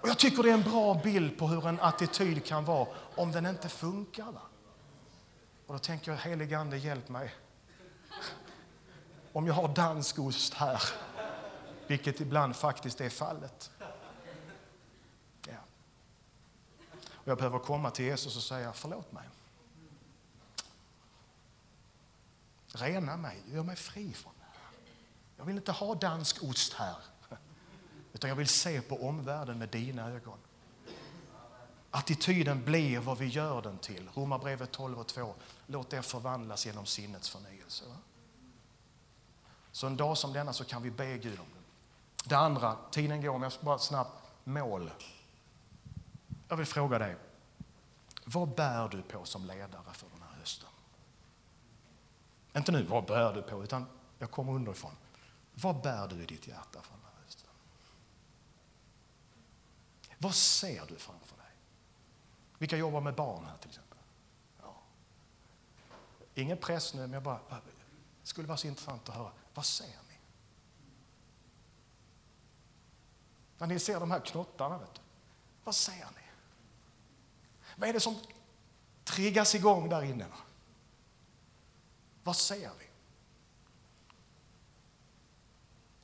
Och 0.00 0.08
jag 0.08 0.18
tycker 0.18 0.42
det 0.42 0.50
är 0.50 0.54
en 0.54 0.62
bra 0.62 0.94
bild 0.94 1.38
på 1.38 1.46
hur 1.46 1.68
en 1.68 1.80
attityd 1.80 2.44
kan 2.44 2.64
vara 2.64 2.86
om 3.16 3.32
den 3.32 3.46
inte 3.46 3.68
funkar. 3.68 4.24
Va? 4.24 4.40
Och 5.66 5.72
då 5.72 5.78
tänker 5.78 6.10
jag, 6.10 6.18
helige 6.18 6.58
Ande, 6.58 6.78
hjälp 6.78 7.08
mig. 7.08 7.34
Om 9.32 9.46
jag 9.46 9.54
har 9.54 9.74
dansk 9.74 10.18
ost 10.18 10.54
här, 10.54 10.82
vilket 11.86 12.20
ibland 12.20 12.56
faktiskt 12.56 13.00
är 13.00 13.10
fallet. 13.10 13.70
Ja. 15.46 15.56
Och 17.10 17.28
jag 17.28 17.36
behöver 17.36 17.58
komma 17.58 17.90
till 17.90 18.04
Jesus 18.04 18.36
och 18.36 18.42
säga, 18.42 18.72
förlåt 18.72 19.12
mig. 19.12 19.28
Rena 22.66 23.16
mig, 23.16 23.42
gör 23.46 23.62
mig 23.62 23.76
fri 23.76 24.12
från 24.12 24.32
det 24.38 24.44
här. 24.44 24.72
Jag 25.36 25.44
vill 25.44 25.56
inte 25.56 25.72
ha 25.72 25.94
dansk 25.94 26.42
ost 26.42 26.72
här. 26.72 26.96
Utan 28.12 28.28
jag 28.28 28.36
vill 28.36 28.48
se 28.48 28.80
på 28.80 29.08
omvärlden 29.08 29.58
med 29.58 29.68
dina 29.68 30.10
ögon. 30.10 30.38
Attityden 31.94 32.64
blir 32.64 32.98
vad 32.98 33.18
vi 33.18 33.26
gör 33.26 33.62
den 33.62 33.78
till. 33.78 34.08
Romarbrevet 34.14 34.72
12 34.72 34.98
och 34.98 35.06
2. 35.06 35.34
Låt 35.66 35.90
det 35.90 36.02
förvandlas 36.02 36.66
genom 36.66 36.86
sinnets 36.86 37.28
förnyelse. 37.28 37.84
Så 39.72 39.86
en 39.86 39.96
dag 39.96 40.18
som 40.18 40.32
denna 40.32 40.52
så 40.52 40.64
kan 40.64 40.82
vi 40.82 40.90
be 40.90 41.18
Gud 41.18 41.40
om 41.40 41.46
det. 41.54 42.28
Det 42.28 42.34
andra, 42.34 42.76
tiden 42.90 43.22
går, 43.22 43.32
men 43.32 43.42
jag 43.42 43.52
ska 43.52 43.64
bara 43.64 43.78
snabbt, 43.78 44.30
mål. 44.44 44.90
Jag 46.48 46.56
vill 46.56 46.66
fråga 46.66 46.98
dig, 46.98 47.16
vad 48.24 48.48
bär 48.48 48.88
du 48.88 49.02
på 49.02 49.24
som 49.24 49.44
ledare 49.44 49.92
för 49.92 50.08
den 50.12 50.22
här 50.22 50.38
hösten? 50.38 50.68
Inte 52.56 52.72
nu, 52.72 52.82
vad 52.82 53.04
bär 53.04 53.32
du 53.32 53.42
på, 53.42 53.64
utan 53.64 53.86
jag 54.18 54.30
kommer 54.30 54.52
underifrån. 54.52 54.96
Vad 55.54 55.82
bär 55.82 56.08
du 56.08 56.22
i 56.22 56.26
ditt 56.26 56.46
hjärta 56.46 56.82
för 56.82 56.92
den 56.92 57.04
här 57.04 57.24
hösten? 57.24 57.50
Vad 60.18 60.34
ser 60.34 60.86
du 60.88 60.96
framför 60.96 61.26
dig? 61.26 61.33
Vilka 62.64 62.76
jobbar 62.76 63.00
med 63.00 63.14
barn 63.14 63.44
här 63.44 63.56
till 63.56 63.68
exempel? 63.68 63.98
Ja. 64.62 64.74
Ingen 66.34 66.56
press 66.56 66.94
nu, 66.94 67.00
men 67.00 67.12
jag 67.12 67.22
bara, 67.22 67.40
det 68.22 68.26
skulle 68.28 68.48
vara 68.48 68.58
så 68.58 68.66
intressant 68.66 69.08
att 69.08 69.14
höra. 69.14 69.30
Vad 69.54 69.64
ser 69.64 69.86
ni? 69.86 70.18
När 73.58 73.66
ni 73.66 73.78
ser 73.78 74.00
de 74.00 74.10
här 74.10 74.20
knottarna, 74.20 74.78
vet 74.78 74.94
du, 74.94 75.00
vad 75.64 75.74
ser 75.74 75.92
ni? 75.92 76.22
Vad 77.76 77.88
är 77.88 77.92
det 77.92 78.00
som 78.00 78.16
triggas 79.04 79.54
igång 79.54 79.88
där 79.88 80.02
inne? 80.02 80.26
Vad 82.22 82.36
ser 82.36 82.70
vi? 82.78 82.86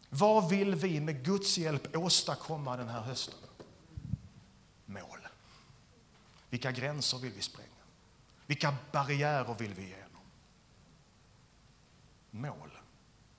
Vad 0.08 0.48
vill 0.48 0.74
vi 0.74 1.00
med 1.00 1.24
Guds 1.24 1.58
hjälp 1.58 1.96
åstadkomma 1.96 2.76
den 2.76 2.88
här 2.88 3.00
hösten? 3.00 3.38
Mål. 4.86 5.20
Vilka 6.50 6.72
gränser 6.72 7.18
vill 7.18 7.32
vi 7.32 7.42
spränga? 7.42 7.68
Vilka 8.46 8.74
barriärer 8.92 9.54
vill 9.58 9.74
vi 9.74 9.82
igenom? 9.82 10.22
Mål. 12.30 12.78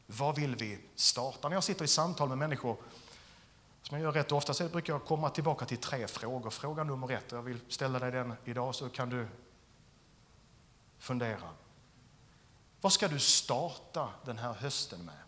Vad 0.08 0.36
vill 0.36 0.56
vi 0.56 0.80
starta? 0.96 1.50
När 1.50 1.56
jag 1.56 1.64
sitter 1.64 1.86
i 1.86 1.88
samtal 1.88 2.30
med 2.30 2.38
människor, 2.38 2.78
som 3.82 3.98
jag 3.98 4.04
gör 4.04 4.12
rätt 4.12 4.32
ofta, 4.32 4.54
så 4.54 4.70
brukar 4.70 4.94
jag 4.94 5.06
komma 5.06 5.30
tillbaka 5.30 5.66
till 5.66 5.78
tre 5.78 6.08
frågor. 6.08 6.50
Fråga 6.50 6.84
nummer 6.84 7.12
ett, 7.12 7.32
jag 7.32 7.42
vill 7.42 7.60
ställa 7.68 8.00
dig 8.00 8.12
den 8.12 8.34
idag 8.46 8.76
så 8.76 8.90
kan 8.90 9.10
du 9.10 9.28
fundera. 10.98 11.50
Vad 12.82 12.94
ska 12.94 13.08
du 13.08 13.20
starta 13.20 14.10
den 14.26 14.38
här 14.38 14.54
hösten 14.54 15.06
med 15.06 15.20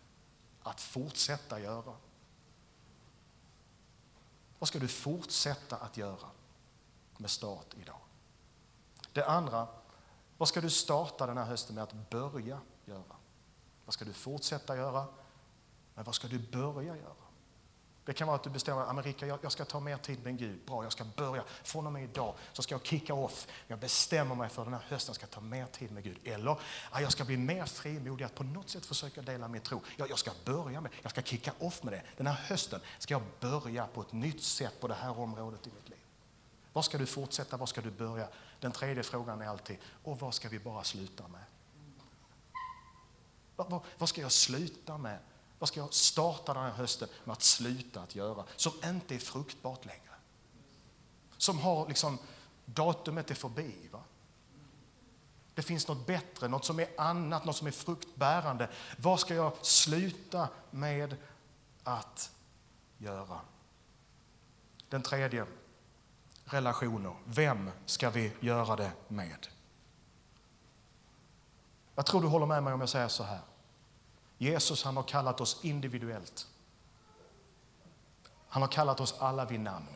att 0.64 0.82
fortsätta 0.82 1.60
göra? 1.60 1.96
Vad 4.60 4.68
ska 4.68 4.80
du 4.80 4.88
fortsätta 4.88 5.76
att 5.76 5.98
göra 5.98 6.30
med 7.24 7.32
start 7.32 7.76
idag? 7.82 7.99
Det 9.13 9.26
andra, 9.26 9.67
vad 10.38 10.47
ska 10.47 10.61
du 10.61 10.69
starta 10.69 11.28
den 11.28 11.38
här 11.38 11.45
hösten 11.45 11.76
med 11.76 11.84
att 11.84 12.09
börja 12.09 12.59
göra? 12.86 13.15
Vad 13.86 13.93
ska 13.93 14.05
du 14.05 14.13
fortsätta 14.13 14.78
göra? 14.78 15.05
Men 15.93 16.05
vad 16.05 16.15
ska 16.15 16.28
du 16.28 16.39
börja 16.39 16.95
göra? 16.95 17.24
Det 18.05 18.13
kan 18.13 18.28
vara 18.28 18.36
att 18.36 18.43
du 18.43 18.49
bestämmer 18.49 18.82
Amerika, 18.82 19.28
jag 19.28 19.51
ska 19.51 19.65
ta 19.65 19.80
mer 19.80 19.97
tid 19.97 20.24
med 20.24 20.38
Gud. 20.38 20.65
Bra, 20.65 20.84
jag 20.84 20.91
ska 20.91 21.05
börja. 21.15 21.43
Från 21.63 21.88
och 21.88 21.93
med 21.93 22.03
idag 22.03 22.36
så 22.53 22.61
ska 22.61 22.76
jag 22.76 22.86
kicka 22.86 23.13
off. 23.13 23.47
Jag 23.67 23.80
bestämmer 23.80 24.36
mig 24.36 24.49
för 24.49 24.63
den 24.63 24.74
här 24.74 24.86
hösten 24.88 25.09
jag 25.09 25.15
ska 25.15 25.28
ta 25.28 25.41
mer 25.41 25.65
tid 25.65 25.91
med 25.91 26.03
Gud. 26.03 26.17
Eller 26.24 26.57
jag 26.99 27.11
ska 27.11 27.26
bli 27.26 27.38
mer 27.38 27.65
frimodig 27.65 28.26
att 28.26 28.36
på 28.36 28.43
något 28.43 28.69
sätt 28.69 28.86
försöka 28.86 29.21
dela 29.21 29.47
min 29.47 29.61
tro. 29.61 29.82
Jag 29.97 30.19
ska 30.19 30.32
börja 30.45 30.82
med 30.82 30.91
Jag 31.01 31.11
ska 31.11 31.21
kicka 31.21 31.51
off 31.59 31.84
med 31.84 31.93
det. 31.93 32.03
Den 32.17 32.28
här 32.28 32.34
hösten 32.34 32.80
ska 32.99 33.13
jag 33.13 33.24
börja 33.39 33.88
på 33.88 34.01
ett 34.01 34.11
nytt 34.11 34.43
sätt 34.43 34.80
på 34.80 34.88
det 34.88 34.95
här 34.95 35.19
området 35.19 35.67
i 35.67 35.69
mitt 35.76 35.89
liv. 35.89 35.93
Vad 36.74 36.86
ska 36.86 36.97
du 36.97 37.05
fortsätta? 37.05 37.57
Vad 37.57 37.69
ska 37.69 37.82
du 37.82 37.91
börja? 37.91 38.28
Den 38.59 38.71
tredje 38.71 39.03
frågan 39.03 39.41
är 39.41 39.47
alltid, 39.47 39.78
och 40.03 40.19
vad 40.19 40.34
ska 40.34 40.49
vi 40.49 40.59
bara 40.59 40.84
sluta 40.84 41.28
med? 41.28 41.43
Vad, 43.55 43.69
vad, 43.69 43.82
vad, 43.97 44.09
ska 44.09 44.21
jag 44.21 44.32
sluta 44.32 44.97
med? 44.97 45.19
Vad 45.59 45.67
ska 45.67 45.80
jag 45.80 45.93
starta 45.93 46.53
den 46.53 46.63
här 46.63 46.71
hösten 46.71 47.09
med 47.24 47.34
att 47.34 47.43
sluta 47.43 48.01
att 48.01 48.15
göra? 48.15 48.43
Som 48.55 48.71
inte 48.84 49.15
är 49.15 49.19
fruktbart 49.19 49.86
längre. 49.86 50.13
Som 51.38 51.59
har 51.59 51.88
liksom, 51.88 52.17
datumet 52.65 53.32
är 53.32 53.36
förbi. 53.36 53.89
Va? 53.91 54.03
Det 55.55 55.61
finns 55.61 55.88
något 55.88 56.07
bättre, 56.07 56.47
något 56.47 56.65
som 56.65 56.80
är 56.80 56.88
annat, 56.97 57.45
något 57.45 57.55
som 57.55 57.67
är 57.67 57.71
fruktbärande. 57.71 58.69
Vad 58.97 59.19
ska 59.19 59.36
jag 59.36 59.65
sluta 59.65 60.47
med 60.71 61.15
att 61.84 62.32
göra? 62.97 63.39
Den 64.89 65.01
tredje, 65.01 65.45
relationer. 66.54 67.16
Vem 67.26 67.72
ska 67.86 68.10
vi 68.10 68.32
göra 68.39 68.76
det 68.76 68.91
med? 69.08 69.47
Jag 71.95 72.06
tror 72.06 72.22
du 72.22 72.28
håller 72.28 72.45
med 72.45 72.64
mig 72.64 72.74
om 72.74 72.80
jag 72.80 72.89
säger 72.89 73.08
så 73.08 73.24
här. 73.24 73.39
Jesus 74.38 74.84
han 74.84 74.95
har 74.95 75.04
kallat 75.04 75.41
oss 75.41 75.60
individuellt. 75.64 76.47
Han 78.47 78.62
har 78.62 78.70
kallat 78.70 78.99
oss 78.99 79.16
alla 79.20 79.45
vid 79.45 79.60
namn. 79.60 79.88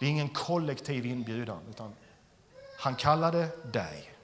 Det 0.00 0.06
är 0.06 0.10
ingen 0.10 0.28
kollektiv 0.28 1.06
inbjudan, 1.06 1.60
utan 1.70 1.94
han 2.78 2.96
kallade 2.96 3.48
dig. 3.72 4.14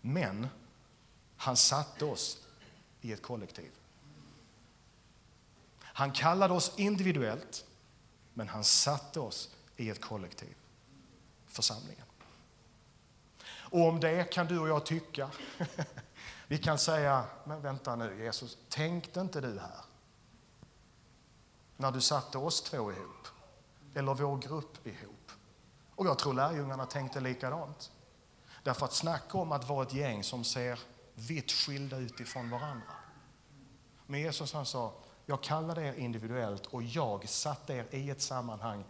Men 0.00 0.48
han 1.36 1.56
satte 1.56 2.04
oss 2.04 2.46
i 3.00 3.12
ett 3.12 3.22
kollektiv. 3.22 3.70
Han 5.96 6.12
kallade 6.12 6.54
oss 6.54 6.72
individuellt, 6.76 7.64
men 8.34 8.48
han 8.48 8.64
satte 8.64 9.20
oss 9.20 9.54
i 9.76 9.90
ett 9.90 10.00
kollektiv, 10.00 10.56
församlingen. 11.46 12.04
Och 13.46 13.88
om 13.88 14.00
det 14.00 14.32
kan 14.32 14.46
du 14.46 14.58
och 14.58 14.68
jag 14.68 14.86
tycka. 14.86 15.30
Vi 16.48 16.58
kan 16.58 16.78
säga, 16.78 17.24
men 17.44 17.62
vänta 17.62 17.96
nu 17.96 18.24
Jesus, 18.24 18.58
tänkte 18.68 19.20
inte 19.20 19.40
du 19.40 19.58
här? 19.58 19.80
När 21.76 21.92
du 21.92 22.00
satte 22.00 22.38
oss 22.38 22.62
två 22.62 22.92
ihop, 22.92 23.28
eller 23.94 24.14
vår 24.14 24.38
grupp 24.38 24.86
ihop. 24.86 25.32
Och 25.94 26.06
jag 26.06 26.18
tror 26.18 26.34
lärjungarna 26.34 26.86
tänkte 26.86 27.20
likadant. 27.20 27.92
Därför 28.62 28.86
att 28.86 28.92
snacka 28.92 29.38
om 29.38 29.52
att 29.52 29.68
vara 29.68 29.86
ett 29.86 29.94
gäng 29.94 30.24
som 30.24 30.44
ser 30.44 30.78
vitt 31.14 31.52
skilda 31.52 31.96
ut 31.96 32.20
ifrån 32.20 32.50
varandra. 32.50 32.94
Men 34.06 34.20
Jesus 34.20 34.52
han 34.52 34.66
sa, 34.66 34.92
jag 35.26 35.42
kallade 35.42 35.82
er 35.82 35.92
individuellt 35.92 36.66
och 36.66 36.82
jag 36.82 37.28
satte 37.28 37.74
er 37.74 37.86
i 37.90 38.10
ett 38.10 38.20
sammanhang. 38.20 38.84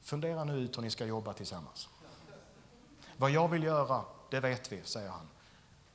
Fundera 0.00 0.44
nu 0.44 0.54
ut 0.54 0.76
hur 0.76 0.82
ni 0.82 0.90
ska 0.90 1.06
jobba 1.06 1.32
tillsammans. 1.32 1.88
Vad 3.16 3.30
jag 3.30 3.48
vill 3.48 3.62
göra, 3.62 4.04
det 4.30 4.40
vet 4.40 4.72
vi, 4.72 4.82
säger 4.84 5.08
han. 5.08 5.28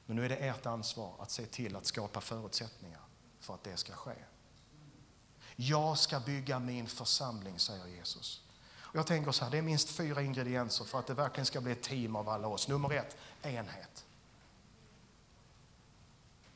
Men 0.05 0.15
nu 0.15 0.25
är 0.25 0.30
det 0.30 0.36
ert 0.36 0.65
ansvar 0.65 1.13
att 1.19 1.32
se 1.32 1.45
till 1.45 1.75
att 1.75 1.86
skapa 1.86 2.21
förutsättningar 2.21 3.01
för 3.39 3.53
att 3.53 3.63
det 3.63 3.78
ska 3.78 3.93
ske. 3.93 4.15
Jag 5.55 5.97
ska 5.97 6.19
bygga 6.19 6.59
min 6.59 6.88
församling, 6.88 7.59
säger 7.59 7.88
Jesus. 7.88 8.41
Och 8.75 8.95
jag 8.95 9.07
tänker 9.07 9.32
så 9.32 9.43
här, 9.43 9.51
det 9.51 9.57
är 9.57 9.61
minst 9.61 9.89
fyra 9.89 10.21
ingredienser 10.21 10.86
för 10.86 10.99
att 10.99 11.07
det 11.07 11.13
verkligen 11.13 11.45
ska 11.45 11.61
bli 11.61 11.71
ett 11.71 11.84
team 11.84 12.15
av 12.15 12.30
alla 12.30 12.47
oss. 12.47 12.67
Nummer 12.67 12.93
ett, 12.93 13.17
enhet. 13.41 14.05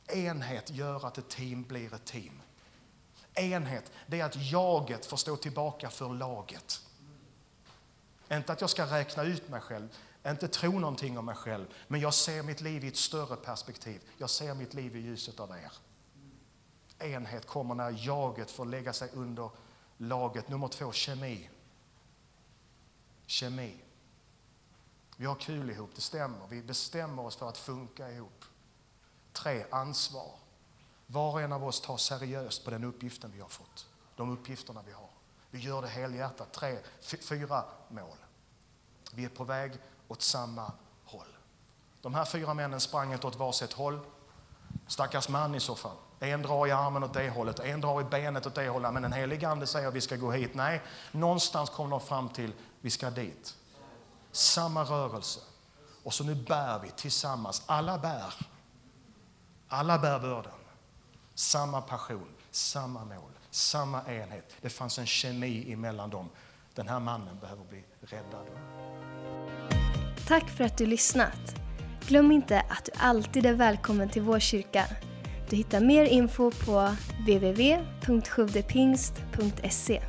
Enhet 0.07 0.69
gör 0.69 1.07
att 1.07 1.17
ett 1.17 1.29
team 1.29 1.63
blir 1.63 1.93
ett 1.93 2.05
team. 2.05 2.41
Enhet, 3.35 3.91
det 4.07 4.19
är 4.19 4.25
att 4.25 4.51
jaget 4.51 5.05
får 5.05 5.17
stå 5.17 5.35
tillbaka 5.35 5.89
för 5.89 6.09
laget. 6.09 6.81
Inte 8.31 8.53
att 8.53 8.61
jag 8.61 8.69
ska 8.69 8.85
räkna 8.85 9.23
ut 9.23 9.49
mig 9.49 9.61
själv, 9.61 9.89
inte 10.27 10.47
tro 10.47 10.79
någonting 10.79 11.17
om 11.17 11.25
mig 11.25 11.35
själv, 11.35 11.65
men 11.87 12.01
jag 12.01 12.13
ser 12.13 12.43
mitt 12.43 12.61
liv 12.61 12.83
i 12.83 12.87
ett 12.87 12.97
större 12.97 13.35
perspektiv. 13.35 14.01
Jag 14.17 14.29
ser 14.29 14.53
mitt 14.53 14.73
liv 14.73 14.95
i 14.95 14.99
ljuset 14.99 15.39
av 15.39 15.51
er. 15.51 15.71
Enhet 16.99 17.47
kommer 17.47 17.75
när 17.75 18.07
jaget 18.07 18.51
får 18.51 18.65
lägga 18.65 18.93
sig 18.93 19.09
under 19.13 19.49
laget. 19.97 20.49
Nummer 20.49 20.67
två, 20.67 20.91
kemi. 20.91 21.49
Kemi. 23.25 23.75
Vi 25.17 25.25
har 25.25 25.35
kul 25.35 25.69
ihop, 25.69 25.89
det 25.95 26.01
stämmer. 26.01 26.47
Vi 26.49 26.61
bestämmer 26.61 27.25
oss 27.25 27.35
för 27.35 27.49
att 27.49 27.57
funka 27.57 28.11
ihop. 28.11 28.45
Tre, 29.33 29.65
ansvar. 29.71 30.40
Var 31.11 31.31
och 31.31 31.41
en 31.41 31.53
av 31.53 31.63
oss 31.63 31.81
tar 31.81 31.97
seriöst 31.97 32.65
på 32.65 32.71
den 32.71 32.83
uppgiften 32.83 33.31
vi 33.31 33.41
har 33.41 33.49
fått. 33.49 33.87
De 34.15 34.29
uppgifterna 34.29 34.81
vi 34.85 34.91
har. 34.91 35.09
Vi 35.49 35.59
gör 35.59 35.81
det 35.81 35.87
helhjärtat. 35.87 36.53
Tre, 36.53 36.79
fyra 37.01 37.63
mål. 37.87 38.17
Vi 39.13 39.25
är 39.25 39.29
på 39.29 39.43
väg 39.43 39.71
åt 40.07 40.21
samma 40.21 40.71
håll. 41.05 41.27
De 42.01 42.13
här 42.13 42.25
fyra 42.25 42.53
männen 42.53 42.79
sprang 42.79 43.13
inte 43.13 43.27
åt 43.27 43.35
varsitt 43.35 43.73
håll. 43.73 43.99
Stackars 44.87 45.29
man 45.29 45.55
i 45.55 45.59
så 45.59 45.75
fall. 45.75 45.95
En 46.19 46.41
drar 46.41 46.67
i 46.67 46.71
armen 46.71 47.03
åt 47.03 47.13
det 47.13 47.29
hållet, 47.29 47.59
en 47.59 47.81
drar 47.81 48.01
i 48.01 48.03
benet 48.03 48.45
åt 48.45 48.55
det 48.55 48.69
hållet. 48.69 48.93
Men 48.93 49.03
den 49.03 49.13
helige 49.13 49.49
Ande 49.49 49.67
säger 49.67 49.87
att 49.87 49.93
vi 49.93 50.01
ska 50.01 50.15
gå 50.15 50.31
hit. 50.31 50.53
Nej, 50.53 50.81
någonstans 51.11 51.69
kom 51.69 51.89
de 51.89 51.99
fram 51.99 52.29
till 52.29 52.53
vi 52.81 52.89
ska 52.89 53.09
dit. 53.09 53.55
Samma 54.31 54.83
rörelse. 54.83 55.39
Och 56.03 56.13
så 56.13 56.23
nu 56.23 56.35
bär 56.35 56.79
vi 56.79 56.89
tillsammans. 56.89 57.63
Alla 57.65 57.97
bär. 57.97 58.33
Alla 59.67 59.99
bär 59.99 60.19
bördan. 60.19 60.60
Samma 61.35 61.81
passion, 61.81 62.27
samma 62.51 63.05
mål, 63.05 63.31
samma 63.51 64.01
enhet. 64.07 64.55
Det 64.61 64.69
fanns 64.69 64.99
en 64.99 65.05
kemi 65.05 65.73
emellan 65.73 66.09
dem. 66.09 66.29
Den 66.75 66.87
här 66.87 66.99
mannen 66.99 67.37
behöver 67.41 67.63
bli 67.63 67.83
räddad. 68.01 68.45
Tack 70.27 70.49
för 70.49 70.63
att 70.63 70.77
du 70.77 70.85
lyssnat. 70.85 71.55
Glöm 72.07 72.31
inte 72.31 72.59
att 72.59 72.85
du 72.85 72.91
alltid 72.97 73.45
är 73.45 73.53
välkommen 73.53 74.09
till 74.09 74.21
vår 74.21 74.39
kyrka. 74.39 74.85
Du 75.49 75.55
hittar 75.55 75.81
mer 75.81 76.05
info 76.05 76.51
på 76.51 76.95
www.sjuvdepingst.se 77.19 80.01